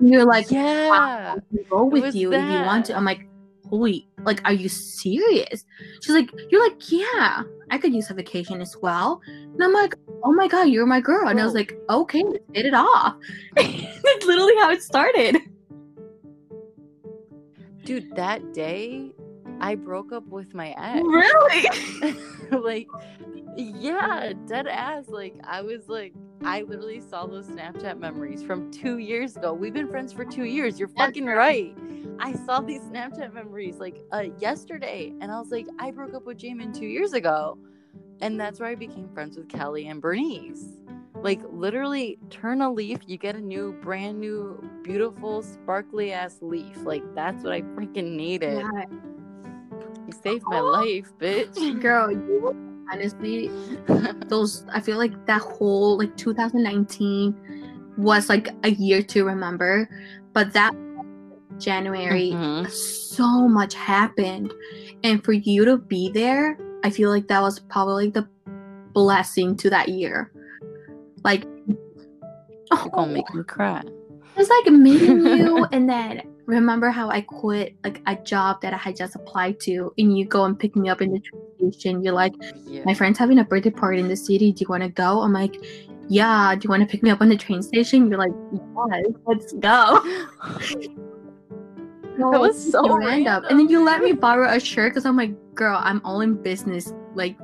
you're 0.00 0.24
like, 0.24 0.50
yeah, 0.50 1.36
go 1.68 1.84
with 1.84 2.14
you 2.14 2.30
that. 2.30 2.38
if 2.38 2.52
you 2.52 2.60
want 2.64 2.86
to. 2.86 2.96
I'm 2.96 3.04
like, 3.04 3.26
holy, 3.72 4.06
like, 4.24 4.40
are 4.44 4.52
you 4.52 4.68
serious? 4.68 5.64
She's 6.02 6.14
like, 6.14 6.30
you're 6.50 6.62
like, 6.62 6.92
yeah, 6.92 7.42
I 7.70 7.78
could 7.78 7.94
use 7.94 8.10
a 8.10 8.14
vacation 8.14 8.60
as 8.60 8.76
well. 8.82 9.22
And 9.26 9.64
I'm 9.64 9.72
like, 9.72 9.96
oh 10.24 10.32
my 10.32 10.46
god, 10.46 10.64
you're 10.64 10.84
my 10.84 11.00
girl. 11.00 11.28
And 11.28 11.40
I 11.40 11.44
was 11.44 11.54
oh. 11.54 11.56
like, 11.56 11.78
okay, 11.88 12.22
let's 12.22 12.44
hit 12.52 12.66
it 12.66 12.74
off. 12.74 13.16
That's 13.56 14.26
literally 14.26 14.54
how 14.56 14.70
it 14.70 14.82
started. 14.82 15.38
Dude, 17.84 18.14
that 18.14 18.52
day 18.52 19.10
I 19.60 19.74
broke 19.74 20.12
up 20.12 20.26
with 20.26 20.52
my 20.52 20.74
ex. 20.76 21.02
Really? 21.02 22.14
like, 22.50 22.88
yeah, 23.56 24.34
dead 24.46 24.66
ass. 24.66 25.08
Like, 25.08 25.34
I 25.44 25.62
was 25.62 25.88
like, 25.88 26.12
I 26.44 26.62
literally 26.62 27.00
saw 27.00 27.26
those 27.26 27.46
Snapchat 27.46 27.98
memories 27.98 28.42
from 28.42 28.70
two 28.70 28.98
years 28.98 29.36
ago. 29.36 29.52
We've 29.52 29.72
been 29.72 29.88
friends 29.88 30.12
for 30.12 30.24
two 30.24 30.44
years. 30.44 30.78
You're 30.78 30.88
fucking 30.88 31.26
right. 31.26 31.76
I 32.18 32.34
saw 32.34 32.60
these 32.60 32.82
Snapchat 32.82 33.32
memories 33.32 33.76
like 33.76 34.00
uh, 34.12 34.24
yesterday, 34.38 35.12
and 35.20 35.30
I 35.30 35.38
was 35.38 35.50
like, 35.50 35.66
I 35.78 35.90
broke 35.90 36.14
up 36.14 36.24
with 36.26 36.38
Jamin 36.38 36.76
two 36.76 36.86
years 36.86 37.12
ago. 37.12 37.58
And 38.20 38.38
that's 38.38 38.60
where 38.60 38.68
I 38.68 38.74
became 38.74 39.08
friends 39.12 39.36
with 39.36 39.48
Kelly 39.48 39.88
and 39.88 40.00
Berenice. 40.00 40.78
Like, 41.14 41.40
literally, 41.50 42.18
turn 42.30 42.60
a 42.60 42.72
leaf, 42.72 42.98
you 43.06 43.16
get 43.16 43.36
a 43.36 43.40
new, 43.40 43.72
brand 43.82 44.20
new, 44.20 44.62
beautiful, 44.82 45.42
sparkly 45.42 46.12
ass 46.12 46.38
leaf. 46.40 46.76
Like, 46.84 47.02
that's 47.14 47.44
what 47.44 47.52
I 47.52 47.62
freaking 47.62 48.16
needed. 48.16 48.58
Yeah. 48.58 48.84
You 50.06 50.12
saved 50.22 50.44
my 50.46 50.60
life, 50.60 51.12
bitch. 51.18 51.80
Girl, 51.80 52.10
you 52.10 52.71
honestly, 52.92 53.50
those, 54.28 54.66
I 54.72 54.80
feel 54.80 54.98
like 54.98 55.26
that 55.26 55.40
whole, 55.40 55.98
like, 55.98 56.16
2019 56.16 57.34
was 57.96 58.28
like 58.28 58.48
a 58.64 58.70
year 58.70 59.02
to 59.02 59.24
remember. 59.24 59.88
But 60.32 60.52
that 60.52 60.74
January, 61.58 62.30
mm-hmm. 62.30 62.68
so 62.68 63.48
much 63.48 63.74
happened. 63.74 64.52
And 65.02 65.24
for 65.24 65.32
you 65.32 65.64
to 65.64 65.78
be 65.78 66.10
there, 66.10 66.58
I 66.84 66.90
feel 66.90 67.10
like 67.10 67.28
that 67.28 67.40
was 67.40 67.58
probably 67.58 68.10
the 68.10 68.28
blessing 68.92 69.56
to 69.58 69.70
that 69.70 69.88
year. 69.88 70.32
Like, 71.24 71.44
you're 71.66 72.90
gonna 72.90 73.12
make 73.12 73.32
me 73.34 73.42
cry. 73.44 73.82
It's 74.36 74.48
like 74.48 74.72
meeting 74.72 75.26
you, 75.26 75.64
and 75.72 75.88
then 75.88 76.22
remember 76.54 76.90
how 76.90 77.08
I 77.10 77.20
quit 77.20 77.76
like 77.84 78.02
a 78.06 78.16
job 78.16 78.60
that 78.62 78.72
I 78.72 78.76
had 78.76 78.96
just 78.96 79.14
applied 79.14 79.60
to, 79.60 79.92
and 79.98 80.16
you 80.16 80.24
go 80.24 80.44
and 80.44 80.58
pick 80.58 80.76
me 80.76 80.88
up 80.88 81.02
in 81.02 81.12
the 81.12 81.20
train 81.20 81.72
station. 81.72 82.02
You're 82.02 82.14
like, 82.14 82.34
yeah. 82.64 82.82
my 82.84 82.94
friend's 82.94 83.18
having 83.18 83.38
a 83.38 83.44
birthday 83.44 83.70
party 83.70 84.00
in 84.00 84.08
the 84.08 84.16
city. 84.16 84.52
Do 84.52 84.62
you 84.62 84.68
want 84.68 84.82
to 84.82 84.88
go? 84.88 85.20
I'm 85.20 85.32
like, 85.32 85.56
yeah. 86.08 86.54
Do 86.54 86.64
you 86.64 86.70
want 86.70 86.82
to 86.82 86.86
pick 86.86 87.02
me 87.02 87.10
up 87.10 87.20
on 87.20 87.28
the 87.28 87.36
train 87.36 87.62
station? 87.62 88.08
You're 88.08 88.18
like, 88.18 88.32
yes, 88.52 89.06
let's 89.26 89.52
go. 89.54 90.02
that 92.18 92.40
was 92.40 92.70
so 92.70 92.82
random. 92.82 93.06
random. 93.06 93.44
And 93.50 93.58
then 93.58 93.68
you 93.68 93.84
let 93.84 94.02
me 94.02 94.12
borrow 94.12 94.48
a 94.48 94.60
shirt 94.60 94.92
because 94.92 95.06
I'm 95.06 95.16
like, 95.16 95.32
girl, 95.54 95.78
I'm 95.82 96.00
all 96.04 96.20
in 96.20 96.34
business, 96.34 96.92
like 97.14 97.36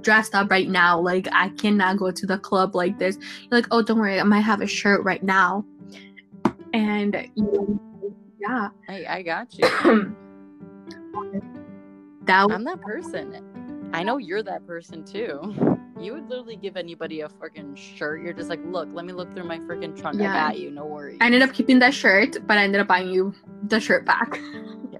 dressed 0.00 0.34
up 0.34 0.50
right 0.50 0.68
now. 0.68 0.98
Like 0.98 1.28
I 1.32 1.50
cannot 1.50 1.98
go 1.98 2.10
to 2.10 2.26
the 2.26 2.38
club 2.38 2.74
like 2.74 2.98
this. 2.98 3.16
You're 3.16 3.60
like, 3.60 3.66
oh, 3.70 3.82
don't 3.82 3.98
worry, 3.98 4.20
I 4.20 4.22
might 4.22 4.40
have 4.40 4.60
a 4.60 4.66
shirt 4.66 5.02
right 5.04 5.22
now. 5.22 5.64
And 6.72 7.28
you 7.34 7.80
yeah, 8.40 8.68
I, 8.88 9.04
I 9.08 9.22
got 9.22 9.56
you. 9.58 9.64
that 12.24 12.50
I'm 12.50 12.64
that 12.64 12.80
person. 12.80 13.90
I 13.92 14.02
know 14.02 14.18
you're 14.18 14.42
that 14.42 14.66
person 14.66 15.04
too. 15.04 15.54
You 15.98 16.14
would 16.14 16.28
literally 16.28 16.56
give 16.56 16.76
anybody 16.76 17.22
a 17.22 17.28
freaking 17.28 17.76
shirt. 17.76 18.22
You're 18.22 18.32
just 18.32 18.48
like, 18.48 18.60
look, 18.66 18.88
let 18.92 19.04
me 19.04 19.12
look 19.12 19.34
through 19.34 19.44
my 19.44 19.58
freaking 19.60 19.98
trunk. 19.98 20.20
Yeah. 20.20 20.30
I 20.30 20.50
got 20.50 20.58
you. 20.58 20.70
No 20.70 20.84
worries. 20.86 21.18
I 21.20 21.26
ended 21.26 21.42
up 21.42 21.52
keeping 21.52 21.78
that 21.80 21.94
shirt, 21.94 22.36
but 22.46 22.58
I 22.58 22.64
ended 22.64 22.80
up 22.80 22.86
buying 22.86 23.08
you 23.08 23.34
the 23.64 23.80
shirt 23.80 24.04
back. 24.04 24.38
Yeah 24.92 24.98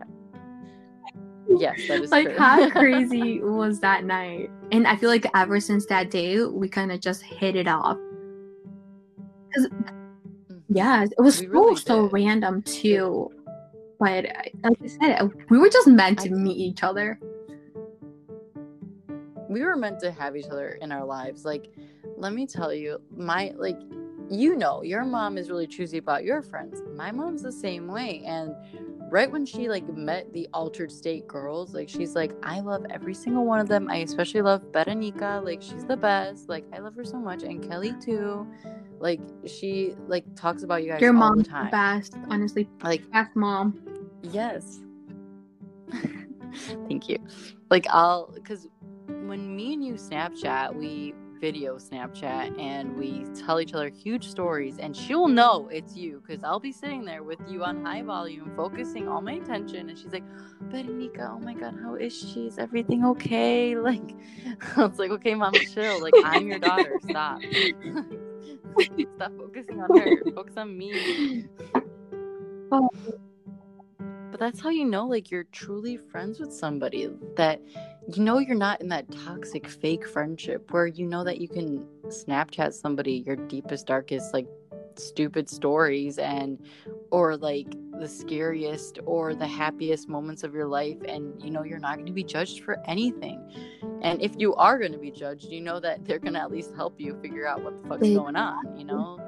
yes, 1.57 1.89
that 1.89 2.03
is 2.03 2.11
like 2.11 2.29
true. 2.29 2.39
how 2.39 2.71
crazy 2.79 3.41
was 3.41 3.81
that 3.81 4.05
night? 4.05 4.51
And 4.73 4.87
I 4.87 4.97
feel 4.97 5.11
like 5.11 5.27
ever 5.35 5.61
since 5.61 5.87
that 5.87 6.11
day, 6.11 6.43
we 6.43 6.69
kind 6.69 6.93
of 6.93 7.01
just 7.01 7.23
hit 7.23 7.57
it 7.57 7.69
off. 7.69 7.99
Yeah, 10.69 11.05
it 11.05 11.15
was 11.21 11.41
We 11.41 11.47
so 11.47 11.53
really 11.53 11.77
so 11.77 12.09
random 12.11 12.63
too. 12.63 13.31
But 13.99 14.27
like 14.63 14.79
I 14.83 14.87
said, 14.87 15.31
we 15.49 15.59
were 15.59 15.69
just 15.71 15.89
meant 15.89 16.21
to 16.21 16.29
I- 16.29 16.33
meet 16.33 16.57
each 16.59 16.83
other. 16.83 17.19
we 19.49 19.63
were 19.63 19.77
meant 19.77 19.99
to 20.01 20.11
have 20.11 20.37
each 20.37 20.47
other 20.47 20.79
in 20.83 20.93
our 20.93 21.05
lives. 21.05 21.45
Like, 21.47 21.71
let 22.19 22.35
me 22.35 22.47
tell 22.47 22.73
you, 22.73 23.01
my 23.17 23.55
like, 23.57 23.79
you 24.31 24.57
know, 24.57 24.83
your 24.83 25.05
mom 25.05 25.39
is 25.39 25.49
really 25.49 25.67
choosy 25.67 25.97
about 25.97 26.23
your 26.23 26.43
friends. 26.43 26.83
My 26.95 27.11
mom's 27.11 27.43
the 27.43 27.51
same 27.53 27.89
way, 27.89 28.23
and 28.27 28.55
right 29.11 29.31
when 29.31 29.45
she 29.47 29.69
like 29.69 29.89
met 29.89 30.33
the 30.33 30.49
Altar'd 30.55 30.93
State 30.93 31.27
girls, 31.27 31.75
like 31.75 31.89
she's 31.89 32.15
like, 32.15 32.33
I 32.43 32.61
love 32.61 32.85
every 32.91 33.15
single 33.15 33.45
one 33.45 33.61
of 33.61 33.69
them. 33.69 33.89
I 33.91 33.97
especially 33.99 34.43
love 34.43 34.63
Berenica. 34.73 35.45
Like, 35.45 35.63
she's 35.63 35.85
the 35.85 35.97
best. 35.97 36.49
Like, 36.49 36.65
I 36.73 36.79
love 36.79 36.95
her 36.97 37.05
so 37.05 37.19
much, 37.19 37.43
and 37.43 37.67
Kelly 37.67 37.95
too. 38.01 38.47
Like, 39.01 39.21
she 39.47 39.95
like 40.07 40.25
talks 40.35 40.63
about 40.63 40.83
you 40.83 40.91
guys 40.91 41.01
Your 41.01 41.13
mom's 41.13 41.45
the 41.45 41.51
time. 41.51 41.71
best, 41.71 42.15
honestly. 42.29 42.69
Like, 42.83 43.09
Best 43.11 43.35
mom. 43.35 43.81
Yes. 44.23 44.81
Thank 46.89 47.09
you. 47.09 47.19
Like 47.71 47.87
I'll 47.91 48.35
cuz 48.45 48.67
when 49.07 49.55
me 49.55 49.75
and 49.75 49.85
you 49.85 49.95
Snapchat, 49.95 50.75
we 50.75 51.15
video 51.41 51.77
Snapchat 51.77 52.59
and 52.59 52.97
we 52.97 53.25
tell 53.35 53.61
each 53.61 53.75
other 53.75 53.89
huge 53.89 54.29
stories 54.29 54.79
and 54.79 54.97
she'll 54.97 55.29
know 55.29 55.69
it's 55.69 55.97
you 55.97 56.21
cuz 56.27 56.43
I'll 56.45 56.61
be 56.61 56.73
sitting 56.73 57.05
there 57.05 57.23
with 57.23 57.39
you 57.49 57.65
on 57.65 57.85
high 57.85 58.03
volume 58.03 58.53
focusing 58.57 59.09
all 59.09 59.21
my 59.21 59.35
attention 59.35 59.89
and 59.89 59.99
she's 59.99 60.13
like, 60.13 60.25
"Berenica, 60.71 61.31
oh 61.31 61.39
my 61.39 61.55
god, 61.55 61.77
how 61.83 61.95
is 61.95 62.17
she? 62.17 62.47
Is 62.47 62.59
everything 62.59 63.05
okay?" 63.05 63.77
Like 63.89 64.15
I 64.77 64.87
was 64.87 64.99
like, 64.99 65.11
"Okay, 65.11 65.35
mom, 65.35 65.55
chill. 65.55 66.03
Like 66.03 66.15
I'm 66.25 66.47
your 66.49 66.59
daughter. 66.59 66.99
Stop." 67.09 67.41
Stop 69.17 69.33
focusing 69.37 69.81
on 69.81 69.99
her. 69.99 70.33
Focus 70.35 70.57
on 70.57 70.77
me. 70.77 71.47
Oh. 72.71 72.89
But 74.31 74.41
that's 74.41 74.61
how 74.61 74.69
you 74.69 74.85
know, 74.85 75.07
like, 75.07 75.31
you're 75.31 75.45
truly 75.45 75.97
friends 75.97 76.39
with 76.39 76.53
somebody 76.53 77.09
that 77.37 77.61
you 78.15 78.23
know 78.23 78.39
you're 78.39 78.57
not 78.57 78.81
in 78.81 78.89
that 78.89 79.11
toxic 79.11 79.69
fake 79.69 80.09
friendship 80.09 80.73
where 80.73 80.87
you 80.87 81.07
know 81.07 81.25
that 81.25 81.41
you 81.41 81.49
can 81.49 81.87
Snapchat 82.07 82.73
somebody 82.73 83.23
your 83.27 83.37
deepest, 83.37 83.87
darkest, 83.87 84.33
like, 84.33 84.47
stupid 84.97 85.49
stories 85.49 86.19
and 86.19 86.59
or 87.13 87.37
like 87.37 87.69
the 88.01 88.09
scariest 88.09 88.99
or 89.07 89.33
the 89.33 89.47
happiest 89.47 90.09
moments 90.09 90.43
of 90.43 90.53
your 90.55 90.67
life 90.67 90.99
and 91.07 91.41
you 91.41 91.51
know 91.51 91.63
you're 91.63 91.79
not 91.79 91.95
going 91.95 92.07
to 92.07 92.13
be 92.13 92.25
judged 92.25 92.65
for 92.65 92.83
anything. 92.85 93.41
And 94.03 94.21
if 94.21 94.33
you 94.39 94.57
are 94.57 94.77
going 94.77 94.91
to 94.91 94.99
be 94.99 95.13
judged 95.13 95.53
you 95.53 95.61
know 95.61 95.79
that 95.79 96.05
they're 96.05 96.19
going 96.19 96.35
to 96.35 96.41
at 96.41 96.51
least 96.51 96.75
help 96.75 97.01
you 97.01 97.17
figure 97.23 97.47
out 97.47 97.63
what 97.63 97.81
the 97.81 97.89
fuck's 97.89 98.09
going 98.09 98.35
on 98.35 98.77
you 98.77 98.85
know 98.85 99.21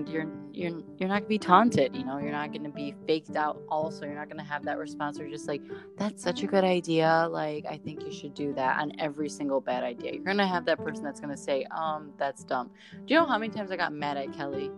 and 0.00 0.08
you're 0.08 0.26
you're 0.52 0.82
you're 0.98 1.08
not 1.08 1.20
gonna 1.20 1.28
be 1.28 1.38
taunted 1.38 1.94
you 1.94 2.04
know 2.04 2.18
you're 2.18 2.32
not 2.32 2.52
gonna 2.52 2.70
be 2.70 2.94
faked 3.06 3.36
out 3.36 3.60
also 3.68 4.06
you're 4.06 4.14
not 4.14 4.28
gonna 4.28 4.42
have 4.42 4.64
that 4.64 4.78
response 4.78 5.18
you're 5.18 5.28
just 5.28 5.46
like 5.46 5.62
that's 5.96 6.22
such 6.22 6.42
a 6.42 6.46
good 6.46 6.64
idea 6.64 7.28
like 7.30 7.64
i 7.68 7.76
think 7.76 8.02
you 8.04 8.12
should 8.12 8.34
do 8.34 8.52
that 8.54 8.80
on 8.80 8.92
every 8.98 9.28
single 9.28 9.60
bad 9.60 9.84
idea. 9.84 10.12
You're 10.12 10.24
gonna 10.24 10.46
have 10.46 10.64
that 10.66 10.78
person 10.78 11.04
that's 11.04 11.20
gonna 11.20 11.36
say 11.36 11.64
um 11.70 12.12
that's 12.16 12.44
dumb. 12.44 12.70
Do 13.06 13.14
you 13.14 13.20
know 13.20 13.26
how 13.26 13.38
many 13.38 13.52
times 13.52 13.70
i 13.70 13.76
got 13.76 13.92
mad 13.92 14.16
at 14.16 14.32
kelly 14.32 14.70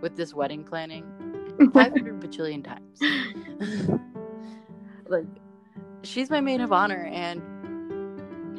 with 0.00 0.16
this 0.16 0.34
wedding 0.34 0.64
planning? 0.64 1.04
500 1.72 2.20
bajillion 2.20 2.64
times. 2.64 4.00
Like 5.08 5.26
she's 6.04 6.30
my 6.30 6.40
maid 6.40 6.60
of 6.60 6.72
honor 6.72 7.10
and 7.12 7.42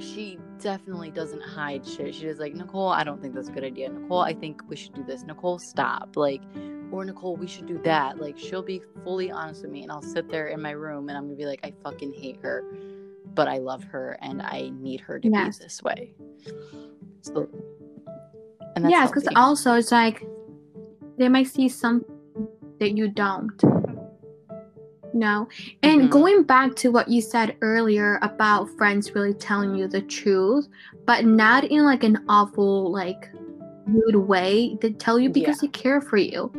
she 0.04 0.38
definitely 0.62 1.12
doesn't 1.12 1.42
hide 1.42 1.86
shit. 1.86 2.14
She 2.14 2.22
she's 2.22 2.40
like 2.40 2.54
Nicolle 2.54 2.90
i 2.90 3.04
don't 3.04 3.22
think 3.22 3.34
that's 3.34 3.50
a 3.50 3.52
good 3.52 3.64
idea. 3.64 3.90
Nicolle 3.90 4.22
i 4.22 4.34
think 4.34 4.62
we 4.70 4.76
should 4.76 4.94
do 4.94 5.04
this. 5.04 5.24
Nicolle 5.24 5.60
stop. 5.60 6.16
Like 6.16 6.42
or 6.92 7.06
Nicolle 7.06 7.38
we 7.38 7.48
should 7.48 7.68
do 7.68 7.80
that. 7.84 8.20
Like 8.20 8.38
she'll 8.38 8.64
be 8.64 8.82
fully 9.04 9.32
honest 9.32 9.64
with 9.64 9.72
me 9.72 9.84
and 9.84 9.92
i'll 9.92 10.02
sit 10.02 10.30
there 10.30 10.48
in 10.48 10.62
my 10.62 10.72
room 10.72 11.10
and 11.10 11.18
i'm 11.18 11.26
gonna 11.26 11.36
be 11.36 11.46
like 11.46 11.62
i 11.64 11.74
fucking 11.84 12.14
hate 12.14 12.40
her 12.42 12.64
but 13.34 13.48
i 13.48 13.58
love 13.58 13.84
her 13.84 14.18
and 14.22 14.42
i 14.42 14.72
need 14.80 15.00
her 15.00 15.20
to 15.20 15.30
be 15.30 15.38
this 15.60 15.82
way. 15.84 16.14
So 17.22 17.48
and 18.76 18.86
that's 18.86 18.92
yes, 18.92 19.10
because 19.10 19.28
also 19.36 19.74
it's 19.74 19.92
like 19.92 20.26
they 21.18 21.30
might 21.30 21.48
see 21.48 21.68
something 21.70 22.08
that 22.80 22.98
you 22.98 23.10
don't. 23.10 23.62
No. 25.14 25.48
And 25.84 26.04
Mhm. 26.04 26.10
going 26.10 26.44
back 26.44 26.76
to 26.78 26.92
what 26.92 27.08
you 27.08 27.22
said 27.22 27.56
earlier 27.62 28.20
about 28.22 28.70
friends 28.78 29.14
really 29.14 29.34
telling 29.34 29.76
you 29.76 29.88
the 29.88 30.02
truth, 30.02 30.68
but 31.06 31.26
not 31.26 31.66
in 31.66 31.84
like 31.84 32.04
an 32.04 32.24
awful, 32.30 32.92
like 32.92 33.30
rude 33.88 34.16
way. 34.16 34.78
They 34.82 34.92
tell 34.92 35.20
you 35.20 35.30
because 35.30 35.60
they 35.60 35.68
care 35.68 36.02
for 36.02 36.18
you. 36.18 36.52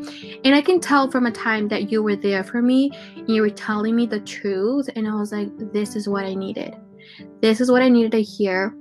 And 0.45 0.55
I 0.55 0.61
can 0.61 0.81
tell 0.81 1.11
from 1.11 1.27
a 1.27 1.31
time 1.31 1.69
that 1.69 1.91
you 1.91 2.03
were 2.03 2.17
there 2.17 2.45
for 2.45 2.61
me 2.61 2.91
and 3.17 3.29
you 3.29 3.43
were 3.43 3.51
telling 3.51 3.97
me 3.97 4.07
the 4.07 4.21
truth. 4.21 4.89
And 4.97 5.07
I 5.09 5.15
was 5.15 5.33
like, 5.33 5.49
this 5.73 5.97
is 5.97 6.09
what 6.09 6.25
I 6.25 6.35
needed. 6.35 6.77
This 7.41 7.61
is 7.61 7.71
what 7.71 7.83
I 7.83 7.89
needed 7.89 8.13
to 8.13 8.23
hear. 8.23 8.75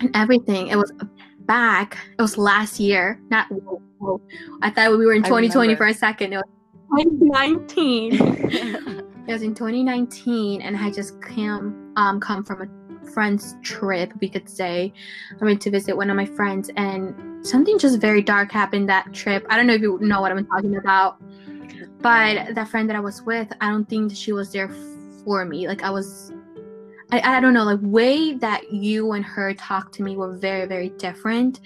And 0.00 0.10
everything. 0.14 0.68
It 0.68 0.76
was 0.76 0.92
back. 1.40 1.98
It 2.18 2.22
was 2.22 2.38
last 2.38 2.80
year. 2.80 3.20
Not 3.30 3.50
whoa, 3.50 3.80
whoa. 3.98 4.20
I 4.62 4.70
thought 4.70 4.96
we 4.96 5.04
were 5.06 5.14
in 5.14 5.22
2020 5.22 5.74
for 5.74 5.86
a 5.86 5.94
second. 5.94 6.32
It 6.32 6.36
was 6.36 6.44
2019. 6.90 9.02
It 9.28 9.32
was 9.32 9.42
in 9.42 9.56
2019, 9.56 10.62
and 10.62 10.76
I 10.76 10.88
just 10.88 11.20
came 11.20 11.92
um 11.96 12.20
come 12.20 12.44
from 12.44 12.62
a 12.62 13.10
friend's 13.10 13.56
trip, 13.62 14.12
we 14.20 14.28
could 14.28 14.48
say. 14.48 14.92
I 15.40 15.44
went 15.44 15.60
to 15.62 15.70
visit 15.70 15.96
one 15.96 16.10
of 16.10 16.16
my 16.16 16.26
friends, 16.26 16.70
and 16.76 17.44
something 17.44 17.76
just 17.76 17.98
very 17.98 18.22
dark 18.22 18.52
happened 18.52 18.88
that 18.88 19.12
trip. 19.12 19.44
I 19.50 19.56
don't 19.56 19.66
know 19.66 19.74
if 19.74 19.82
you 19.82 19.98
know 20.00 20.20
what 20.20 20.30
I'm 20.30 20.46
talking 20.46 20.76
about, 20.76 21.20
but 22.00 22.54
that 22.54 22.68
friend 22.68 22.88
that 22.88 22.94
I 22.94 23.00
was 23.00 23.22
with, 23.22 23.48
I 23.60 23.70
don't 23.70 23.88
think 23.88 24.14
she 24.14 24.32
was 24.32 24.52
there 24.52 24.68
for 25.24 25.44
me. 25.44 25.66
Like 25.66 25.82
I 25.82 25.90
was. 25.90 26.32
I, 27.12 27.36
I 27.36 27.40
don't 27.40 27.54
know, 27.54 27.64
like 27.64 27.78
way 27.82 28.34
that 28.34 28.72
you 28.72 29.12
and 29.12 29.24
her 29.24 29.54
talked 29.54 29.94
to 29.94 30.02
me 30.02 30.16
were 30.16 30.36
very, 30.36 30.66
very 30.66 30.88
different. 30.90 31.60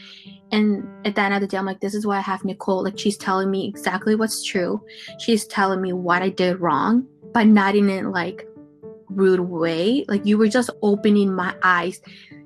And 0.53 0.86
at 1.07 1.14
the 1.14 1.22
end 1.22 1.34
of 1.34 1.41
the 1.41 1.47
day, 1.47 1.57
I'm 1.57 1.64
like, 1.64 1.80
this 1.80 1.95
is 1.95 2.07
why 2.07 2.18
I 2.18 2.20
have 2.20 2.45
Nicolle. 2.45 2.84
Like 2.84 2.99
she's 2.99 3.16
telling 3.16 3.51
me 3.51 3.66
exactly 3.66 4.14
what's 4.14 4.45
true. 4.45 4.84
She's 5.18 5.47
telling 5.47 5.80
me 5.80 5.93
what 5.93 6.22
I 6.22 6.28
did 6.28 6.61
wrong 6.61 7.07
but 7.32 7.47
not 7.47 7.74
in 7.74 7.88
a 7.91 8.09
like 8.09 8.47
rude 9.09 9.41
way. 9.41 10.05
Like 10.09 10.24
you 10.26 10.38
were 10.38 10.49
just 10.49 10.70
opening 10.82 11.34
my 11.34 11.55
eyes, 11.62 12.01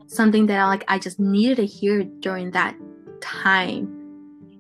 something 0.07 0.47
that 0.47 0.59
I 0.59 0.67
like 0.67 0.85
I 0.89 0.99
just 0.99 1.19
needed 1.19 1.57
to 1.57 1.67
hear 1.67 2.05
during 2.05 2.51
that 2.53 2.77
time. 3.21 3.91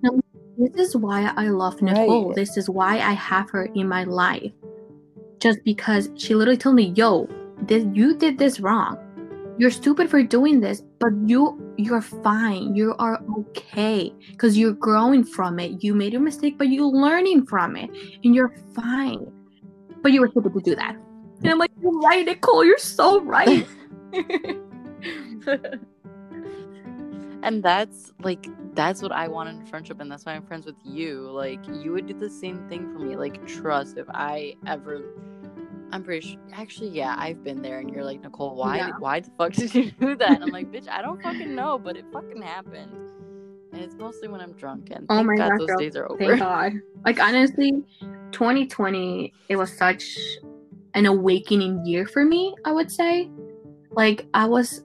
Like, 0.02 0.20
this 0.56 0.88
is 0.88 0.96
why 0.96 1.32
I 1.36 1.48
love 1.48 1.80
Nicolle. 1.82 2.28
Right. 2.28 2.36
This 2.36 2.56
is 2.56 2.68
why 2.70 3.00
I 3.00 3.12
have 3.12 3.50
her 3.50 3.66
in 3.74 3.88
my 3.88 4.04
life. 4.04 4.52
Just 5.40 5.58
because 5.64 6.08
she 6.16 6.34
literally 6.34 6.56
told 6.56 6.76
me, 6.76 6.92
"Yo, 6.96 7.28
this 7.66 7.84
you 7.92 8.16
did 8.16 8.38
this 8.38 8.60
wrong. 8.60 8.98
You're 9.56 9.70
stupid 9.70 10.10
for 10.10 10.22
doing 10.22 10.60
this, 10.60 10.82
but 10.98 11.12
you 11.26 11.60
you're 11.76 12.02
fine. 12.02 12.74
You 12.74 12.94
are 12.98 13.20
okay 13.38 14.12
because 14.30 14.58
you're 14.58 14.72
growing 14.72 15.24
from 15.24 15.60
it. 15.60 15.84
You 15.84 15.94
made 15.94 16.14
a 16.14 16.20
mistake, 16.20 16.58
but 16.58 16.68
you're 16.68 16.86
learning 16.86 17.46
from 17.46 17.76
it, 17.76 17.90
and 18.24 18.34
you're 18.34 18.54
fine." 18.74 19.32
but 20.04 20.12
you 20.12 20.20
were 20.20 20.28
stupid 20.28 20.52
to 20.52 20.60
do 20.60 20.76
that. 20.76 20.94
And 21.40 21.48
I'm 21.50 21.58
like, 21.58 21.72
you're 21.82 21.98
right, 21.98 22.24
Nicolle, 22.24 22.64
you're 22.64 22.78
so 22.78 23.22
right. 23.22 23.66
and 27.42 27.62
that's 27.62 28.12
like 28.20 28.46
that's 28.74 29.02
what 29.02 29.12
I 29.12 29.28
want 29.28 29.48
in 29.48 29.64
friendship, 29.66 30.00
and 30.00 30.12
that's 30.12 30.26
why 30.26 30.34
I'm 30.34 30.46
friends 30.46 30.66
with 30.66 30.76
you. 30.84 31.30
Like 31.30 31.66
you 31.66 31.92
would 31.92 32.06
do 32.06 32.14
the 32.14 32.30
same 32.30 32.68
thing 32.68 32.92
for 32.92 32.98
me. 32.98 33.16
Like 33.16 33.44
trust 33.46 33.96
if 33.96 34.06
I 34.10 34.54
ever. 34.66 35.02
I'm 35.94 36.02
pretty 36.02 36.32
sure. 36.32 36.40
Actually, 36.52 36.88
yeah, 36.88 37.14
I've 37.16 37.44
been 37.44 37.62
there, 37.62 37.78
and 37.78 37.88
you're 37.88 38.02
like, 38.02 38.20
Nicolle, 38.20 38.56
why? 38.56 38.78
Yeah. 38.78 38.90
Why 38.98 39.20
the 39.20 39.30
fuck 39.38 39.52
did 39.52 39.72
you 39.72 39.92
do 39.92 40.16
that? 40.16 40.28
And 40.32 40.42
I'm 40.42 40.50
like, 40.50 40.72
bitch, 40.72 40.88
I 40.88 41.00
don't 41.00 41.22
fucking 41.22 41.54
know, 41.54 41.78
but 41.78 41.96
it 41.96 42.04
fucking 42.12 42.42
happened. 42.42 42.90
And 43.72 43.80
it's 43.80 43.94
mostly 43.94 44.26
when 44.26 44.40
I'm 44.40 44.54
drunk, 44.54 44.88
and 44.90 45.06
Oh 45.08 45.22
my 45.22 45.36
God 45.36 45.50
God, 45.50 45.60
those 45.60 45.68
girl. 45.68 45.78
days 45.78 45.94
are 45.94 46.10
over. 46.10 46.18
Thank 46.18 46.40
God. 46.40 46.72
Like 47.04 47.20
honestly, 47.20 47.84
2020, 48.32 49.32
it 49.48 49.54
was 49.54 49.72
such 49.72 50.18
an 50.94 51.06
awakening 51.06 51.86
year 51.86 52.08
for 52.08 52.24
me, 52.24 52.56
I 52.64 52.72
would 52.72 52.90
say. 52.90 53.30
Like 53.92 54.26
I 54.34 54.46
was 54.46 54.82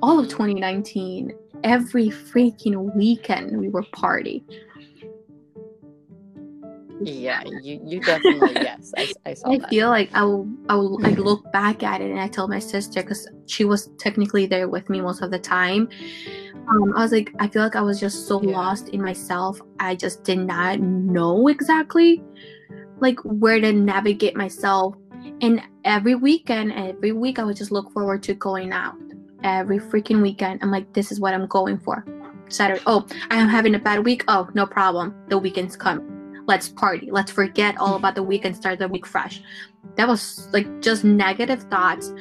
all 0.00 0.20
of 0.20 0.28
2019, 0.28 1.32
every 1.64 2.06
freaking 2.06 2.94
weekend 2.94 3.58
we 3.58 3.68
were 3.68 3.82
party. 3.92 4.44
Yeah, 7.04 7.42
you, 7.62 7.80
you 7.84 8.00
definitely 8.00 8.56
yes. 8.62 8.92
I, 8.96 9.08
I 9.26 9.34
saw 9.34 9.52
I 9.52 9.58
that. 9.58 9.70
feel 9.70 9.88
like 9.88 10.10
I 10.14 10.22
will, 10.24 10.48
I 10.68 10.74
will 10.74 11.00
like 11.00 11.18
look 11.18 11.50
back 11.52 11.82
at 11.82 12.00
it 12.00 12.10
and 12.10 12.20
I 12.20 12.28
told 12.28 12.50
my 12.50 12.58
sister 12.58 13.02
because 13.02 13.28
she 13.46 13.64
was 13.64 13.90
technically 13.98 14.46
there 14.46 14.68
with 14.68 14.88
me 14.88 15.00
most 15.00 15.22
of 15.22 15.30
the 15.30 15.38
time. 15.38 15.88
Um, 16.68 16.94
I 16.96 17.02
was 17.02 17.12
like, 17.12 17.32
I 17.38 17.48
feel 17.48 17.62
like 17.62 17.76
I 17.76 17.82
was 17.82 17.98
just 17.98 18.26
so 18.28 18.40
Yeah. 18.42 18.56
lost 18.56 18.88
in 18.90 19.02
myself. 19.02 19.60
I 19.80 19.94
just 19.94 20.22
did 20.24 20.38
not 20.38 20.80
know 20.80 21.48
exactly 21.48 22.22
like 23.00 23.18
where 23.24 23.60
to 23.60 23.72
navigate 23.72 24.36
myself. 24.36 24.94
And 25.40 25.60
every 25.84 26.14
weekend, 26.14 26.72
every 26.72 27.12
week, 27.12 27.38
I 27.38 27.44
would 27.44 27.56
just 27.56 27.72
look 27.72 27.92
forward 27.92 28.22
to 28.24 28.34
going 28.34 28.72
out. 28.72 28.94
Every 29.42 29.80
freaking 29.80 30.22
weekend, 30.22 30.60
I'm 30.62 30.70
like, 30.70 30.92
this 30.92 31.10
is 31.10 31.18
what 31.18 31.34
I'm 31.34 31.46
going 31.46 31.78
for. 31.78 32.04
Saturday. 32.48 32.82
Oh, 32.86 33.06
I 33.30 33.36
am 33.36 33.48
having 33.48 33.74
a 33.74 33.78
bad 33.78 34.04
week. 34.04 34.24
Oh, 34.28 34.48
no 34.54 34.66
problem. 34.66 35.14
The 35.28 35.38
weekend's 35.38 35.76
come. 35.76 36.21
Let's 36.46 36.68
party. 36.68 37.08
Let's 37.10 37.30
forget 37.30 37.76
all 37.78 37.96
about 37.96 38.14
the 38.14 38.22
week 38.22 38.44
and 38.44 38.54
start 38.54 38.78
the 38.78 38.88
week 38.88 39.06
fresh. 39.06 39.42
That 39.96 40.08
was 40.08 40.48
like 40.52 40.80
just 40.80 41.04
negative 41.04 41.62
thoughts. 41.64 42.12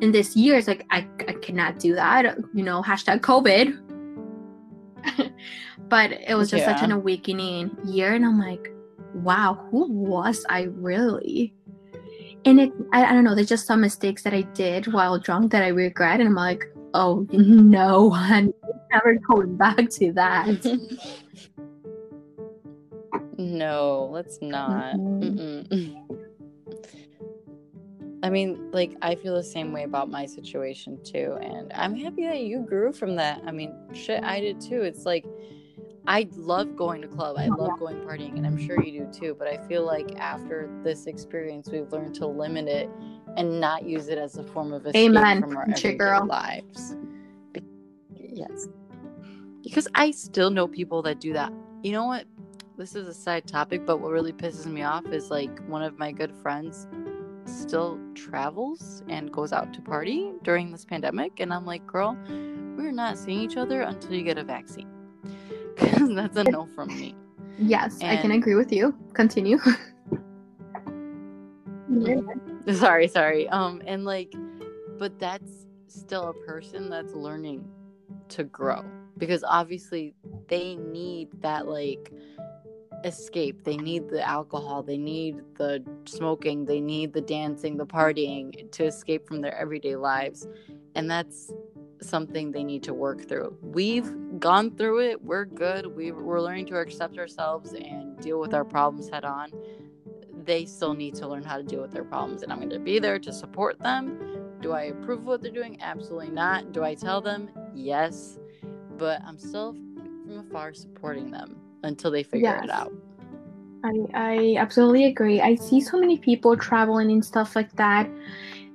And 0.00 0.14
this 0.14 0.36
year, 0.36 0.56
it's 0.56 0.68
like 0.68 0.86
I, 0.90 1.06
I 1.26 1.32
cannot 1.34 1.78
do 1.78 1.94
that. 1.94 2.36
You 2.54 2.64
know, 2.64 2.82
hashtag 2.82 3.20
COVID. 3.20 3.84
but 5.88 6.12
it 6.12 6.34
was 6.34 6.50
just 6.50 6.64
such 6.64 6.82
an 6.82 6.92
awakening 6.92 7.76
year, 7.84 8.14
and 8.14 8.24
I'm 8.24 8.38
like, 8.38 8.72
wow, 9.14 9.66
who 9.70 9.90
was 9.90 10.44
I 10.48 10.62
really? 10.62 11.54
And 12.44 12.60
it, 12.60 12.72
I, 12.92 13.04
I 13.04 13.12
don't 13.12 13.24
know. 13.24 13.34
There's 13.34 13.48
just 13.48 13.66
some 13.66 13.80
mistakes 13.80 14.22
that 14.22 14.32
I 14.32 14.42
did 14.42 14.92
while 14.92 15.18
drunk 15.18 15.52
that 15.52 15.62
I 15.62 15.68
regret, 15.68 16.20
and 16.20 16.28
I'm 16.28 16.34
like, 16.34 16.64
oh 16.94 17.26
no, 17.32 18.12
I'm 18.14 18.52
never 18.92 19.14
going 19.14 19.56
back 19.56 19.88
to 19.90 20.12
that. 20.12 20.46
No, 23.38 24.10
let's 24.12 24.38
not. 24.42 24.96
Mm-mm. 24.96 25.66
Mm-mm. 25.68 26.18
I 28.22 28.30
mean, 28.30 28.70
like, 28.72 28.96
I 29.00 29.14
feel 29.14 29.36
the 29.36 29.44
same 29.44 29.72
way 29.72 29.84
about 29.84 30.10
my 30.10 30.26
situation 30.26 30.98
too. 31.04 31.38
And 31.40 31.72
I'm 31.72 31.94
happy 31.94 32.26
that 32.26 32.40
you 32.40 32.60
grew 32.60 32.92
from 32.92 33.14
that. 33.16 33.40
I 33.46 33.52
mean, 33.52 33.72
shit, 33.92 34.24
I 34.24 34.40
did 34.40 34.60
too. 34.60 34.82
It's 34.82 35.06
like, 35.06 35.24
I 36.08 36.26
love 36.36 36.74
going 36.74 37.00
to 37.02 37.08
club. 37.08 37.36
I 37.38 37.46
love 37.46 37.78
going 37.78 37.96
partying, 37.98 38.36
and 38.36 38.46
I'm 38.46 38.56
sure 38.56 38.82
you 38.82 39.04
do 39.04 39.12
too. 39.12 39.36
But 39.38 39.46
I 39.46 39.58
feel 39.68 39.84
like 39.84 40.18
after 40.18 40.68
this 40.82 41.06
experience, 41.06 41.70
we've 41.70 41.92
learned 41.92 42.14
to 42.16 42.26
limit 42.26 42.66
it 42.66 42.90
and 43.36 43.60
not 43.60 43.84
use 43.84 44.08
it 44.08 44.18
as 44.18 44.36
a 44.36 44.42
form 44.42 44.72
of 44.72 44.86
escape 44.86 45.10
Amen. 45.10 45.42
from 45.42 45.56
our 45.56 45.62
everyday 45.64 45.96
girl. 45.96 46.26
lives. 46.26 46.96
Yes, 48.16 48.68
because 49.62 49.86
I 49.94 50.12
still 50.12 50.50
know 50.50 50.66
people 50.66 51.02
that 51.02 51.20
do 51.20 51.34
that. 51.34 51.52
You 51.82 51.92
know 51.92 52.06
what? 52.06 52.24
This 52.78 52.94
is 52.94 53.08
a 53.08 53.12
side 53.12 53.48
topic, 53.48 53.84
but 53.84 53.98
what 53.98 54.12
really 54.12 54.32
pisses 54.32 54.66
me 54.66 54.82
off 54.82 55.04
is 55.06 55.32
like 55.32 55.50
one 55.66 55.82
of 55.82 55.98
my 55.98 56.12
good 56.12 56.32
friends 56.32 56.86
still 57.44 57.98
travels 58.14 59.02
and 59.08 59.32
goes 59.32 59.52
out 59.52 59.74
to 59.74 59.82
party 59.82 60.30
during 60.44 60.70
this 60.70 60.84
pandemic, 60.84 61.40
and 61.40 61.52
I'm 61.52 61.66
like, 61.66 61.84
girl, 61.88 62.16
we're 62.28 62.92
not 62.92 63.18
seeing 63.18 63.40
each 63.40 63.56
other 63.56 63.80
until 63.80 64.14
you 64.14 64.22
get 64.22 64.38
a 64.38 64.44
vaccine. 64.44 64.88
Because 65.74 66.14
that's 66.14 66.36
a 66.36 66.44
no 66.44 66.66
from 66.66 66.88
me. 66.88 67.16
Yes, 67.58 68.00
I 68.00 68.16
can 68.16 68.30
agree 68.30 68.54
with 68.54 68.72
you. 68.72 68.96
Continue. 69.12 69.58
sorry, 72.72 73.08
sorry. 73.08 73.48
Um, 73.48 73.82
and 73.86 74.04
like, 74.04 74.32
but 74.98 75.18
that's 75.18 75.66
still 75.88 76.28
a 76.28 76.34
person 76.46 76.90
that's 76.90 77.12
learning 77.12 77.68
to 78.28 78.44
grow 78.44 78.84
because 79.18 79.44
obviously 79.44 80.14
they 80.48 80.76
need 80.76 81.28
that 81.40 81.66
like 81.66 82.12
escape. 83.04 83.64
They 83.64 83.76
need 83.76 84.08
the 84.08 84.26
alcohol. 84.26 84.82
They 84.82 84.98
need 84.98 85.40
the 85.56 85.84
smoking. 86.04 86.64
They 86.64 86.80
need 86.80 87.12
the 87.12 87.20
dancing, 87.20 87.76
the 87.76 87.86
partying 87.86 88.70
to 88.72 88.84
escape 88.84 89.26
from 89.26 89.40
their 89.40 89.56
everyday 89.56 89.96
lives, 89.96 90.46
and 90.94 91.10
that's 91.10 91.52
something 92.00 92.52
they 92.52 92.64
need 92.64 92.82
to 92.84 92.94
work 92.94 93.28
through. 93.28 93.56
We've 93.60 94.12
gone 94.38 94.76
through 94.76 95.00
it. 95.00 95.22
We're 95.22 95.44
good. 95.44 95.86
We, 95.86 96.12
we're 96.12 96.40
learning 96.40 96.66
to 96.66 96.76
accept 96.76 97.18
ourselves 97.18 97.72
and 97.72 98.18
deal 98.20 98.38
with 98.38 98.54
our 98.54 98.64
problems 98.64 99.08
head 99.08 99.24
on 99.24 99.50
they 100.48 100.64
still 100.64 100.94
need 100.94 101.14
to 101.14 101.28
learn 101.28 101.42
how 101.42 101.58
to 101.58 101.62
deal 101.62 101.82
with 101.82 101.92
their 101.92 102.04
problems 102.04 102.42
and 102.42 102.50
i'm 102.50 102.58
going 102.58 102.70
to 102.70 102.78
be 102.78 102.98
there 102.98 103.18
to 103.18 103.32
support 103.32 103.78
them 103.80 104.18
do 104.60 104.72
i 104.72 104.84
approve 104.84 105.20
of 105.20 105.26
what 105.26 105.42
they're 105.42 105.52
doing 105.52 105.76
absolutely 105.82 106.30
not 106.30 106.72
do 106.72 106.82
i 106.82 106.94
tell 106.94 107.20
them 107.20 107.50
yes 107.74 108.38
but 108.96 109.20
i'm 109.26 109.38
still 109.38 109.74
from 109.74 110.38
afar 110.38 110.72
supporting 110.72 111.30
them 111.30 111.56
until 111.82 112.10
they 112.10 112.22
figure 112.22 112.60
it 112.62 112.70
out 112.70 112.92
I, 113.84 113.94
I 114.14 114.56
absolutely 114.58 115.04
agree. 115.04 115.40
I 115.40 115.54
see 115.54 115.80
so 115.80 115.98
many 115.98 116.18
people 116.18 116.56
traveling 116.56 117.12
and 117.12 117.24
stuff 117.24 117.54
like 117.54 117.72
that, 117.76 118.10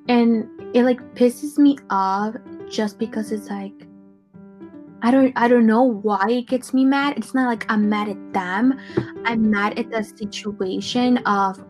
and 0.07 0.47
it 0.73 0.83
like 0.83 1.01
pisses 1.15 1.57
me 1.57 1.77
off 1.89 2.35
just 2.69 2.99
because 2.99 3.31
it's 3.31 3.49
like 3.49 3.73
I 5.01 5.11
don't 5.11 5.33
I 5.35 5.47
don't 5.47 5.65
know 5.65 5.83
why 5.83 6.25
it 6.29 6.47
gets 6.47 6.73
me 6.73 6.85
mad. 6.85 7.17
It's 7.17 7.33
not 7.33 7.47
like 7.47 7.65
I'm 7.69 7.89
mad 7.89 8.09
at 8.09 8.33
them. 8.33 8.79
I'm 9.25 9.49
mad 9.51 9.77
at 9.77 9.91
the 9.91 10.03
situation 10.03 11.17
of 11.19 11.63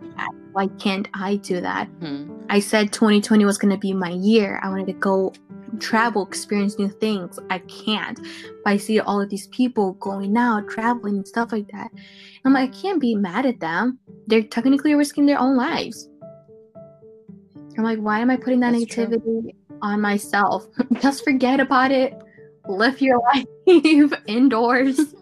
why 0.52 0.68
can't 0.80 1.08
I 1.16 1.38
do 1.38 1.60
that? 1.62 1.88
Hmm. 2.00 2.32
I 2.50 2.60
said 2.60 2.94
2020 2.94 3.44
was 3.46 3.58
gonna 3.58 3.78
be 3.78 3.94
my 3.94 4.12
year. 4.12 4.60
I 4.62 4.70
wanted 4.70 4.86
to 4.88 4.94
go 4.94 5.34
travel, 5.80 6.26
experience 6.26 6.78
new 6.78 6.90
things. 6.90 7.40
I 7.50 7.60
can't. 7.60 8.20
But 8.64 8.74
I 8.74 8.78
see 8.78 9.00
all 9.00 9.22
of 9.22 9.30
these 9.30 9.48
people 9.48 9.94
going 9.94 10.38
out, 10.38 10.70
traveling, 10.70 11.18
and 11.18 11.28
stuff 11.28 11.52
like 11.52 11.72
that. 11.72 11.92
I'm 12.46 12.54
like, 12.54 12.70
I 12.70 12.74
can't 12.74 13.00
be 13.02 13.16
mad 13.16 13.46
at 13.46 13.60
them. 13.60 14.00
They're 14.28 14.44
technically 14.44 14.96
risking 14.96 15.26
their 15.26 15.40
own 15.40 15.56
lives. 15.56 16.10
I'm 17.78 17.84
like, 17.84 18.00
why 18.00 18.20
am 18.20 18.30
I 18.30 18.38
putting 18.38 18.60
that 18.60 18.74
That's 18.74 18.86
true. 18.86 19.06
negativity 19.06 19.56
on 19.82 20.02
myself? 20.02 20.68
Just 21.02 21.24
forget 21.24 21.60
about 21.60 21.92
it. 21.92 22.14
Live 22.68 23.02
your 23.02 23.22
life 23.34 24.14
indoors. 24.28 25.00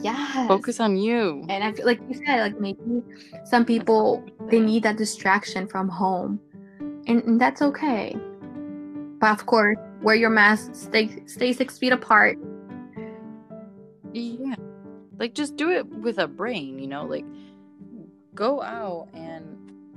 yeah. 0.00 0.48
focus 0.48 0.80
on 0.80 0.96
you 0.96 1.44
And 1.48 1.62
I 1.62 1.72
feel 1.72 1.86
like 1.86 2.00
you 2.08 2.14
said, 2.26 2.40
like 2.40 2.60
maybe 2.60 3.02
some 3.44 3.64
people 3.64 4.24
they 4.50 4.60
need 4.60 4.82
that 4.84 4.96
distraction 4.96 5.66
from 5.66 5.88
home, 5.88 6.40
and, 7.06 7.22
and 7.24 7.40
that's 7.40 7.62
okay. 7.62 8.14
But 9.20 9.30
of 9.32 9.46
course, 9.46 9.78
wear 10.02 10.14
your 10.16 10.30
mask, 10.30 10.74
stay 10.74 11.22
stay 11.26 11.52
six 11.52 11.78
feet 11.78 11.92
apart. 11.92 12.38
yeah 14.12 14.54
like 15.18 15.34
just 15.34 15.56
do 15.56 15.70
it 15.70 15.86
with 15.86 16.18
a 16.18 16.26
brain 16.28 16.78
you 16.78 16.86
know 16.86 17.04
like 17.04 17.24
go 18.34 18.60
out 18.62 19.08
and 19.14 19.44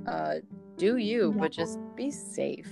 uh 0.06 0.34
do 0.76 0.96
you 0.96 1.34
but 1.38 1.50
just 1.52 1.78
be 1.96 2.10
safe 2.10 2.68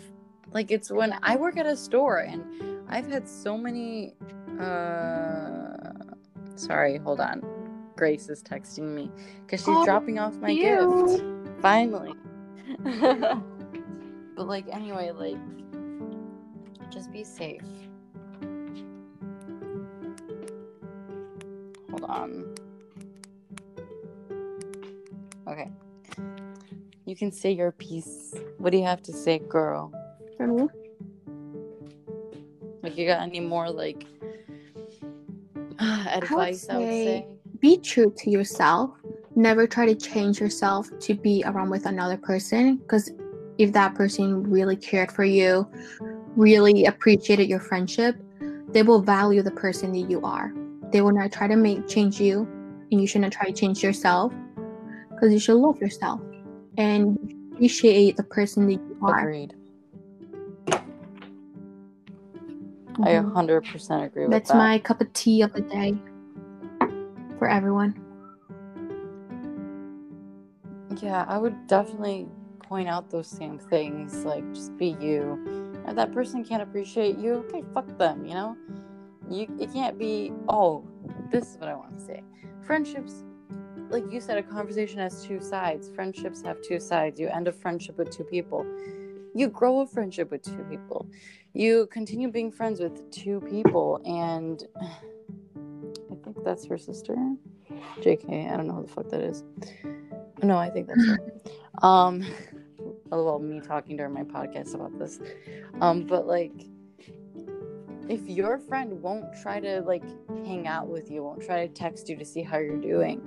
like 0.53 0.71
it's 0.71 0.91
when 0.91 1.15
i 1.23 1.37
work 1.37 1.57
at 1.57 1.67
a 1.67 1.77
store 1.77 2.19
and 2.19 2.45
i've 2.89 3.07
had 3.11 3.29
so 3.29 3.57
many 3.59 4.15
uh 4.61 5.77
sorry 6.55 6.99
hold 6.99 7.21
on 7.21 7.43
grace 7.97 8.29
is 8.29 8.43
texting 8.43 8.95
me 8.95 9.11
because 9.45 9.61
she's 9.61 9.69
Oh, 9.69 9.85
dropping 9.85 10.19
off 10.19 10.35
my 10.37 10.55
cute. 10.55 10.89
gift 11.11 11.25
finally 11.63 12.15
but 14.37 14.47
like 14.47 14.67
anyway 14.71 15.11
like 15.11 15.39
just 16.91 17.11
be 17.11 17.25
safe. 17.25 17.63
Hold 21.91 22.05
on. 22.05 22.55
Okay. 25.49 25.71
You 27.07 27.17
can 27.17 27.33
say 27.33 27.51
your 27.53 27.73
piece. 27.73 28.35
What 28.59 28.71
do 28.71 28.79
you 28.79 28.85
have 28.85 29.03
to 29.05 29.13
say 29.13 29.39
girl? 29.39 29.93
Me, 30.39 30.69
like 32.83 32.97
you 32.97 33.07
got 33.07 33.21
any 33.23 33.41
more 33.41 33.71
like 33.71 34.05
advice 35.79 36.69
I 36.69 36.79
would 36.79 36.87
say- 36.89 37.05
say? 37.05 37.27
be 37.61 37.79
true 37.79 38.13
to 38.19 38.31
yourself. 38.31 38.91
Never 39.35 39.67
try 39.67 39.87
to 39.87 39.95
change 39.95 40.41
yourself 40.41 40.89
to 41.01 41.15
be 41.15 41.43
around 41.47 41.71
with 41.71 41.87
another 41.87 42.17
person. 42.17 42.77
Because 42.77 43.11
if 43.59 43.73
that 43.73 43.95
person 43.95 44.43
really 44.51 44.77
cared 44.77 45.11
for 45.11 45.25
you, 45.25 45.69
really 46.37 46.85
appreciated 46.85 47.49
your 47.49 47.61
friendship, 47.61 48.17
they 48.73 48.83
will 48.83 49.01
value 49.01 49.43
the 49.43 49.51
person 49.53 49.93
that 49.93 50.11
you 50.11 50.21
are. 50.23 50.53
They 50.93 51.01
will 51.01 51.13
not 51.13 51.33
try 51.33 51.49
to 51.49 51.57
make 51.57 51.89
change 51.89 52.21
you, 52.21 52.47
and 52.91 53.01
you 53.01 53.07
shouldn't 53.07 53.33
try 53.33 53.47
to 53.47 53.53
change 53.53 53.83
yourself. 53.83 54.33
Because 55.11 55.33
you 55.33 55.39
should 55.39 55.57
love 55.57 55.81
yourself 55.81 56.21
and 56.77 57.19
appreciate 57.55 58.17
the 58.19 58.23
person 58.25 58.67
that 58.67 58.73
you 58.75 58.99
are. 59.03 59.21
agreed 59.21 59.55
i 63.03 63.11
Mhm. 63.11 63.33
100% 63.33 64.05
agree 64.05 64.23
with 64.25 64.31
That's 64.33 64.49
that 64.49 64.55
That's 64.55 64.59
my 64.59 64.79
cup 64.79 65.01
of 65.01 65.13
tea 65.13 65.43
of 65.43 65.53
the 65.53 65.63
day 65.63 65.95
for 67.39 67.49
everyone. 67.49 67.95
Yeah, 71.03 71.25
I 71.29 71.37
would 71.39 71.67
definitely 71.67 72.29
point 72.69 72.89
out 72.89 73.11
those 73.11 73.29
same 73.29 73.59
things. 73.59 74.25
Like, 74.25 74.45
just 74.53 74.77
be 74.77 74.97
you. 75.01 75.83
If 75.87 75.95
that 75.97 76.13
person 76.13 76.45
can't 76.45 76.63
appreciate 76.63 77.19
you, 77.19 77.35
okay, 77.35 77.63
fuck 77.73 77.87
them. 77.99 78.25
You 78.25 78.35
know, 78.35 78.57
you 79.31 79.49
it 79.61 79.73
can't 79.73 79.99
be. 79.99 80.33
Oh, 80.49 80.87
this 81.31 81.53
is 81.53 81.59
what 81.59 81.69
I 81.69 81.75
want 81.75 81.99
to 81.99 82.05
say. 82.05 82.23
Friendships, 82.65 83.25
like 83.89 84.11
you 84.11 84.21
said, 84.21 84.39
a 84.39 84.43
conversation 84.43 84.99
has 84.99 85.25
two 85.25 85.41
sides. 85.41 85.89
Friendships 85.95 86.43
have 86.43 86.61
two 86.63 86.81
sides. 86.81 87.21
You 87.21 87.29
end 87.29 87.49
a 87.49 87.53
friendship 87.53 87.99
with 87.99 88.11
two 88.11 88.25
people. 88.25 88.67
You 89.35 89.49
grow 89.49 89.81
a 89.81 89.87
friendship 89.87 90.31
with 90.31 90.43
two 90.43 90.65
people. 90.71 91.07
You 91.53 91.87
continue 91.87 92.31
being 92.31 92.51
friends 92.51 92.81
with 92.81 93.11
two 93.11 93.41
people. 93.43 94.01
And 94.05 94.65
I 94.83 96.15
think 96.25 96.43
that's 96.45 96.67
her 96.67 96.79
sister. 96.79 97.15
JK. 98.01 98.53
I 98.53 98.57
don't 98.57 98.67
know 98.67 98.75
who 98.75 98.83
the 98.83 98.89
fuck 98.89 99.09
that 99.11 99.21
is. 99.21 99.45
No, 100.43 100.57
I 100.57 100.71
think 100.71 100.89
that's 100.89 101.07
her. 101.07 101.19
Um, 101.83 102.25
well, 103.11 103.39
me 103.39 103.61
talking 103.61 103.97
during 103.97 104.13
my 104.13 104.23
podcast 104.23 104.75
about 104.75 104.99
this. 104.99 105.21
Um, 105.81 106.05
but 106.05 106.27
like, 106.27 106.53
if 108.09 108.27
your 108.27 108.59
friend 108.59 109.03
won't 109.03 109.27
try 109.43 109.61
to 109.61 109.81
like 109.83 110.05
hang 110.45 110.67
out 110.67 110.89
with 110.89 111.11
you, 111.11 111.23
won't 111.23 111.43
try 111.43 111.67
to 111.67 111.73
text 111.73 112.09
you 112.09 112.17
to 112.17 112.25
see 112.25 112.43
how 112.43 112.59
you're 112.59 112.77
doing, 112.81 113.21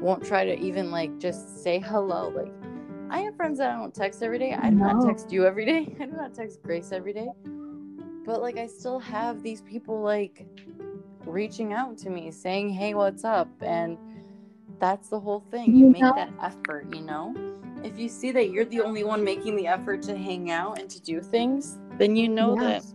won't 0.00 0.24
try 0.24 0.44
to 0.44 0.58
even 0.58 0.90
like 0.90 1.18
just 1.18 1.62
say 1.62 1.78
hello, 1.78 2.28
like 2.28 2.52
I 3.10 3.20
have 3.20 3.36
friends 3.36 3.58
that 3.58 3.70
I 3.70 3.78
don't 3.78 3.94
text 3.94 4.22
every 4.22 4.38
day. 4.38 4.54
I 4.54 4.70
do 4.70 4.76
no. 4.76 4.92
not 4.92 5.06
text 5.06 5.30
you 5.30 5.46
every 5.46 5.64
day. 5.64 5.94
I 6.00 6.06
do 6.06 6.12
not 6.12 6.34
text 6.34 6.62
Grace 6.62 6.90
every 6.92 7.12
day. 7.12 7.28
But 8.24 8.40
like 8.40 8.56
I 8.56 8.66
still 8.66 8.98
have 8.98 9.42
these 9.42 9.60
people 9.60 10.00
like 10.00 10.46
reaching 11.26 11.72
out 11.72 11.98
to 11.98 12.10
me 12.10 12.30
saying, 12.30 12.70
"Hey, 12.70 12.94
what's 12.94 13.24
up?" 13.24 13.48
and 13.60 13.98
that's 14.80 15.08
the 15.08 15.20
whole 15.20 15.44
thing. 15.50 15.74
You, 15.74 15.86
you 15.86 15.92
make 15.92 16.02
know? 16.02 16.12
that 16.14 16.32
effort, 16.42 16.86
you 16.92 17.02
know? 17.02 17.34
If 17.84 17.98
you 17.98 18.08
see 18.08 18.32
that 18.32 18.50
you're 18.50 18.64
the 18.64 18.80
only 18.80 19.04
one 19.04 19.22
making 19.22 19.56
the 19.56 19.66
effort 19.66 20.02
to 20.02 20.16
hang 20.16 20.50
out 20.50 20.80
and 20.80 20.88
to 20.90 21.00
do 21.00 21.20
things, 21.20 21.78
then 21.98 22.16
you 22.16 22.28
know 22.28 22.58
yes. 22.58 22.86
that 22.86 22.94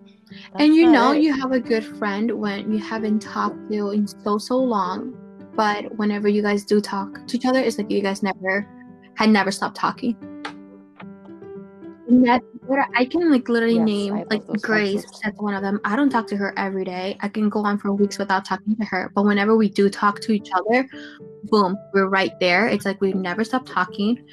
and 0.56 0.76
you 0.76 0.92
know 0.92 1.12
it. 1.12 1.22
you 1.22 1.34
have 1.34 1.52
a 1.52 1.60
good 1.60 1.84
friend 1.84 2.32
when 2.32 2.72
you 2.72 2.80
haven't 2.80 3.20
talked 3.20 3.70
to 3.72 3.92
in 3.92 4.08
so 4.08 4.38
so 4.38 4.58
long, 4.58 5.18
but 5.56 5.96
whenever 5.98 6.28
you 6.28 6.42
guys 6.42 6.64
do 6.66 6.82
talk 6.82 7.26
to 7.28 7.38
each 7.38 7.46
other, 7.46 7.60
it's 7.60 7.78
like 7.78 7.90
you 7.90 8.02
guys 8.02 8.22
never 8.22 8.68
had 9.16 9.30
never 9.30 9.52
stopped 9.52 9.76
talking. 9.76 10.16
And 12.08 12.26
that 12.26 12.42
I 12.96 13.06
can 13.06 13.32
like 13.32 13.50
literally 13.50 13.76
yes, 13.76 13.86
name 13.86 14.24
like 14.30 14.46
Grace. 14.62 15.06
That's 15.24 15.40
one 15.40 15.54
of 15.54 15.62
them. 15.62 15.80
I 15.86 15.96
don't 15.96 16.10
talk 16.10 16.28
to 16.28 16.38
her 16.38 16.54
every 16.58 16.86
day. 16.86 17.18
I 17.22 17.28
can 17.28 17.50
go 17.50 17.64
on 17.64 17.78
for 17.78 17.94
weeks 17.94 18.18
without 18.18 18.46
talking 18.46 18.76
to 18.76 18.86
her. 18.86 19.12
But 19.14 19.26
whenever 19.26 19.56
we 19.56 19.70
do 19.70 19.90
talk 19.90 20.20
to 20.22 20.32
each 20.32 20.50
other, 20.54 20.88
boom, 21.46 21.78
we're 21.94 22.08
right 22.08 22.32
there. 22.40 22.68
It's 22.68 22.86
like 22.86 23.02
we've 23.02 23.16
never 23.16 23.44
stopped 23.44 23.68
talking. 23.68 24.24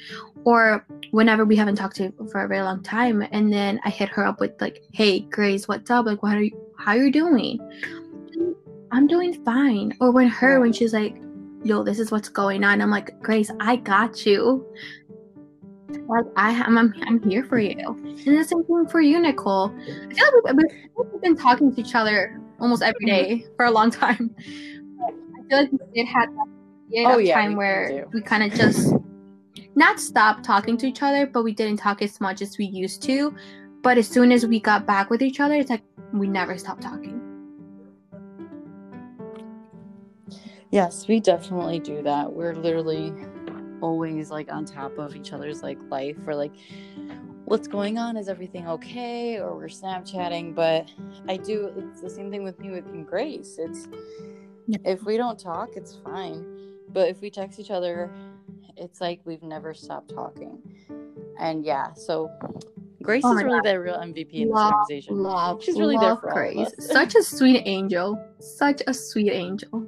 Or 0.43 0.85
whenever 1.11 1.45
we 1.45 1.55
haven't 1.55 1.75
talked 1.75 1.97
to 1.97 2.13
for 2.31 2.43
a 2.43 2.47
very 2.47 2.61
long 2.61 2.83
time, 2.83 3.27
and 3.31 3.51
then 3.51 3.79
I 3.83 3.89
hit 3.89 4.09
her 4.09 4.25
up 4.25 4.39
with 4.39 4.59
like, 4.59 4.83
"Hey, 4.93 5.21
Grace, 5.21 5.67
what's 5.67 5.89
up? 5.91 6.05
Like, 6.05 6.23
what 6.23 6.35
are 6.35 6.43
you? 6.43 6.57
How 6.77 6.91
are 6.91 6.97
you 6.97 7.11
doing?" 7.11 7.59
I'm 8.91 9.07
doing 9.07 9.43
fine. 9.43 9.93
Or 9.99 10.11
when 10.11 10.27
her 10.27 10.59
when 10.59 10.73
she's 10.73 10.93
like, 10.93 11.17
"Yo, 11.63 11.83
this 11.83 11.99
is 11.99 12.11
what's 12.11 12.29
going 12.29 12.63
on," 12.63 12.81
I'm 12.81 12.91
like, 12.91 13.19
"Grace, 13.21 13.51
I 13.59 13.75
got 13.77 14.25
you." 14.25 14.65
Like 16.07 16.25
I 16.35 16.51
am, 16.51 16.77
I'm, 16.77 16.93
I'm 17.05 17.21
here 17.29 17.43
for 17.43 17.59
you. 17.59 17.77
And 17.79 18.37
the 18.37 18.43
same 18.43 18.63
thing 18.63 18.87
for 18.87 19.01
you, 19.01 19.19
Nicolle. 19.19 19.73
I 20.09 20.13
feel 20.13 20.25
like 20.43 20.55
we've, 20.55 21.11
we've 21.13 21.21
been 21.21 21.37
talking 21.37 21.73
to 21.73 21.81
each 21.81 21.95
other 21.95 22.39
almost 22.59 22.81
every 22.81 23.05
day 23.05 23.45
for 23.55 23.65
a 23.65 23.71
long 23.71 23.91
time. 24.05 24.35
I 24.99 25.49
feel 25.49 25.59
like 25.59 25.71
we 25.71 25.79
did 25.93 26.07
have 26.07 26.29
that 26.33 26.47
oh, 27.05 27.17
yeah, 27.17 27.35
time 27.35 27.55
where 27.55 28.07
we 28.13 28.21
kind 28.21 28.43
of 28.43 28.57
just 28.57 28.93
not 29.75 29.99
stopped 29.99 30.43
talking 30.43 30.77
to 30.77 30.87
each 30.87 31.01
other, 31.01 31.25
but 31.25 31.43
we 31.43 31.53
didn't 31.53 31.77
talk 31.77 32.01
as 32.01 32.19
much 32.19 32.41
as 32.41 32.57
we 32.57 32.65
used 32.65 33.01
to. 33.03 33.35
But 33.81 33.97
as 33.97 34.07
soon 34.07 34.31
as 34.31 34.45
we 34.45 34.59
got 34.59 34.85
back 34.85 35.09
with 35.09 35.21
each 35.21 35.39
other, 35.39 35.55
it's 35.55 35.69
like 35.69 35.83
we 36.13 36.27
never 36.27 36.57
stopped 36.57 36.81
talking. 36.81 37.21
Yes, 40.71 41.07
we 41.07 41.19
definitely 41.19 41.79
do 41.79 42.01
that. 42.03 42.33
We're 42.33 42.55
literally 42.55 43.13
always 43.81 44.31
like 44.31 44.51
on 44.51 44.65
top 44.65 44.97
of 44.97 45.15
each 45.15 45.31
other's 45.33 45.61
like 45.61 45.77
life 45.89 46.17
or 46.25 46.35
like 46.35 46.51
what's 47.45 47.67
going 47.67 47.97
on 47.97 48.17
is 48.17 48.27
everything 48.27 48.67
okay 48.67 49.39
or 49.39 49.55
we're 49.55 49.67
snapchatting 49.67 50.53
but 50.53 50.89
i 51.29 51.37
do 51.37 51.71
it's 51.77 52.01
the 52.01 52.09
same 52.09 52.31
thing 52.31 52.43
with 52.43 52.59
me 52.59 52.71
with 52.71 53.07
grace 53.07 53.57
it's 53.59 53.87
yeah. 54.65 54.77
if 54.83 55.03
we 55.03 55.15
don't 55.15 55.39
talk 55.39 55.69
it's 55.75 55.97
fine 56.03 56.43
but 56.89 57.07
if 57.07 57.21
we 57.21 57.29
text 57.29 57.59
each 57.59 57.71
other 57.71 58.11
it's 58.77 59.01
like 59.01 59.19
we've 59.25 59.43
never 59.43 59.73
stopped 59.73 60.09
talking 60.09 60.61
and 61.39 61.65
yeah 61.65 61.93
so 61.93 62.29
grace 63.01 63.23
oh 63.25 63.37
is 63.37 63.43
really 63.43 63.59
God. 63.59 63.65
the 63.65 63.79
real 63.79 63.95
mvp 63.95 64.33
in 64.33 64.49
love, 64.49 64.71
this 64.89 65.05
conversation 65.05 65.17
love, 65.17 65.63
she's 65.63 65.79
really 65.79 65.95
love 65.95 66.21
there 66.21 66.31
for 66.31 66.33
grace 66.33 66.69
such 66.79 67.15
a 67.15 67.23
sweet 67.23 67.63
angel 67.65 68.21
such 68.39 68.81
a 68.87 68.93
sweet 68.93 69.31
angel 69.31 69.87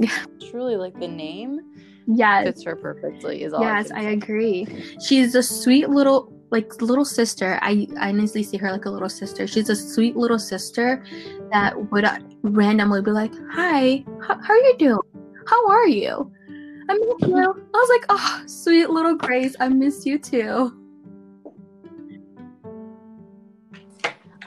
yeah. 0.00 0.24
Truly, 0.50 0.76
like 0.76 0.98
the 0.98 1.06
name 1.06 1.60
yes. 2.06 2.44
fits 2.44 2.64
her 2.64 2.74
perfectly. 2.74 3.44
Is 3.44 3.52
all 3.52 3.60
yes, 3.60 3.90
I, 3.92 3.98
I 3.98 4.10
agree. 4.10 4.66
She's 5.06 5.34
a 5.34 5.42
sweet 5.42 5.90
little 5.90 6.32
like 6.50 6.80
little 6.82 7.04
sister. 7.04 7.58
I, 7.62 7.86
I 8.00 8.08
honestly 8.08 8.42
see 8.42 8.56
her 8.56 8.72
like 8.72 8.86
a 8.86 8.90
little 8.90 9.08
sister. 9.08 9.46
She's 9.46 9.68
a 9.68 9.76
sweet 9.76 10.16
little 10.16 10.38
sister 10.38 11.04
that 11.52 11.90
would 11.92 12.04
uh, 12.04 12.18
randomly 12.42 13.02
be 13.02 13.12
like, 13.12 13.32
"Hi, 13.52 14.04
how, 14.26 14.40
how 14.40 14.54
are 14.54 14.56
you 14.56 14.76
doing? 14.78 15.00
How 15.46 15.68
are 15.68 15.86
you? 15.86 16.32
I 16.90 16.98
miss 16.98 17.28
you." 17.28 17.36
I 17.38 17.78
was 17.78 17.88
like, 17.88 18.04
"Oh, 18.08 18.42
sweet 18.46 18.90
little 18.90 19.14
Grace, 19.14 19.54
I 19.60 19.68
miss 19.68 20.04
you 20.04 20.18
too." 20.18 20.76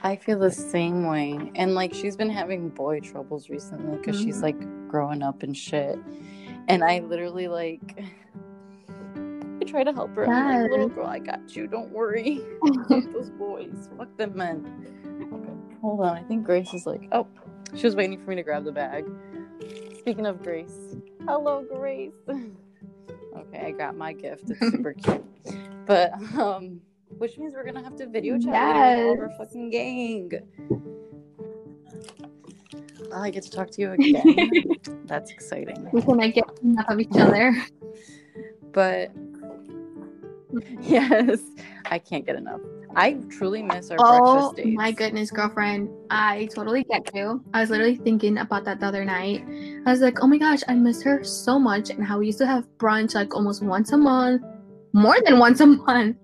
I 0.03 0.17
feel 0.17 0.37
the 0.37 0.51
same 0.51 1.07
way. 1.07 1.39
And 1.55 1.75
like 1.75 1.93
she's 1.93 2.17
been 2.17 2.29
having 2.29 2.69
boy 2.69 2.99
troubles 2.99 3.49
recently 3.49 3.97
because 3.97 4.17
mm-hmm. 4.17 4.25
she's 4.25 4.41
like 4.41 4.89
growing 4.89 5.23
up 5.23 5.43
and 5.43 5.55
shit. 5.55 5.97
And 6.67 6.83
I 6.83 6.99
literally 6.99 7.47
like 7.47 7.97
I 9.15 9.65
try 9.65 9.83
to 9.85 9.93
help 9.93 10.13
her. 10.15 10.25
Yes. 10.25 10.35
I'm 10.35 10.61
like, 10.63 10.71
little 10.71 10.89
girl, 10.89 11.07
I 11.07 11.19
got 11.19 11.55
you. 11.55 11.67
Don't 11.67 11.89
worry. 11.89 12.41
those 12.89 13.29
boys. 13.29 13.89
Fuck 13.97 14.15
them 14.17 14.35
men. 14.35 14.85
Okay. 15.33 15.77
Hold 15.81 16.01
on. 16.01 16.17
I 16.17 16.23
think 16.23 16.43
Grace 16.43 16.73
is 16.73 16.85
like, 16.85 17.07
oh, 17.13 17.25
she 17.73 17.85
was 17.85 17.95
waiting 17.95 18.19
for 18.21 18.29
me 18.29 18.35
to 18.35 18.43
grab 18.43 18.65
the 18.65 18.73
bag. 18.73 19.05
Speaking 19.99 20.25
of 20.25 20.43
Grace. 20.43 20.97
Hello, 21.25 21.65
Grace. 21.73 22.11
okay, 22.27 23.65
I 23.67 23.71
got 23.71 23.95
my 23.95 24.11
gift. 24.11 24.49
It's 24.49 24.59
super 24.59 24.93
cute. 25.03 25.23
But 25.85 26.13
um 26.37 26.81
which 27.17 27.37
means 27.37 27.53
we're 27.53 27.63
gonna 27.63 27.83
have 27.83 27.95
to 27.97 28.07
video 28.07 28.37
chat 28.37 28.53
yes. 28.53 29.17
our 29.19 29.29
fucking 29.37 29.69
gang. 29.69 30.31
Oh, 33.11 33.21
I 33.21 33.29
get 33.29 33.43
to 33.43 33.51
talk 33.51 33.69
to 33.71 33.81
you 33.81 33.91
again. 33.93 34.49
That's 35.05 35.31
exciting. 35.31 35.87
We 35.93 36.01
can 36.01 36.17
like, 36.17 36.35
get 36.35 36.45
enough 36.61 36.89
of 36.89 36.99
each 36.99 37.15
other. 37.15 37.55
But 38.71 39.11
yes, 40.81 41.39
I 41.85 41.99
can't 41.99 42.25
get 42.25 42.35
enough. 42.35 42.59
I 42.95 43.13
truly 43.29 43.63
miss 43.63 43.89
our 43.91 43.97
oh, 43.99 44.51
breakfast 44.51 44.55
dates. 44.57 44.69
Oh 44.71 44.81
my 44.81 44.91
goodness, 44.91 45.31
girlfriend. 45.31 45.89
I 46.09 46.47
totally 46.53 46.83
get 46.83 47.13
you. 47.13 47.43
I 47.53 47.61
was 47.61 47.69
literally 47.69 47.95
thinking 47.95 48.37
about 48.37 48.65
that 48.65 48.79
the 48.79 48.85
other 48.85 49.03
night. 49.03 49.43
I 49.85 49.91
was 49.91 50.01
like, 50.01 50.21
oh 50.21 50.27
my 50.27 50.37
gosh, 50.37 50.61
I 50.67 50.75
miss 50.75 51.01
her 51.03 51.23
so 51.23 51.57
much 51.57 51.89
and 51.89 52.03
how 52.03 52.19
we 52.19 52.27
used 52.27 52.37
to 52.39 52.45
have 52.45 52.65
brunch 52.77 53.15
like 53.15 53.35
almost 53.35 53.63
once 53.63 53.91
a 53.91 53.97
month, 53.97 54.43
more 54.93 55.17
than 55.25 55.39
once 55.39 55.59
a 55.59 55.65
month. 55.65 56.17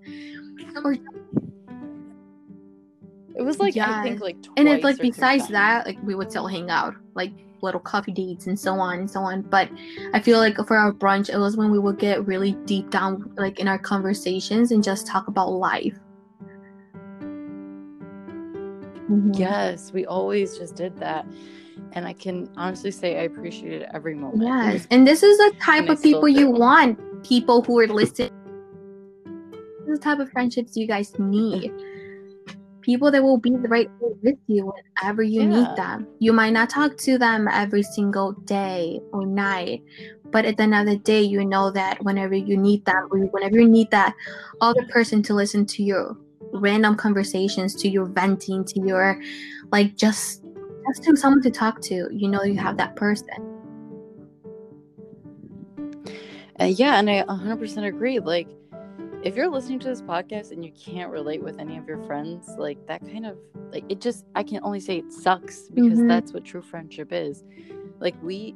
It 3.34 3.42
was 3.42 3.58
like 3.58 3.74
yeah. 3.74 4.00
I 4.00 4.02
think 4.02 4.20
like 4.20 4.36
and 4.56 4.68
it's 4.68 4.84
like 4.84 4.98
besides 4.98 5.48
that, 5.48 5.86
like 5.86 5.98
we 6.02 6.14
would 6.14 6.30
still 6.30 6.46
hang 6.46 6.70
out, 6.70 6.94
like 7.14 7.32
little 7.62 7.80
coffee 7.80 8.12
dates 8.12 8.46
and 8.46 8.58
so 8.58 8.74
on 8.74 9.00
and 9.00 9.10
so 9.10 9.20
on. 9.20 9.42
But 9.42 9.70
I 10.14 10.20
feel 10.20 10.38
like 10.38 10.56
for 10.66 10.76
our 10.76 10.92
brunch, 10.92 11.32
it 11.32 11.38
was 11.38 11.56
when 11.56 11.70
we 11.70 11.78
would 11.78 11.98
get 11.98 12.26
really 12.26 12.52
deep 12.64 12.90
down, 12.90 13.32
like 13.36 13.58
in 13.58 13.68
our 13.68 13.78
conversations 13.78 14.72
and 14.72 14.84
just 14.84 15.06
talk 15.06 15.28
about 15.28 15.50
life. 15.50 15.98
Mm-hmm. 19.10 19.32
Yes, 19.34 19.92
we 19.92 20.06
always 20.06 20.56
just 20.56 20.76
did 20.76 20.96
that. 20.98 21.26
And 21.92 22.06
I 22.06 22.12
can 22.12 22.48
honestly 22.56 22.90
say 22.90 23.18
I 23.18 23.22
appreciated 23.22 23.88
every 23.92 24.14
moment. 24.14 24.42
Yes. 24.42 24.86
And 24.90 25.06
this 25.06 25.22
is 25.22 25.36
the 25.38 25.52
type 25.60 25.82
and 25.82 25.90
of 25.90 26.02
people 26.02 26.28
you 26.28 26.50
want. 26.50 26.98
People 27.24 27.62
who 27.62 27.78
are 27.80 27.86
listening 27.86 28.30
the 29.90 29.98
type 29.98 30.18
of 30.18 30.30
friendships 30.30 30.76
you 30.76 30.86
guys 30.86 31.18
need. 31.18 31.72
People 32.80 33.10
that 33.10 33.22
will 33.22 33.36
be 33.36 33.50
the 33.50 33.68
right 33.68 33.90
with 34.00 34.38
you 34.46 34.72
whenever 34.98 35.22
you 35.22 35.42
yeah. 35.42 35.48
need 35.48 35.76
them. 35.76 36.08
You 36.18 36.32
might 36.32 36.50
not 36.50 36.70
talk 36.70 36.96
to 36.98 37.18
them 37.18 37.46
every 37.46 37.82
single 37.82 38.32
day 38.32 39.00
or 39.12 39.26
night, 39.26 39.82
but 40.30 40.46
at 40.46 40.56
the 40.56 40.62
end 40.62 40.74
of 40.74 40.86
the 40.86 40.96
day, 40.96 41.20
you 41.20 41.44
know 41.44 41.70
that 41.72 42.02
whenever 42.02 42.34
you 42.34 42.56
need 42.56 42.84
them, 42.86 43.08
whenever 43.10 43.60
you 43.60 43.68
need 43.68 43.90
that 43.90 44.14
other 44.62 44.82
person 44.88 45.22
to 45.24 45.34
listen 45.34 45.66
to 45.66 45.82
your 45.82 46.16
random 46.52 46.96
conversations, 46.96 47.74
to 47.76 47.88
your 47.88 48.06
venting, 48.06 48.64
to 48.64 48.80
your 48.80 49.20
like 49.72 49.96
just 49.96 50.42
just 50.88 51.04
to 51.04 51.16
someone 51.16 51.42
to 51.42 51.50
talk 51.50 51.80
to, 51.82 52.08
you 52.10 52.28
know 52.28 52.42
you 52.42 52.56
have 52.58 52.76
that 52.78 52.96
person. 52.96 53.28
Uh, 56.60 56.64
yeah, 56.64 56.98
and 56.98 57.08
I 57.08 57.22
100% 57.22 57.86
agree. 57.86 58.18
Like 58.18 58.48
if 59.22 59.36
you're 59.36 59.48
listening 59.48 59.78
to 59.80 59.88
this 59.88 60.02
podcast 60.02 60.50
and 60.50 60.64
you 60.64 60.72
can't 60.72 61.10
relate 61.10 61.42
with 61.42 61.58
any 61.58 61.76
of 61.78 61.86
your 61.86 62.02
friends, 62.04 62.48
like 62.58 62.78
that 62.86 63.00
kind 63.02 63.26
of 63.26 63.38
like 63.70 63.84
it 63.88 64.00
just 64.00 64.24
I 64.34 64.42
can 64.42 64.60
only 64.62 64.80
say 64.80 64.98
it 64.98 65.12
sucks 65.12 65.68
because 65.68 65.98
Mhm. 66.00 66.08
that's 66.08 66.32
what 66.32 66.44
true 66.44 66.62
friendship 66.62 67.12
is. 67.12 67.44
Like 67.98 68.14
we 68.22 68.54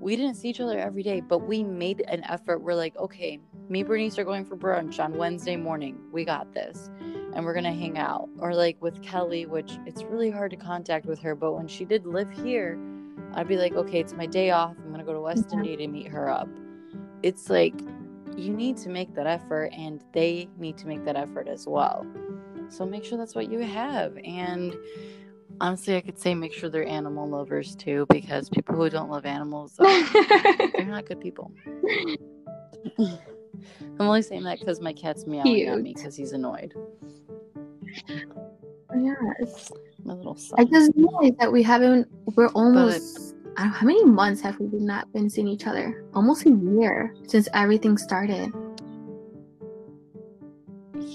we 0.00 0.14
didn't 0.14 0.36
see 0.36 0.48
each 0.48 0.60
other 0.60 0.78
every 0.78 1.02
day, 1.02 1.20
but 1.20 1.40
we 1.48 1.64
made 1.64 2.02
an 2.08 2.22
effort. 2.24 2.60
We're 2.62 2.74
like, 2.74 2.96
okay, 2.96 3.40
me 3.68 3.80
and 3.80 3.88
Berenice 3.88 4.18
are 4.18 4.24
going 4.24 4.44
for 4.44 4.56
brunch 4.56 5.02
on 5.02 5.16
Wednesday 5.18 5.56
morning. 5.56 5.98
We 6.12 6.24
got 6.24 6.52
this. 6.54 6.88
And 7.34 7.44
we're 7.44 7.54
gonna 7.54 7.72
hang 7.72 7.98
out. 7.98 8.28
Or 8.38 8.54
like 8.54 8.80
with 8.80 9.02
Kelly, 9.02 9.46
which 9.46 9.78
it's 9.86 10.02
really 10.02 10.30
hard 10.30 10.50
to 10.52 10.56
contact 10.56 11.06
with 11.06 11.20
her, 11.20 11.34
but 11.34 11.52
when 11.52 11.68
she 11.68 11.84
did 11.84 12.06
live 12.06 12.30
here, 12.30 12.78
I'd 13.34 13.48
be 13.48 13.56
like, 13.56 13.74
okay, 13.74 14.00
it's 14.00 14.14
my 14.14 14.26
day 14.26 14.50
off. 14.50 14.76
I'm 14.78 14.90
gonna 14.90 15.04
go 15.04 15.12
to 15.12 15.20
West. 15.20 15.52
Indy 15.52 15.76
to 15.76 15.86
meet 15.86 16.08
her 16.08 16.28
up. 16.28 16.48
It's 17.22 17.50
like 17.50 17.74
you 18.36 18.52
need 18.54 18.76
to 18.78 18.88
make 18.88 19.14
that 19.14 19.26
effort 19.26 19.72
and 19.76 20.02
they 20.12 20.48
need 20.58 20.78
to 20.78 20.86
make 20.86 21.04
that 21.04 21.16
effort 21.16 21.48
as 21.48 21.66
well. 21.66 22.06
So 22.68 22.86
make 22.86 23.04
sure 23.04 23.18
that's 23.18 23.34
what 23.34 23.50
you 23.50 23.60
have. 23.60 24.16
And 24.24 24.76
honestly, 25.60 25.96
I 25.96 26.00
could 26.00 26.18
say 26.18 26.34
make 26.34 26.52
sure 26.52 26.68
they're 26.70 26.86
animal 26.86 27.28
lovers 27.28 27.74
too, 27.74 28.06
because 28.08 28.48
people 28.48 28.76
who 28.76 28.88
don't 28.90 29.10
love 29.10 29.26
animals, 29.26 29.74
uh, 29.78 30.06
they're 30.74 30.86
not 30.86 31.06
good 31.06 31.20
people. 31.20 31.50
I'm 33.80 34.06
only 34.06 34.22
saying 34.22 34.44
that 34.44 34.58
because 34.58 34.80
my 34.80 34.92
cat's 34.92 35.26
meowing 35.26 35.68
at 35.68 35.80
me 35.80 35.94
because 35.94 36.16
he's 36.16 36.32
annoyed. 36.32 36.74
yes. 38.96 39.72
My 40.04 40.14
little 40.14 40.36
son. 40.36 40.60
I 40.60 40.64
just 40.64 40.92
realized 40.96 41.38
that 41.38 41.52
we 41.52 41.62
haven't. 41.62 42.08
We're 42.36 42.48
almost. 42.48 43.34
I 43.56 43.64
don't, 43.64 43.72
how 43.72 43.86
many 43.86 44.04
months 44.04 44.40
have 44.42 44.58
we 44.60 44.78
not 44.78 45.12
been 45.12 45.28
seeing 45.28 45.48
each 45.48 45.66
other? 45.66 46.04
Almost 46.14 46.46
a 46.46 46.50
year 46.50 47.14
since 47.26 47.48
everything 47.54 47.98
started. 47.98 48.52